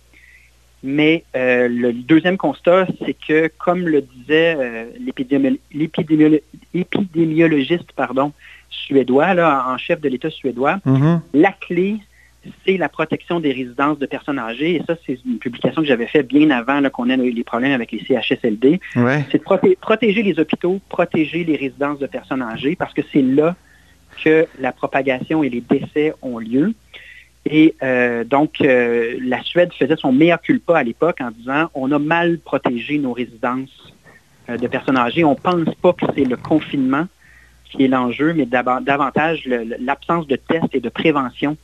Mais 0.83 1.25
le 1.35 1.93
deuxième 1.93 2.37
constat, 2.37 2.87
c'est 3.05 3.15
que, 3.27 3.51
comme 3.59 3.89
le 3.89 4.03
disait 4.03 4.87
l'épidémiolo- 5.01 5.59
l'épidémiolo- 5.75 6.43
l'épidémiologiste 6.75 7.91
pardon, 7.97 8.33
suédois, 8.69 9.33
là, 9.35 9.65
en 9.69 9.79
chef 9.79 10.01
de 10.03 10.09
l'État 10.11 10.31
suédois, 10.31 10.79
Mhm. 10.85 11.23
la 11.33 11.53
clé, 11.53 11.97
c'est 12.65 12.77
la 12.77 12.89
protection 12.89 13.41
des 13.41 13.53
résidences 13.53 13.99
de 13.99 14.07
personnes 14.07 14.39
âgées. 14.39 14.77
Et 14.77 14.83
ça, 14.87 14.97
c'est 15.07 15.19
une 15.25 15.39
publication 15.39 15.83
que 15.83 15.89
j'avais 15.89 16.07
faite 16.07 16.29
bien 16.29 16.51
avant 16.51 16.83
qu'on 16.91 17.11
ait 17.11 17.17
eu 17.17 17.31
les 17.31 17.45
problèmes 17.45 17.73
avec 17.73 17.93
les 17.93 18.01
CHSLD. 18.01 18.81
Ouais. 18.97 19.25
C'est 19.31 19.39
de 19.39 19.45
proté- 19.45 19.77
protéger 19.77 20.23
les 20.23 20.39
hôpitaux, 20.39 20.81
protéger 20.89 21.45
les 21.45 21.57
résidences 21.57 21.99
de 21.99 22.07
personnes 22.07 22.43
âgées, 22.43 22.77
parce 22.77 22.95
que 22.95 23.03
c'est 23.13 23.23
là 23.23 23.57
que 24.25 24.47
la 24.61 24.73
propagation 24.73 25.43
et 25.43 25.49
les 25.49 25.61
décès 25.61 26.15
ont 26.23 26.39
lieu. 26.39 26.73
Et 27.49 27.75
euh, 27.83 28.25
donc, 28.25 28.61
euh, 28.61 29.17
la 29.23 29.41
Suède 29.43 29.73
faisait 29.79 29.97
son 29.97 30.13
meilleur 30.13 30.41
culpa 30.41 30.79
à 30.79 30.83
l'époque 30.83 31.19
en 31.21 31.31
disant 31.31 31.71
on 31.75 31.93
a 31.93 31.99
mal 31.99 32.39
protégé 32.39 32.99
nos 32.99 33.13
résidences 33.13 33.95
euh, 34.49 34.57
de 34.57 34.67
personnes 34.67 34.97
âgées. 34.99 35.23
On 35.25 35.31
ne 35.31 35.37
pense 35.37 35.75
pas 35.77 35.93
que 35.93 36.07
c'est 36.17 36.25
le 36.25 36.37
confinement 36.37 37.07
qui 37.71 37.85
est 37.85 37.89
l'enjeu, 37.89 38.33
mais 38.33 38.47
davantage 38.47 39.45
l'absence 39.47 40.27
de 40.27 40.37
tests 40.37 40.73
et 40.75 40.81
de 40.81 40.89
prévention. 40.89 41.57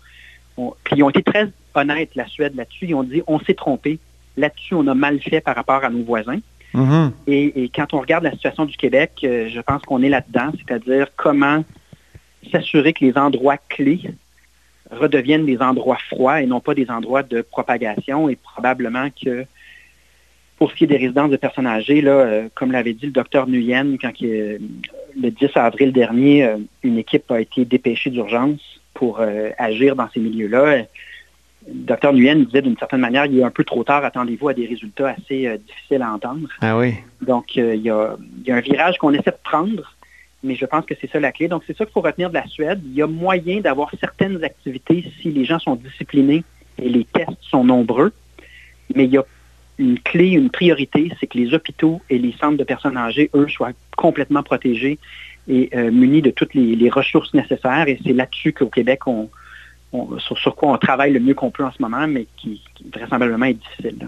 On- 0.56 0.74
puis 0.84 0.96
ils 0.96 1.02
ont 1.02 1.10
été 1.10 1.22
très 1.22 1.48
honnêtes, 1.74 2.14
la 2.14 2.26
Suède, 2.26 2.54
là-dessus. 2.56 2.86
Ils 2.88 2.94
ont 2.94 3.02
dit 3.02 3.22
on 3.26 3.40
s'est 3.40 3.54
trompé. 3.54 3.98
Là-dessus, 4.36 4.74
on 4.74 4.86
a 4.86 4.94
mal 4.94 5.20
fait 5.20 5.40
par 5.40 5.54
rapport 5.54 5.84
à 5.84 5.90
nos 5.90 6.02
voisins. 6.04 6.40
Mhm. 6.74 7.12
Et, 7.26 7.64
et 7.64 7.68
quand 7.68 7.92
on 7.92 8.00
regarde 8.00 8.24
la 8.24 8.32
situation 8.32 8.64
du 8.64 8.76
Québec, 8.76 9.12
euh, 9.24 9.48
je 9.48 9.60
pense 9.60 9.82
qu'on 9.82 10.02
est 10.02 10.08
là-dedans, 10.08 10.52
c'est-à-dire 10.56 11.08
comment 11.16 11.64
s'assurer 12.50 12.92
que 12.92 13.04
les 13.04 13.16
endroits 13.18 13.58
clés 13.68 14.00
redeviennent 14.90 15.46
des 15.46 15.58
endroits 15.58 15.98
froids 16.08 16.40
et 16.42 16.46
non 16.46 16.60
pas 16.60 16.74
des 16.74 16.90
endroits 16.90 17.22
de 17.22 17.42
propagation. 17.42 18.28
Et 18.28 18.36
probablement 18.36 19.08
que 19.22 19.44
pour 20.58 20.70
ce 20.70 20.76
qui 20.76 20.84
est 20.84 20.88
des 20.88 20.96
résidences 20.96 21.30
de 21.30 21.36
personnes 21.36 21.66
âgées, 21.66 22.00
là, 22.00 22.12
euh, 22.12 22.48
comme 22.54 22.72
l'avait 22.72 22.94
dit 22.94 23.06
le 23.06 23.12
docteur 23.12 23.46
quand 23.46 24.20
il, 24.20 24.28
euh, 24.28 24.58
le 25.20 25.30
10 25.30 25.50
avril 25.56 25.92
dernier, 25.92 26.48
une 26.82 26.96
équipe 26.98 27.30
a 27.30 27.40
été 27.40 27.64
dépêchée 27.66 28.10
d'urgence 28.10 28.80
pour 29.02 29.18
euh, 29.18 29.50
agir 29.58 29.96
dans 29.96 30.08
ces 30.14 30.20
milieux-là. 30.20 30.76
Le 30.76 30.84
docteur 31.66 32.12
Nguyen 32.12 32.44
disait 32.44 32.62
d'une 32.62 32.78
certaine 32.78 33.00
manière, 33.00 33.26
il 33.26 33.36
est 33.36 33.42
un 33.42 33.50
peu 33.50 33.64
trop 33.64 33.82
tard, 33.82 34.04
attendez-vous 34.04 34.50
à 34.50 34.54
des 34.54 34.64
résultats 34.64 35.08
assez 35.08 35.48
euh, 35.48 35.56
difficiles 35.56 36.02
à 36.02 36.12
entendre. 36.12 36.48
Ah 36.60 36.78
oui. 36.78 36.94
Donc, 37.20 37.46
euh, 37.56 37.74
il, 37.74 37.82
y 37.82 37.90
a, 37.90 38.16
il 38.38 38.46
y 38.46 38.52
a 38.52 38.54
un 38.54 38.60
virage 38.60 38.98
qu'on 38.98 39.12
essaie 39.12 39.32
de 39.32 39.42
prendre, 39.42 39.96
mais 40.44 40.54
je 40.54 40.64
pense 40.66 40.84
que 40.84 40.94
c'est 41.00 41.10
ça 41.10 41.18
la 41.18 41.32
clé. 41.32 41.48
Donc, 41.48 41.64
c'est 41.66 41.76
ça 41.76 41.84
qu'il 41.84 41.92
faut 41.92 42.00
retenir 42.00 42.28
de 42.28 42.34
la 42.34 42.46
Suède. 42.46 42.80
Il 42.84 42.94
y 42.94 43.02
a 43.02 43.08
moyen 43.08 43.58
d'avoir 43.58 43.90
certaines 43.98 44.44
activités 44.44 45.04
si 45.20 45.32
les 45.32 45.44
gens 45.44 45.58
sont 45.58 45.74
disciplinés 45.74 46.44
et 46.78 46.88
les 46.88 47.04
tests 47.04 47.42
sont 47.50 47.64
nombreux, 47.64 48.12
mais 48.94 49.06
il 49.06 49.10
y 49.10 49.18
a 49.18 49.24
une 49.78 49.98
clé, 49.98 50.28
une 50.28 50.50
priorité, 50.50 51.10
c'est 51.18 51.26
que 51.26 51.38
les 51.38 51.54
hôpitaux 51.54 52.00
et 52.08 52.20
les 52.20 52.34
centres 52.40 52.56
de 52.56 52.62
personnes 52.62 52.96
âgées, 52.96 53.30
eux, 53.34 53.48
soient 53.48 53.72
complètement 53.96 54.44
protégés 54.44 55.00
et 55.48 55.70
euh, 55.74 55.90
munis 55.90 56.22
de 56.22 56.30
toutes 56.30 56.54
les, 56.54 56.76
les 56.76 56.90
ressources 56.90 57.32
nécessaires. 57.34 57.88
Et 57.88 57.98
c'est 58.04 58.12
là-dessus 58.12 58.52
qu'au 58.52 58.66
Québec, 58.68 59.06
on, 59.06 59.28
on- 59.92 60.18
sur, 60.18 60.38
sur 60.38 60.54
quoi 60.54 60.72
on 60.72 60.78
travaille 60.78 61.12
le 61.12 61.20
mieux 61.20 61.34
qu'on 61.34 61.50
peut 61.50 61.64
en 61.64 61.72
ce 61.72 61.80
moment, 61.82 62.06
mais 62.06 62.26
qui, 62.36 62.62
qui 62.74 62.84
vraisemblablement 62.94 63.46
est 63.46 63.54
difficile. 63.54 63.96
là. 64.02 64.06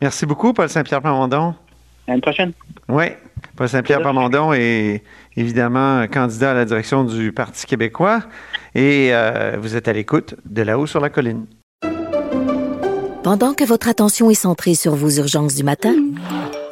Merci 0.00 0.24
beaucoup, 0.24 0.52
Paul 0.54 0.68
Saint-Pierre 0.68 1.02
Plamondon. 1.02 1.54
À 2.08 2.14
une 2.14 2.22
prochaine. 2.22 2.52
Oui, 2.88 3.04
Paul 3.54 3.68
Saint-Pierre. 3.68 4.00
Plamondon 4.00 4.52
est 4.54 5.04
évidemment 5.36 6.06
candidat 6.08 6.52
à 6.52 6.54
la 6.54 6.64
direction 6.64 7.04
du 7.04 7.32
Parti 7.32 7.66
québécois 7.66 8.20
et 8.74 9.10
euh, 9.12 9.56
vous 9.60 9.76
êtes 9.76 9.86
à 9.88 9.92
l'écoute 9.92 10.34
de 10.46 10.62
là-haut 10.62 10.86
sur 10.86 11.00
la 11.00 11.10
colline. 11.10 11.44
Pendant 13.22 13.52
que 13.52 13.64
votre 13.64 13.88
attention 13.88 14.30
est 14.30 14.34
centrée 14.34 14.74
sur 14.74 14.94
vos 14.94 15.10
urgences 15.10 15.54
du 15.54 15.62
matin, 15.62 15.94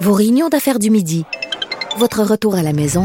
vos 0.01 0.15
réunions 0.15 0.49
d'affaires 0.49 0.79
du 0.79 0.91
midi, 0.91 1.25
votre 1.99 2.23
retour 2.23 2.55
à 2.55 2.63
la 2.63 2.73
maison 2.73 3.05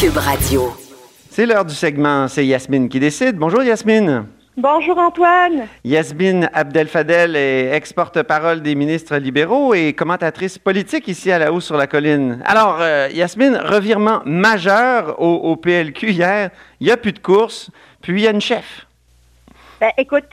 Cube 0.00 0.16
Radio. 0.16 0.72
C'est 1.30 1.46
l'heure 1.46 1.64
du 1.64 1.74
segment, 1.74 2.26
c'est 2.26 2.44
Yasmine 2.44 2.88
qui 2.88 2.98
décide. 2.98 3.36
Bonjour 3.36 3.62
Yasmine. 3.62 4.26
Bonjour 4.56 4.98
Antoine. 4.98 5.68
Yasmine 5.84 6.48
Abdel-Fadel 6.52 7.36
est 7.36 7.70
ex-porte-parole 7.74 8.60
des 8.62 8.74
ministres 8.74 9.16
libéraux 9.16 9.72
et 9.74 9.92
commentatrice 9.92 10.58
politique 10.58 11.06
ici 11.08 11.30
à 11.30 11.38
la 11.38 11.52
haut 11.52 11.60
sur 11.60 11.76
la 11.76 11.86
colline. 11.86 12.42
Alors, 12.44 12.78
euh, 12.80 13.08
Yasmine, 13.12 13.56
revirement 13.56 14.22
majeur 14.24 15.20
au, 15.20 15.34
au 15.34 15.56
PLQ 15.56 16.10
hier. 16.10 16.50
Il 16.80 16.86
n'y 16.86 16.92
a 16.92 16.96
plus 16.96 17.12
de 17.12 17.20
course, 17.20 17.70
puis 18.02 18.14
il 18.14 18.20
y 18.24 18.28
a 18.28 18.30
une 18.30 18.40
chef. 18.40 18.86
Ben, 19.80 19.92
écoute, 19.96 20.28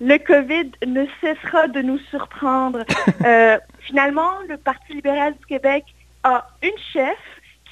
le 0.00 0.18
COVID 0.18 0.70
ne 0.86 1.04
cessera 1.20 1.68
de 1.68 1.82
nous 1.82 1.98
surprendre. 2.10 2.84
Euh, 3.24 3.58
finalement, 3.80 4.32
le 4.48 4.58
Parti 4.58 4.92
libéral 4.92 5.34
du 5.38 5.46
Québec 5.46 5.84
a 6.24 6.46
une 6.62 6.76
chef 6.92 7.16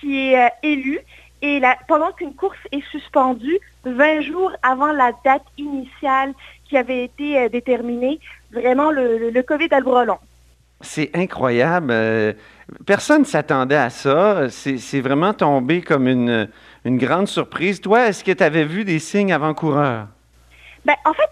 qui 0.01 0.31
est 0.31 0.47
euh, 0.47 0.49
élue 0.63 1.01
et 1.43 1.61
la- 1.61 1.77
pendant 1.89 2.13
qu'une 2.13 2.35
course 2.35 2.59
est 2.71 2.85
suspendue, 2.91 3.59
20 3.85 4.21
jours 4.23 4.53
avant 4.63 4.93
la 4.93 5.13
date 5.25 5.43
initiale 5.59 6.33
qui 6.65 6.77
avait 6.79 7.05
été 7.05 7.39
euh, 7.39 7.49
déterminée, 7.49 8.21
vraiment 8.53 8.91
le, 8.91 9.19
le- 9.19 9.31
le 9.31 9.43
COVID 9.43 9.69
a 9.73 9.79
le 9.79 9.85
bras 9.85 10.05
long. 10.05 10.19
C'est 10.81 11.11
incroyable. 11.15 11.91
Euh, 11.91 12.33
personne 12.87 13.21
ne 13.21 13.27
s'attendait 13.27 13.77
à 13.77 13.91
ça. 13.91 14.49
C'est 14.51 15.01
vraiment 15.01 15.33
tombé 15.33 15.81
comme 15.81 16.09
une, 16.09 16.49
une 16.85 16.99
grande 16.99 17.29
surprise. 17.29 17.81
Toi, 17.81 18.09
est-ce 18.09 18.25
que 18.25 18.33
tu 18.33 18.43
avais 18.43 18.65
vu 18.65 18.85
des 18.85 18.99
signes 18.99 19.33
avant-coureurs? 19.33 20.09
Ben, 20.85 20.95
en 21.05 21.13
fait, 21.13 21.29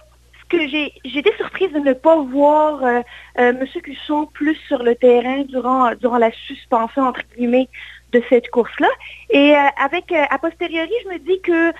que 0.49 0.69
j'ai, 0.69 0.93
j'ai 1.05 1.19
été 1.21 1.33
surprise 1.37 1.73
de 1.73 1.79
ne 1.79 1.93
pas 1.93 2.17
voir 2.23 2.85
euh, 2.85 3.01
euh, 3.39 3.51
M. 3.53 3.65
Cusson 3.83 4.27
plus 4.27 4.57
sur 4.69 4.83
le 4.83 4.95
terrain 4.95 5.43
durant, 5.43 5.95
durant 5.95 6.19
la 6.19 6.31
suspension, 6.47 7.03
entre 7.05 7.23
guillemets, 7.37 7.69
de 8.13 8.23
cette 8.29 8.51
course-là. 8.51 8.89
Et 9.31 9.55
avec, 9.77 10.13
a 10.13 10.39
posteriori, 10.39 10.93
je 11.05 11.09
me 11.11 11.19
dis 11.19 11.41
que 11.41 11.73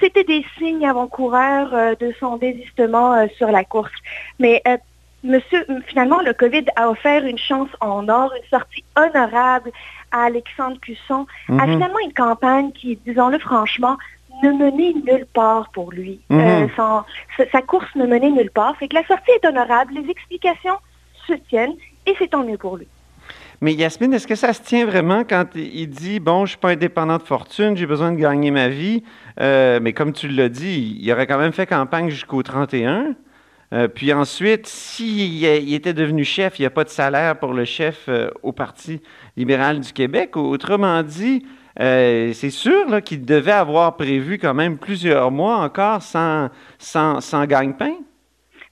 c'était 0.00 0.24
des 0.24 0.44
signes 0.58 0.86
avant-coureurs 0.86 1.96
de 1.98 2.12
son 2.18 2.36
désistement 2.36 3.28
sur 3.36 3.50
la 3.50 3.64
course. 3.64 3.92
Mais 4.38 4.62
Monsieur, 5.22 5.66
finalement, 5.86 6.20
le 6.22 6.32
COVID 6.32 6.64
a 6.76 6.88
offert 6.88 7.24
une 7.26 7.36
chance 7.36 7.68
en 7.80 8.08
or, 8.08 8.32
une 8.34 8.48
sortie 8.48 8.84
honorable 8.96 9.70
à 10.12 10.24
Alexandre 10.24 10.78
Cusson, 10.80 11.26
à 11.48 11.66
mhm. 11.66 11.72
finalement 11.72 11.98
une 11.98 12.14
campagne 12.14 12.72
qui, 12.72 12.98
disons-le 13.04 13.38
franchement, 13.38 13.98
ne 14.42 14.50
menait 14.50 14.94
nulle 14.94 15.26
part 15.34 15.70
pour 15.72 15.92
lui. 15.92 16.20
Mhm. 16.30 16.40
Euh, 16.40 17.46
sa, 17.52 17.62
course 17.62 17.94
ne 17.96 18.06
menait 18.06 18.30
nulle 18.30 18.50
part. 18.50 18.76
Fait 18.78 18.88
que 18.88 18.94
la 18.94 19.04
sortie 19.04 19.30
est 19.32 19.46
honorable, 19.46 19.92
les 19.94 20.10
explications 20.10 20.76
se 21.26 21.34
tiennent 21.34 21.74
et 22.06 22.14
c'est 22.18 22.28
tant 22.28 22.42
mieux 22.42 22.58
pour 22.58 22.78
lui. 22.78 22.88
Mais 23.62 23.74
Yasmine, 23.74 24.14
est-ce 24.14 24.26
que 24.26 24.36
ça 24.36 24.54
se 24.54 24.62
tient 24.62 24.86
vraiment 24.86 25.22
quand 25.22 25.44
il 25.54 25.86
dit 25.86 26.18
bon, 26.18 26.46
je 26.46 26.50
suis 26.50 26.58
pas 26.58 26.70
indépendant 26.70 27.18
de 27.18 27.22
fortune, 27.22 27.76
j'ai 27.76 27.84
besoin 27.84 28.10
de 28.10 28.16
gagner 28.16 28.50
ma 28.50 28.68
vie, 28.68 29.02
euh, 29.38 29.80
mais 29.82 29.92
comme 29.92 30.14
tu 30.14 30.28
l'as 30.28 30.48
dit, 30.48 30.96
il 30.98 31.12
aurait 31.12 31.26
quand 31.26 31.36
même 31.36 31.52
fait 31.52 31.66
campagne 31.66 32.08
jusqu'au 32.08 32.42
31. 32.42 33.14
Euh, 33.72 33.86
puis 33.86 34.14
ensuite, 34.14 34.66
s'il 34.66 35.44
était 35.74 35.92
devenu 35.92 36.24
chef, 36.24 36.58
il 36.58 36.62
n'y 36.62 36.66
a 36.66 36.70
pas 36.70 36.84
de 36.84 36.88
salaire 36.88 37.38
pour 37.38 37.52
le 37.52 37.66
chef 37.66 38.06
euh, 38.08 38.30
au 38.42 38.52
Parti 38.52 39.02
libéral 39.36 39.80
du 39.80 39.92
Québec. 39.92 40.38
Autrement 40.38 41.02
dit, 41.02 41.44
c'est 41.76 42.50
sûr 42.50 43.02
qu'il 43.04 43.26
devait 43.26 43.52
avoir 43.52 43.96
prévu 43.96 44.38
quand 44.38 44.54
même 44.54 44.78
plusieurs 44.78 45.30
mois 45.30 45.56
encore 45.58 46.02
sans, 46.02 46.48
sans, 46.78 47.20
sans 47.20 47.44
gagne-pain. 47.44 47.92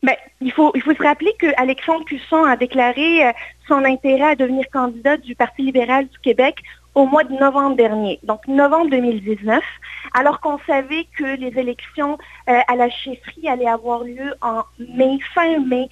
Bien, 0.03 0.15
il 0.41 0.53
faut, 0.53 0.73
se 0.75 1.03
rappeler 1.03 1.33
qu'Alexandre 1.41 2.05
Cusson 2.05 2.45
a 2.45 2.57
déclaré 2.57 3.33
son 3.67 3.85
intérêt 3.85 4.31
à 4.31 4.35
devenir 4.37 4.65
candidat 4.71 5.17
du 5.17 5.35
Parti 5.35 5.63
libéral 5.63 6.07
du 6.07 6.19
Québec 6.19 6.63
au 6.99 7.07
mois 7.07 7.23
de 7.23 7.33
novembre 7.33 7.77
dernier, 7.77 8.19
donc 8.25 8.47
novembre 8.49 8.91
2019, 8.91 9.63
alors 10.15 10.41
qu'on 10.41 10.59
savait 10.67 11.07
que 11.17 11.37
les 11.37 11.57
élections 11.57 12.19
euh, 12.49 12.59
à 12.67 12.75
la 12.75 12.91
chefferie 12.91 13.49
allaient 13.49 13.69
avoir 13.69 14.03
lieu 14.03 14.35
en 14.41 14.63
mai, 14.79 15.19
fin 15.33 15.61
mai 15.61 15.89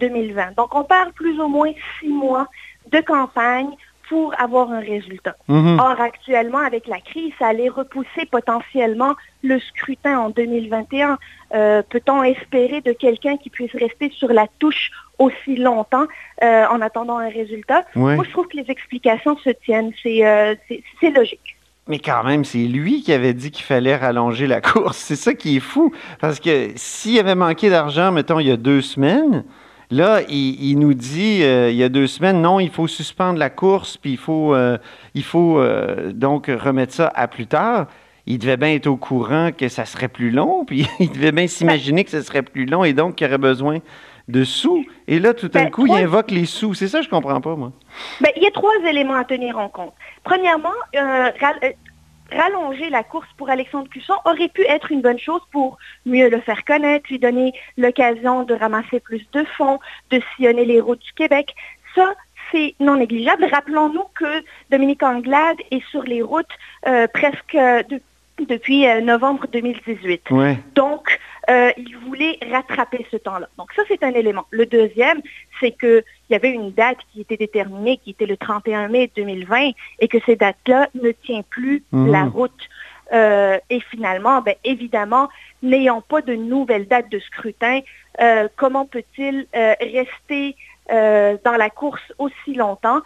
2020. 0.00 0.42
Euh, 0.42 0.54
donc 0.56 0.74
on 0.74 0.82
parle 0.82 1.12
plus 1.12 1.38
ou 1.38 1.46
moins 1.46 1.70
six 2.00 2.08
mois 2.08 2.48
de 2.90 3.00
campagne 3.00 3.70
pour 4.08 4.32
avoir 4.40 4.70
un 4.72 4.80
résultat. 4.80 5.36
Mhm. 5.48 5.78
Or, 5.78 6.00
actuellement, 6.00 6.58
avec 6.58 6.86
la 6.86 6.98
crise, 7.00 7.32
ça 7.38 7.48
allait 7.48 7.68
repousser 7.68 8.26
potentiellement 8.30 9.14
le 9.42 9.58
scrutin 9.60 10.18
en 10.18 10.30
2021. 10.30 11.18
Euh, 11.54 11.82
peut-on 11.88 12.22
espérer 12.22 12.80
de 12.80 12.92
quelqu'un 12.92 13.36
qui 13.36 13.50
puisse 13.50 13.74
rester 13.74 14.10
sur 14.10 14.32
la 14.32 14.46
touche 14.58 14.90
aussi 15.18 15.56
longtemps 15.56 16.06
euh, 16.42 16.66
en 16.68 16.80
attendant 16.80 17.18
un 17.18 17.28
résultat? 17.28 17.84
Moi, 17.94 18.16
je 18.24 18.30
trouve 18.30 18.48
que 18.48 18.56
les 18.56 18.70
explications 18.70 19.36
se 19.38 19.50
tiennent. 19.50 19.92
Euh, 20.06 20.54
c'est 21.00 21.10
logique. 21.10 21.56
Mais 21.86 21.98
quand 21.98 22.22
même, 22.22 22.44
c'est 22.44 22.58
lui 22.58 23.02
qui 23.02 23.12
avait 23.12 23.32
dit 23.32 23.50
qu'il 23.50 23.64
fallait 23.64 23.96
rallonger 23.96 24.46
la 24.46 24.60
course. 24.62 24.98
C'est 24.98 25.16
ça 25.16 25.34
qui 25.34 25.56
est 25.56 25.60
fou. 25.60 25.92
Parce 26.20 26.38
que 26.38 26.70
s'il 26.76 27.18
avait 27.18 27.34
manqué 27.34 27.70
d'argent, 27.70 28.12
mettons, 28.12 28.38
il 28.40 28.46
y 28.46 28.50
a 28.50 28.56
deux 28.56 28.82
semaines, 28.82 29.44
Là, 29.90 30.20
il, 30.28 30.78
nous 30.78 30.92
dit 30.92 31.42
euh, 31.42 31.70
il 31.70 31.76
y 31.76 31.82
a 31.82 31.88
deux 31.88 32.06
semaines, 32.06 32.42
non, 32.42 32.60
il 32.60 32.70
faut 32.70 32.86
suspendre 32.86 33.38
la 33.38 33.48
course, 33.48 33.96
puis 33.96 34.12
il 34.12 34.18
faut, 34.18 34.54
euh, 34.54 34.76
il 35.14 35.24
faut 35.24 35.58
euh, 35.58 36.12
donc 36.12 36.48
remettre 36.48 36.92
ça 36.92 37.10
à 37.14 37.26
plus 37.26 37.46
tard. 37.46 37.86
Il 38.26 38.38
devait 38.38 38.58
bien 38.58 38.74
être 38.74 38.86
au 38.86 38.96
courant 38.96 39.50
que 39.56 39.68
ça 39.68 39.86
serait 39.86 40.08
plus 40.08 40.30
long, 40.30 40.64
puis 40.66 40.86
il 41.00 41.10
devait 41.10 41.32
bien 41.32 41.46
s'imaginer 41.46 42.04
que 42.04 42.10
ce 42.10 42.20
serait 42.20 42.42
plus 42.42 42.66
long 42.66 42.84
et 42.84 42.92
donc 42.92 43.14
qu'il 43.14 43.26
aurait 43.26 43.38
besoin 43.38 43.78
de 44.28 44.44
sous. 44.44 44.84
Et 45.06 45.18
là, 45.20 45.32
tout 45.32 45.48
d'un 45.48 45.64
ben, 45.64 45.70
coup, 45.70 45.86
il 45.86 45.94
invoque 45.94 46.30
les 46.30 46.44
sous. 46.44 46.74
C'est 46.74 46.88
ça, 46.88 47.00
je 47.00 47.08
comprends 47.08 47.40
pas, 47.40 47.56
moi. 47.56 47.72
Ben, 48.20 48.30
il 48.36 48.42
y 48.42 48.46
a 48.46 48.50
trois 48.50 48.74
éléments 48.86 49.14
à 49.14 49.24
tenir 49.24 49.56
en 49.58 49.70
compte. 49.70 49.94
Premièrement, 50.22 50.68
rallonger 52.30 52.90
la 52.90 53.02
course 53.02 53.28
pour 53.36 53.50
Alexandre 53.50 53.88
Cusson 53.88 54.14
aurait 54.24 54.48
pu 54.48 54.62
être 54.62 54.92
une 54.92 55.00
bonne 55.00 55.18
chose 55.18 55.40
pour 55.50 55.78
mieux 56.06 56.28
le 56.28 56.40
faire 56.40 56.64
connaître, 56.64 57.06
lui 57.10 57.18
donner 57.18 57.52
l'occasion 57.76 58.44
de 58.44 58.54
ramasser 58.54 59.00
plus 59.00 59.26
de 59.32 59.44
fonds, 59.56 59.78
de 60.10 60.20
sillonner 60.36 60.64
les 60.64 60.80
routes 60.80 61.02
du 61.02 61.12
Québec. 61.12 61.54
Ça, 61.94 62.14
c'est 62.52 62.74
non 62.80 62.96
négligeable. 62.96 63.46
Rappelons-nous 63.50 64.04
que 64.14 64.44
Dominique 64.70 65.02
Anglade 65.02 65.58
est 65.70 65.84
sur 65.90 66.02
les 66.02 66.22
routes 66.22 66.46
euh, 66.86 67.06
presque 67.12 67.56
depuis 68.38 68.86
euh, 68.86 69.00
novembre 69.00 69.46
2018. 69.52 70.30
Donc, 70.74 71.18
euh, 71.48 71.70
il 71.78 71.96
voulait 71.96 72.38
rattraper 72.50 73.06
ce 73.10 73.16
temps-là. 73.16 73.48
Donc 73.56 73.72
ça, 73.74 73.82
c'est 73.88 74.02
un 74.02 74.12
élément. 74.12 74.44
Le 74.50 74.66
deuxième, 74.66 75.22
c'est 75.60 75.72
qu'il 75.72 76.04
y 76.28 76.34
avait 76.34 76.50
une 76.50 76.72
date 76.72 76.98
qui 77.12 77.22
était 77.22 77.38
déterminée, 77.38 77.96
qui 77.98 78.10
était 78.10 78.26
le 78.26 78.36
31 78.36 78.88
mai 78.88 79.10
2020, 79.16 79.70
et 80.00 80.08
que 80.08 80.18
cette 80.26 80.40
date-là 80.40 80.88
ne 80.94 81.10
tient 81.10 81.42
plus 81.48 81.82
mhm. 81.92 82.10
la 82.10 82.24
route. 82.24 82.68
Euh, 83.14 83.58
et 83.70 83.80
finalement, 83.80 84.42
ben, 84.42 84.56
évidemment, 84.64 85.30
n'ayant 85.62 86.02
pas 86.02 86.20
de 86.20 86.34
nouvelle 86.34 86.86
date 86.86 87.08
de 87.08 87.18
scrutin, 87.18 87.80
euh, 88.20 88.48
comment 88.56 88.84
peut-il 88.84 89.46
rester 89.54 90.56
dans 90.90 91.56
la 91.58 91.68
course 91.68 92.14
aussi 92.18 92.54
longtemps, 92.54 93.02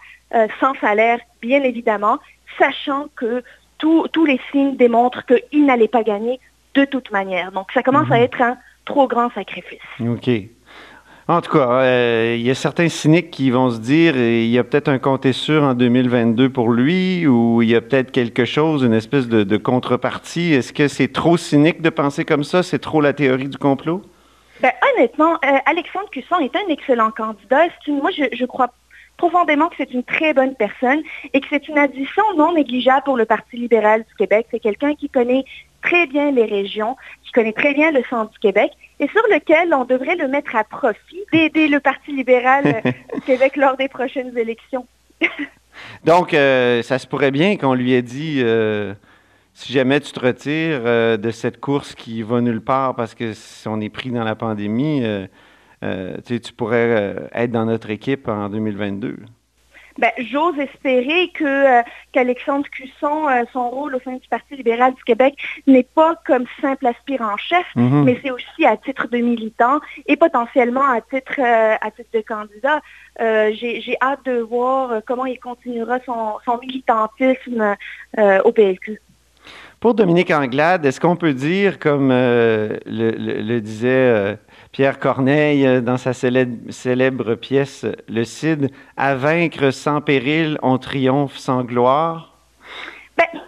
sans 0.61 0.73
salaire, 0.75 1.19
bien 1.41 1.63
évidemment, 1.63 2.17
sachant 2.57 3.07
que 3.17 3.43
tous 3.77 4.25
les 4.25 4.39
signes 4.51 4.77
démontrent 4.77 5.25
qu'il 5.25 5.65
n'allait 5.65 5.89
pas 5.89 6.03
gagner 6.03 6.39
de 6.75 6.85
toute 6.85 7.11
manière. 7.11 7.51
Donc, 7.51 7.71
ça 7.73 7.83
commence 7.83 8.11
à 8.11 8.17
mhm. 8.17 8.23
être 8.23 8.41
un 8.41 8.57
trop 8.85 9.07
grand 9.07 9.31
sacrifice. 9.33 9.79
OK. 9.99 10.29
En 11.27 11.39
tout 11.39 11.53
cas, 11.53 11.69
euh, 11.69 12.35
il 12.37 12.45
y 12.45 12.51
a 12.51 12.55
certains 12.55 12.89
cyniques 12.89 13.31
qui 13.31 13.49
vont 13.49 13.69
se 13.69 13.79
dire 13.79 14.17
il 14.17 14.49
y 14.49 14.59
a 14.59 14.63
peut-être 14.65 14.89
un 14.89 14.99
compte 14.99 15.31
sûr 15.31 15.63
en 15.63 15.73
2022 15.73 16.49
pour 16.49 16.69
lui 16.69 17.25
ou 17.25 17.61
il 17.61 17.69
y 17.69 17.75
a 17.75 17.81
peut-être 17.81 18.11
quelque 18.11 18.43
chose, 18.43 18.83
une 18.83 18.93
espèce 18.93 19.29
de, 19.29 19.57
contrepartie. 19.57 20.53
Est-ce 20.53 20.73
que 20.73 20.89
c'est 20.89 21.13
trop 21.13 21.37
cynique 21.37 21.81
de 21.81 21.89
penser 21.89 22.25
comme 22.25 22.43
ça? 22.43 22.61
C'est 22.61 22.79
trop 22.79 22.99
la 22.99 23.13
théorie 23.13 23.47
du 23.47 23.57
complot? 23.57 24.01
Ben, 24.61 24.71
honnêtement, 24.95 25.35
euh, 25.45 25.57
Alexandre 25.65 26.09
Cusson 26.11 26.39
est 26.39 26.55
un 26.57 26.69
excellent 26.69 27.11
candidat. 27.11 27.67
moi, 27.87 28.11
je, 28.11 28.23
je 28.33 28.45
crois 28.45 28.67
profondément 29.23 29.69
que 29.69 29.75
c'est 29.77 29.93
une 29.93 30.03
très 30.03 30.33
bonne 30.33 30.53
personne 30.53 31.01
et 31.33 31.39
que 31.39 31.47
c'est 31.49 31.69
une 31.69 31.77
addition 31.77 32.23
non 32.35 32.53
négligeable 32.53 33.03
pour 33.05 33.15
le 33.15 33.23
Parti 33.23 33.55
libéral 33.55 34.03
du 34.03 34.15
Québec. 34.15 34.47
C'est 34.51 34.59
quelqu'un 34.59 34.95
qui 34.95 35.07
connaît 35.07 35.45
très 35.81 36.07
bien 36.07 36.31
les 36.31 36.43
régions, 36.43 36.97
qui 37.23 37.31
connaît 37.31 37.53
très 37.53 37.73
bien 37.73 37.91
le 37.91 38.03
centre 38.09 38.31
du 38.31 38.39
Québec 38.39 38.71
et 38.99 39.07
sur 39.07 39.21
lequel 39.31 39.73
on 39.73 39.85
devrait 39.85 40.17
le 40.17 40.27
mettre 40.27 40.57
à 40.57 40.65
profit 40.65 41.23
d'aider 41.31 41.69
le 41.69 41.79
Parti 41.79 42.11
libéral 42.11 42.81
du 43.15 43.21
Québec 43.21 43.55
lors 43.55 43.77
des 43.77 43.87
prochaines 43.87 44.37
élections. 44.37 44.85
Donc, 46.03 46.33
euh, 46.33 46.81
ça 46.83 46.99
se 46.99 47.07
pourrait 47.07 47.31
bien 47.31 47.55
qu'on 47.55 47.75
lui 47.75 47.93
ait 47.93 48.01
dit, 48.01 48.41
euh, 48.43 48.93
si 49.53 49.71
jamais 49.71 50.01
tu 50.01 50.11
te 50.11 50.19
retires 50.19 50.81
euh, 50.85 51.15
de 51.15 51.31
cette 51.31 51.61
course 51.61 51.95
qui 51.95 52.23
va 52.23 52.41
nulle 52.41 52.61
part 52.61 52.93
parce 52.95 53.15
que 53.15 53.31
si 53.31 53.69
on 53.69 53.79
est 53.79 53.89
pris 53.89 54.11
dans 54.11 54.25
la 54.25 54.35
pandémie, 54.35 55.01
tu 56.25 56.53
pourrais 56.53 57.29
être 57.33 57.51
dans 57.51 57.65
notre 57.65 57.89
équipe 57.89 58.27
en 58.27 58.49
2022. 58.49 59.17
Ben, 59.97 60.11
j'ose 60.17 60.57
espérer 60.57 61.29
que 61.33 61.43
euh, 61.43 61.83
qu'Alexandre 62.11 62.67
Cusson, 62.69 63.29
euh, 63.29 63.43
son 63.53 63.69
rôle 63.69 63.95
au 63.95 63.99
sein 63.99 64.13
du 64.13 64.27
Parti 64.27 64.55
libéral 64.55 64.93
du 64.95 65.03
Québec 65.03 65.35
n'est 65.67 65.83
pas 65.83 66.15
comme 66.25 66.45
simple 66.61 66.87
aspirant-chef, 66.87 67.65
mhm. 67.75 68.03
mais 68.03 68.19
c'est 68.23 68.31
aussi 68.31 68.65
à 68.65 68.75
titre 68.77 69.07
de 69.07 69.17
militant 69.17 69.79
et 70.07 70.15
potentiellement 70.15 70.89
à 70.89 71.01
titre 71.01 71.35
euh, 71.39 71.75
à 71.79 71.91
titre 71.91 72.09
de 72.13 72.21
candidat. 72.21 72.81
J'ai 73.19 73.95
hâte 74.01 74.25
de 74.25 74.39
voir 74.39 75.01
comment 75.05 75.25
il 75.25 75.39
continuera 75.39 75.99
son, 76.05 76.37
son 76.43 76.57
militantisme 76.57 77.75
au 78.17 78.51
PLQ. 78.51 78.99
Pour 79.83 79.95
Dominique 79.95 80.31
Anglade, 80.31 80.85
est-ce 80.85 81.01
qu'on 81.01 81.17
peut 81.17 81.33
dire, 81.33 81.77
comme 81.77 82.07
le, 82.07 83.59
disait 83.59 84.37
Pierre 84.71 84.97
Corneille, 84.97 85.67
euh, 85.67 85.81
dans 85.81 85.97
sa 85.97 86.13
célèbre, 86.13 87.35
pièce 87.35 87.85
Le 88.07 88.23
Cid, 88.23 88.71
à 88.95 89.15
vaincre 89.15 89.71
sans 89.71 89.99
péril, 89.99 90.57
on 90.63 90.77
triomphe 90.77 91.35
sans 91.35 91.65
gloire? 91.65 92.33
Ben, 93.17 93.41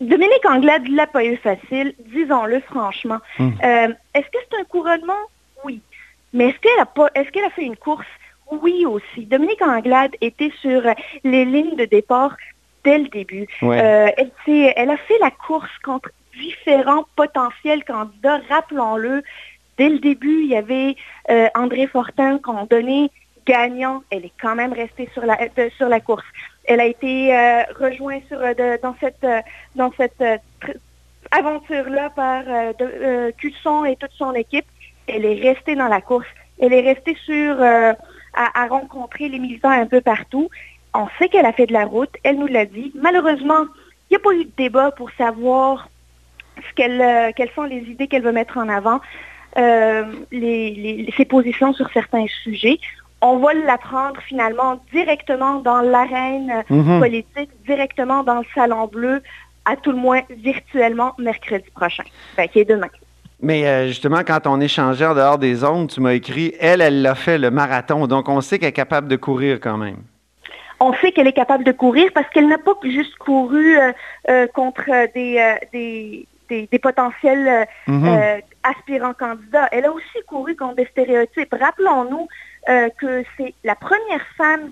Dominique 0.00 0.44
Anglade 0.44 0.88
l'a 0.88 1.06
pas 1.06 1.24
eu 1.24 1.36
facile, 1.36 1.94
disons-le 2.00 2.58
franchement. 2.62 3.18
Euh, 3.38 3.94
est-ce 4.14 4.26
que 4.26 4.38
c'est 4.50 4.60
un 4.60 4.64
couronnement? 4.64 5.22
Oui. 5.64 5.80
Mais 6.32 6.48
est-ce 6.48 6.58
qu'elle 6.58 6.80
a 6.80 6.86
pas, 6.86 7.10
est-ce 7.14 7.30
qu'elle 7.30 7.44
a 7.44 7.50
fait 7.50 7.62
une 7.62 7.76
course? 7.76 8.08
Oui 8.50 8.86
aussi. 8.86 9.24
Dominique 9.24 9.62
Anglade 9.62 10.16
était 10.20 10.50
sur 10.60 10.82
les 11.22 11.44
lignes 11.44 11.76
de 11.76 11.84
départ 11.84 12.36
dès 12.84 12.98
le 12.98 13.08
début. 13.08 13.46
Euh, 13.62 14.08
elle, 14.16 14.30
elle 14.46 14.90
a 14.90 14.96
fait 14.96 15.18
la 15.20 15.30
course 15.30 15.70
contre 15.84 16.10
différents 16.36 17.04
potentiels 17.16 17.84
candidats, 17.84 18.40
rappelons-le, 18.48 19.22
Dès 19.80 19.88
le 19.88 19.98
début, 19.98 20.42
il 20.42 20.50
y 20.50 20.56
avait 20.56 20.94
euh, 21.30 21.48
André 21.54 21.86
Fortin 21.86 22.36
qu'on 22.36 22.66
donnait 22.66 23.08
gagnant. 23.46 24.02
Elle 24.10 24.26
est 24.26 24.32
quand 24.38 24.54
même 24.54 24.74
restée 24.74 25.08
sur 25.14 25.24
la, 25.24 25.38
euh, 25.40 25.70
sur 25.78 25.88
la 25.88 26.00
course. 26.00 26.26
Elle 26.66 26.80
a 26.80 26.84
été 26.84 27.34
euh, 27.34 27.62
rejointe 27.80 28.22
sur, 28.28 28.38
dans 28.82 28.94
cette, 29.00 29.26
dans 29.76 29.90
cette 29.96 30.22
aventure-là 31.30 32.10
par 32.10 32.42
Cusson 33.38 33.86
et 33.86 33.96
toute 33.96 34.12
son 34.18 34.34
équipe. 34.34 34.66
Elle 35.06 35.24
est 35.24 35.40
restée 35.40 35.76
dans 35.76 35.88
la 35.88 36.02
course. 36.02 36.28
Elle 36.60 36.74
est 36.74 36.82
restée 36.82 37.16
sur 37.24 37.56
à, 37.62 38.66
rencontrer 38.66 39.30
les 39.30 39.38
militants 39.38 39.70
un 39.70 39.86
peu 39.86 40.02
partout. 40.02 40.50
On 40.94 41.06
sait 41.18 41.28
qu'elle 41.28 41.46
a 41.46 41.52
fait 41.52 41.66
de 41.66 41.72
la 41.72 41.84
route, 41.84 42.10
elle 42.24 42.38
nous 42.38 42.46
l'a 42.46 42.64
dit. 42.66 42.92
Malheureusement, 43.00 43.64
il 44.10 44.14
n'y 44.14 44.16
a 44.16 44.20
pas 44.20 44.32
eu 44.34 44.44
de 44.44 44.50
débat 44.56 44.90
pour 44.90 45.10
savoir 45.12 45.88
ce 46.56 46.74
qu'elle, 46.74 47.00
euh, 47.00 47.30
quelles 47.36 47.50
sont 47.54 47.62
les 47.62 47.78
idées 47.78 48.08
qu'elle 48.08 48.22
veut 48.22 48.32
mettre 48.32 48.58
en 48.58 48.68
avant, 48.68 49.00
euh, 49.56 50.04
les- 50.32 50.70
les- 50.70 51.14
ses 51.16 51.24
positions 51.24 51.72
sur 51.72 51.88
certains 51.92 52.26
sujets. 52.42 52.78
On 53.22 53.36
va 53.38 53.52
l'apprendre 53.54 54.20
finalement 54.22 54.80
directement 54.92 55.56
dans 55.60 55.80
l'arène 55.80 56.64
Mhm. 56.70 56.98
politique, 57.00 57.50
directement 57.66 58.24
dans 58.24 58.38
le 58.40 58.46
Salon 58.54 58.86
Bleu, 58.86 59.22
à 59.66 59.76
tout 59.76 59.90
le 59.92 59.98
moins 59.98 60.22
virtuellement 60.30 61.12
mercredi 61.18 61.68
prochain, 61.74 62.04
ben, 62.36 62.48
qui 62.48 62.60
est 62.60 62.64
demain. 62.64 62.88
Mais 63.42 63.66
euh, 63.66 63.86
justement, 63.88 64.20
quand 64.26 64.46
on 64.46 64.60
échangeait 64.60 65.06
en 65.06 65.14
dehors 65.14 65.38
des 65.38 65.54
zones, 65.54 65.86
tu 65.86 66.00
m'as 66.00 66.12
écrit, 66.14 66.54
elle, 66.60 66.80
elle 66.80 67.02
l'a 67.02 67.14
fait 67.14 67.38
le 67.38 67.50
marathon, 67.50 68.06
donc 68.06 68.28
on 68.28 68.40
sait 68.40 68.58
qu'elle 68.58 68.70
est 68.70 68.72
capable 68.72 69.08
de 69.08 69.16
courir 69.16 69.60
quand 69.60 69.76
même. 69.78 69.98
On 70.80 70.92
sait 70.94 71.12
qu'elle 71.12 71.26
est 71.28 71.32
capable 71.34 71.64
de 71.64 71.72
courir 71.72 72.10
parce 72.14 72.28
qu'elle 72.30 72.48
n'a 72.48 72.58
pas 72.58 72.72
juste 72.84 73.14
couru 73.16 73.78
euh, 73.78 73.92
euh, 74.30 74.46
contre 74.48 74.84
euh, 74.90 75.06
des, 75.14 75.56
des, 75.72 76.26
des- 76.48 76.66
des 76.70 76.78
potentiels 76.78 77.66
Mhm. 77.86 78.40
aspirants 78.62 79.14
candidats. 79.14 79.68
Elle 79.72 79.84
a 79.84 79.92
aussi 79.92 80.18
couru 80.26 80.56
contre 80.56 80.76
des 80.76 80.86
stéréotypes. 80.86 81.54
Rappelons-nous 81.58 82.26
que 82.98 83.24
c'est 83.36 83.54
la 83.64 83.74
première 83.74 84.24
femme 84.36 84.70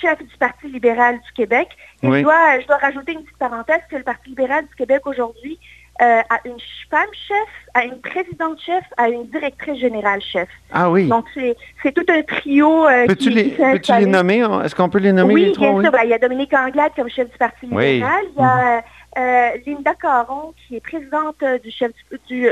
chef 0.00 0.18
du 0.22 0.36
Parti 0.38 0.66
libéral 0.68 1.20
du 1.20 1.32
Québec. 1.32 1.68
Et 2.02 2.08
Oui. 2.08 2.18
je, 2.18 2.22
dois, 2.24 2.60
je 2.60 2.66
dois 2.66 2.78
rajouter 2.78 3.12
une 3.12 3.22
petite 3.22 3.38
parenthèse 3.38 3.80
que 3.90 3.96
le 3.96 4.02
Parti 4.02 4.30
libéral 4.30 4.66
du 4.66 4.74
Québec 4.74 5.02
aujourd'hui 5.06 5.58
euh, 6.00 6.20
a 6.30 6.40
une 6.46 6.56
femme 6.90 7.06
chef, 7.12 7.48
a 7.74 7.84
une 7.84 8.00
présidente 8.00 8.58
chef, 8.64 8.82
a 8.96 9.08
une 9.08 9.26
directrice 9.26 9.78
générale 9.78 10.20
chef. 10.22 10.48
Ah 10.72 10.90
oui. 10.90 11.06
Donc 11.06 11.26
c'est 11.34 11.92
tout 11.92 12.04
un 12.08 12.22
trio 12.22 12.86
euh, 12.88 13.06
Peux-tu 13.06 13.30
les, 13.30 13.54
installé. 13.62 14.06
nommer? 14.06 14.46
Est-ce 14.64 14.74
qu'on 14.74 14.88
peut 14.88 14.98
les 14.98 15.12
nommer 15.12 15.34
Oui, 15.34 15.44
les 15.46 15.52
trois? 15.52 15.68
bien 15.68 15.76
oui? 15.78 15.84
sûr. 15.84 15.92
Ben, 15.92 16.00
il 16.04 16.10
y 16.10 16.14
a 16.14 16.18
Dominique 16.18 16.52
Anglade 16.54 16.92
comme 16.96 17.08
chef 17.10 17.30
du 17.30 17.36
Parti 17.38 17.68
Oui. 17.70 17.94
libéral. 17.94 18.24
Il 18.36 18.40
y 18.40 18.44
a 18.44 18.82
euh, 19.18 19.50
Linda 19.66 19.94
Caron, 19.94 20.54
qui 20.66 20.76
est 20.76 20.80
présidente 20.80 21.36
euh, 21.42 21.58
du 21.58 21.70
chef 21.70 21.92
du, 22.28 22.40
du- 22.42 22.48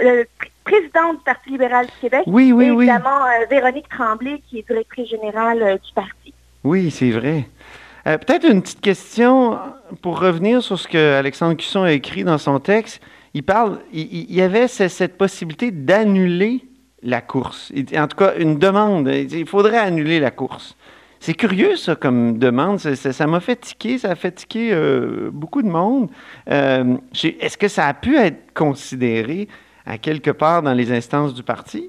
présidente 0.63 1.19
du 1.19 1.25
Parti 1.25 1.51
libéral 1.51 1.87
du 1.87 1.93
Québec. 2.01 2.23
Oui, 2.27 2.53
oui, 2.53 2.67
et 2.67 2.71
oui. 2.71 2.85
évidemment, 2.85 3.25
euh, 3.25 3.47
Véronique 3.51 3.89
Tremblay, 3.89 4.43
qui 4.49 4.59
est 4.59 4.67
directrice 4.69 5.09
générale 5.09 5.79
du 5.85 5.93
parti. 5.95 6.35
Oui, 6.63 6.91
c'est 6.91 7.11
vrai. 7.11 7.49
Peut-être 8.05 8.45
une 8.51 8.61
petite 8.63 8.81
question 8.81 9.59
pour 10.03 10.21
revenir 10.21 10.63
sur 10.63 10.79
ce 10.79 10.89
que 10.89 11.15
Alexandre 11.19 11.55
Cusson 11.55 11.83
a 11.83 11.93
écrit 11.93 12.25
dans 12.25 12.39
son 12.39 12.59
texte. 12.59 13.01
Il 13.35 13.43
parle, 13.43 13.79
il, 13.93 14.33
y 14.33 14.43
avait 14.43 14.67
ce- 14.69 14.89
cette 14.89 15.17
possibilité 15.17 15.71
d'annuler 15.71 16.65
la 17.03 17.21
course. 17.21 17.73
En 17.97 18.07
tout 18.09 18.17
cas, 18.17 18.35
une 18.37 18.59
demande. 18.59 19.09
Il 19.09 19.47
faudrait 19.47 19.79
annuler 19.79 20.21
la 20.21 20.31
course. 20.31 20.77
C'est 21.21 21.35
curieux, 21.35 21.77
ça, 21.77 21.95
comme 21.97 22.39
demande. 22.39 22.79
Ça- 22.79 23.27
m'a 23.27 23.41
fait 23.41 23.65
ça 23.99 24.11
a 24.11 24.15
fait 24.15 24.47
euh, 24.73 25.31
beaucoup 25.33 25.63
de 25.63 25.69
monde. 25.69 26.11
Euh, 26.51 26.97
Est-ce 27.41 27.57
que 27.57 27.69
ça 27.69 27.87
a 27.87 27.95
pu 27.95 28.17
être 28.17 28.53
considéré 28.55 29.47
à 29.87 29.99
quelque 29.99 30.31
part 30.31 30.63
dans 30.63 30.73
les 30.75 30.91
instances 30.93 31.35
du 31.35 31.43
parti? 31.43 31.89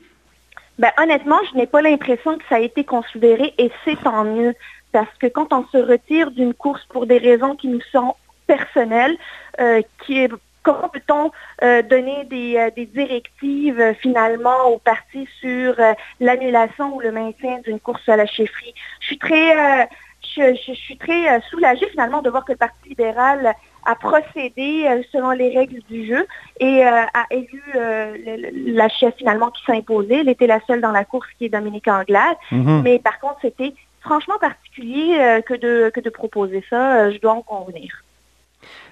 Ben, 0.80 0.92
honnêtement, 1.02 1.38
je 1.52 1.58
n'ai 1.58 1.68
pas 1.68 1.82
l'impression 1.82 2.38
que 2.38 2.44
ça 2.50 2.56
a 2.56 2.60
été 2.60 2.84
considéré 2.84 3.54
et 3.58 3.72
c'est 3.84 4.02
tant 4.02 4.24
mieux. 4.24 4.54
Parce 4.92 5.16
que 5.20 5.28
quand 5.28 5.54
on 5.54 5.66
se 5.72 5.78
retire 5.78 6.32
d'une 6.32 6.54
course 6.54 6.84
pour 6.89 7.06
des 7.06 7.18
raisons 7.18 7.56
qui 7.56 7.68
nous 7.70 7.82
sont 7.92 8.16
personnelles, 8.48 9.16
euh, 9.60 9.82
qui 10.06 10.20
est, 10.20 10.30
comment 10.64 10.89
peut-on 10.89 11.32
euh, 11.64 11.82
donner 11.82 12.24
des, 12.26 12.57
euh, 12.57 12.70
des 12.76 12.86
directives 12.86 13.80
euh, 13.80 13.93
finalement 13.95 14.66
au 14.70 14.78
parti 14.78 15.28
sur 15.39 15.76
l'annulation 16.20 16.95
ou 16.95 16.99
le 17.01 17.12
maintien 17.12 17.59
d'une 17.66 17.80
course 17.80 18.07
à 18.07 18.16
la 18.16 18.26
chefferie? 18.26 18.74
Je 18.99 19.05
suis 19.07 19.18
très, 19.18 19.88
je, 20.24 20.53
je- 20.55 20.72
je 20.72 20.74
suis 20.74 20.97
très 20.97 21.41
soulagée 21.49 21.88
finalement 21.89 22.22
de 22.22 22.30
voir 22.30 22.45
que 22.45 22.51
le 22.51 22.57
Parti 22.57 22.89
libéral 22.89 23.53
a 23.86 23.95
procédé 23.95 24.88
selon 25.12 25.32
les 25.32 25.57
règles 25.57 25.82
du 25.89 26.05
jeu 26.05 26.28
et 26.59 26.84
a 26.84 27.26
élu 27.32 27.64
le- 27.74 28.74
la 28.76 28.88
chef 28.89 29.16
finalement 29.16 29.49
qui 29.49 29.72
imposée. 29.72 30.20
Elle 30.20 30.30
était 30.30 30.47
la 30.47 30.59
seule 30.68 30.82
dans 30.82 30.91
la 30.91 31.05
course 31.05 31.28
qui 31.38 31.45
est 31.45 31.49
Dominique 31.49 31.88
Anglade. 31.88 32.38
Mhm. 32.51 32.82
Mais 32.84 32.99
par 32.99 33.20
contre, 33.20 33.38
c'était 33.41 33.74
franchement 34.01 34.38
particulier 34.39 35.41
que, 35.47 35.55
de, 35.55 35.91
que 35.93 35.99
de 35.99 36.09
proposer 36.12 36.64
ça. 36.70 37.09
Je 37.09 37.18
dois 37.18 37.34
en 37.34 37.41
convenir. 37.41 38.03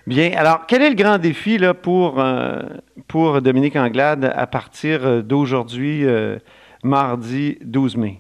Bien. 0.10 0.32
Alors, 0.36 0.66
quel 0.66 0.82
est 0.82 0.90
le 0.90 0.96
grand 0.96 1.20
défi 1.20 1.60
pour, 1.84 2.20
euh, 2.20 2.64
pour 3.08 3.44
Dominique 3.44 3.76
Anglade 3.76 4.34
à 4.36 4.48
partir 4.48 5.06
euh, 5.06 5.22
d'aujourd'hui, 5.22 6.04
euh, 6.04 6.40
mardi 6.84 7.60
12 7.62 7.96
mai? 7.96 8.20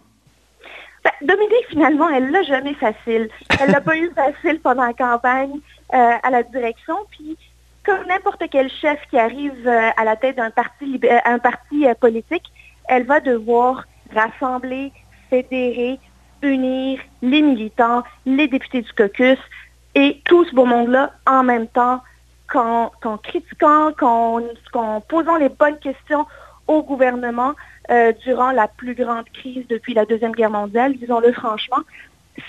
Ben, 1.03 1.09
Dominique, 1.23 1.65
finalement, 1.67 2.07
elle 2.07 2.29
l'a 2.29 2.43
jamais 2.43 2.75
facile. 2.75 3.27
Elle 3.59 3.71
l'a 3.71 3.81
pas 3.81 3.97
eu 3.97 4.11
facile 4.13 4.59
pendant 4.59 4.85
la 4.85 4.93
campagne 4.93 5.61
à 5.91 6.29
la 6.29 6.43
direction. 6.43 6.93
Puis, 7.09 7.35
comme 7.83 8.05
n'importe 8.07 8.43
quel 8.51 8.69
chef 8.69 8.99
qui 9.09 9.17
arrive 9.17 9.67
à 9.67 10.03
la 10.03 10.15
tête 10.15 10.35
d'un 10.35 10.51
parti, 10.51 11.01
un 11.25 11.39
parti 11.39 11.85
politique, 11.99 12.45
elle 12.87 13.05
va 13.05 13.19
devoir 13.19 13.85
rassembler, 14.13 14.91
fédérer, 15.31 15.97
unir 16.43 16.99
les 17.23 17.41
militants, 17.41 18.03
les 18.27 18.47
députés 18.47 18.83
du 18.83 18.93
caucus 18.93 19.39
et 19.95 20.21
tout 20.25 20.45
ce 20.45 20.53
beau 20.53 20.65
monde-là 20.65 21.11
en 21.25 21.43
même 21.43 21.67
temps 21.67 22.01
qu'en 22.47 22.91
critiquant, 23.23 23.91
qu'en 23.93 25.01
posant 25.07 25.37
les 25.37 25.49
bonnes 25.49 25.77
questions 25.79 26.25
au 26.67 26.83
gouvernement 26.83 27.53
euh, 27.89 28.13
durant 28.23 28.51
la 28.51 28.67
plus 28.67 28.93
grande 28.93 29.25
crise 29.33 29.65
depuis 29.67 29.93
la 29.93 30.05
Deuxième 30.05 30.31
Guerre 30.31 30.51
mondiale, 30.51 30.93
disons-le 30.95 31.31
franchement. 31.33 31.79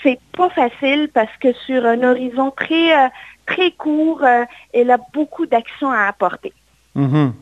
C'est 0.03 0.19
pas 0.37 0.49
facile 0.49 1.09
parce 1.13 1.35
que 1.41 1.51
sur 1.65 1.85
un 1.85 2.03
horizon 2.03 2.51
très, 2.51 2.93
euh, 2.93 3.09
très 3.45 3.71
court, 3.71 4.23
euh, 4.23 4.45
elle 4.73 4.91
a 4.91 4.99
beaucoup 5.13 5.47
d'actions 5.47 5.91
à 5.91 6.03
apporter. 6.03 6.53
Mhm. 6.95 7.33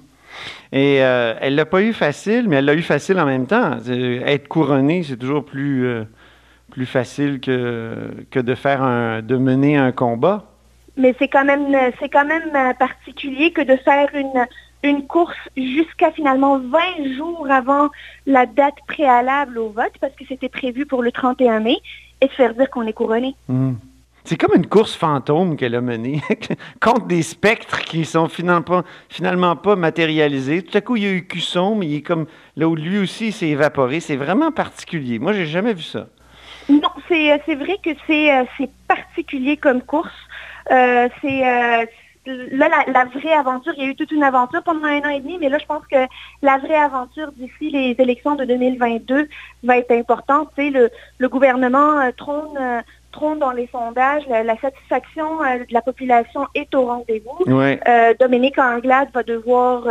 Et 0.72 0.96
elle 0.98 1.56
l'a 1.56 1.66
pas 1.66 1.82
eu 1.82 1.92
facile, 1.92 2.48
mais 2.48 2.58
elle 2.58 2.66
l'a 2.66 2.76
eu 2.76 2.84
facile 2.84 3.20
en 3.20 3.26
même 3.26 3.48
temps. 3.48 3.78
Être 3.90 4.48
couronnée, 4.48 5.02
c'est 5.02 5.18
toujours 5.18 5.44
plus, 5.44 6.06
plus 6.80 6.86
facile 6.86 7.42
que, 7.42 8.10
que 8.32 8.40
de 8.40 8.56
faire 8.56 8.82
un, 8.82 9.22
de 9.22 9.36
mener 9.36 9.76
un 9.76 9.92
combat. 9.92 10.46
Mais 10.96 11.14
c'est 11.20 11.28
quand 11.28 11.44
même, 11.44 11.76
c'est 12.00 12.08
quand 12.08 12.24
même 12.24 12.56
euh, 12.56 12.74
particulier 12.74 13.52
que 13.52 13.60
de 13.62 13.76
faire 13.76 14.08
une, 14.14 14.46
une 14.84 15.06
course 15.06 15.36
jusqu'à 15.58 16.12
finalement 16.12 16.58
20 16.58 17.18
jours 17.18 17.48
avant 17.52 17.90
la 18.26 18.46
date 18.46 18.78
préalable 18.88 19.58
au 19.58 19.72
vote, 19.72 19.92
parce 20.00 20.14
que 20.16 20.24
c'était 20.26 20.48
prévu 20.48 20.86
pour 20.86 21.04
le 21.04 21.12
31 21.12 21.60
mai, 21.60 21.80
et 22.22 22.30
se 22.30 22.34
faire 22.34 22.54
dire 22.54 22.70
qu'on 22.70 22.88
est 22.88 22.94
couronné. 22.94 23.36
Mhm. 23.50 23.76
C'est 24.24 24.38
comme 24.38 24.56
une 24.56 24.68
course 24.68 24.96
fantôme 24.96 25.58
qu'elle 25.58 25.76
a 25.76 25.82
menée 25.82 26.22
contre 26.82 27.08
des 27.08 27.24
spectres 27.24 27.82
qui 27.82 28.06
sont 28.06 28.30
finalement 28.30 28.62
pas, 28.62 28.84
finalement 29.10 29.58
pas 29.58 29.76
matérialisés. 29.76 30.62
Tout 30.62 30.78
à 30.78 30.80
coup, 30.82 30.96
il 30.96 31.04
y 31.04 31.08
a 31.08 31.12
eu 31.12 31.28
Cusson, 31.28 31.76
mais 31.76 31.88
il 31.88 31.96
est 31.96 32.02
comme 32.04 32.26
là 32.56 32.70
où 32.70 32.76
lui 32.76 33.00
aussi 33.00 33.34
s'est 33.34 33.50
évaporé. 33.50 34.00
C'est 34.00 34.16
vraiment 34.16 34.54
particulier. 34.54 35.20
Moi, 35.20 35.34
j'ai 35.34 35.46
jamais 35.46 35.74
vu 35.74 35.84
ça. 35.84 36.08
C'est, 37.10 37.32
euh, 37.34 37.38
c'est 37.46 37.56
vrai 37.56 37.78
que 37.84 37.90
c'est, 38.08 38.32
euh, 38.34 38.44
c'est 38.58 38.70
particulier 38.88 39.58
comme 39.58 39.82
course. 39.82 40.10
Euh, 40.72 41.10
c'est 41.22 41.42
là 42.26 42.68
la, 42.70 42.92
la 42.92 43.06
vraie 43.06 43.34
aventure. 43.34 43.74
Il 43.78 43.84
y 43.84 43.88
a 43.88 43.90
eu 43.90 43.96
toute 43.96 44.12
une 44.12 44.24
aventure 44.24 44.62
pendant 44.64 44.86
un 44.86 45.00
an 45.00 45.10
et 45.10 45.20
demi, 45.20 45.38
mais 45.40 45.50
là 45.50 45.58
je 45.58 45.66
pense 45.66 45.86
que 45.88 45.98
la 46.44 46.58
vraie 46.58 46.76
aventure 46.76 47.32
d'ici 47.32 47.72
les 47.72 47.96
élections 47.98 48.36
de 48.36 48.46
2022 48.46 49.28
va 49.64 49.78
être 49.78 49.92
importante. 49.92 50.50
Tu 50.56 50.66
sais, 50.66 50.70
le, 50.70 50.90
le 51.18 51.30
gouvernement 51.30 52.00
euh, 52.00 52.12
trône, 52.16 52.56
euh, 52.60 52.82
trône 53.12 53.40
dans 53.40 53.52
les 53.52 53.68
sondages. 53.72 54.28
La, 54.28 54.44
la 54.44 54.56
satisfaction 54.58 55.42
euh, 55.44 55.60
de 55.60 55.74
la 55.74 55.82
population 55.82 56.46
est 56.54 56.76
au 56.76 56.86
rendez-vous. 56.86 57.52
Ouais. 57.52 57.80
Dominique 58.20 58.60
Anglade 58.60 59.10
va 59.12 59.24
devoir 59.24 59.84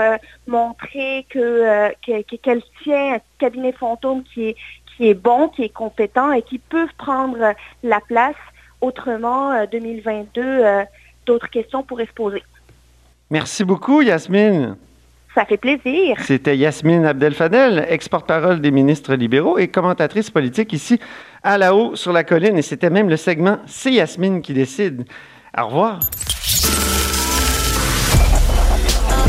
montrer 0.47 1.27
que- 1.31 1.93
qu'elle 2.03 2.63
tient 2.85 3.15
un 3.15 3.19
cabinet 3.39 3.73
fantôme 3.73 4.23
qui 4.33 4.51
est, 4.51 4.57
qui 4.99 5.09
est 5.09 5.15
bon, 5.15 5.49
qui 5.49 5.63
est 5.63 5.73
compétent 5.73 6.33
et 6.33 6.43
qui 6.43 6.59
peut 6.59 6.89
prendre 6.99 7.41
euh, 7.41 7.53
la 7.83 8.01
place. 8.01 8.35
Autrement, 8.81 9.53
euh, 9.53 9.65
2022, 9.71 10.43
euh, 10.43 10.85
d'autres 11.25 11.49
questions 11.49 11.83
pourraient 11.83 12.07
se 12.07 12.13
poser. 12.13 12.43
Merci 13.31 13.65
beaucoup, 13.65 14.03
Yasmine. 14.03 14.77
Ça 15.35 15.45
fait 15.45 15.57
plaisir. 15.57 16.17
C'était 16.21 16.57
Yasmine 16.57 17.05
Abdel-Fadel, 17.05 17.87
ex-porte-parole 17.89 18.61
des 18.61 18.73
ministres 18.73 19.15
libéraux 19.15 19.59
et 19.59 19.69
commentatrice 19.69 20.31
politique 20.31 20.73
ici 20.73 20.99
à 21.45 21.59
la 21.59 21.75
haut 21.75 21.95
sur 21.95 22.13
la 22.13 22.25
colline. 22.25 22.59
Et 22.59 22.63
c'était 22.63 22.91
même 22.91 23.09
le 23.09 23.17
segment 23.17 23.59
C'est 23.67 23.93
Yasmine 23.93 24.43
qui 24.43 24.53
décide. 24.53 25.05
Au 25.57 25.67
revoir. 25.67 26.01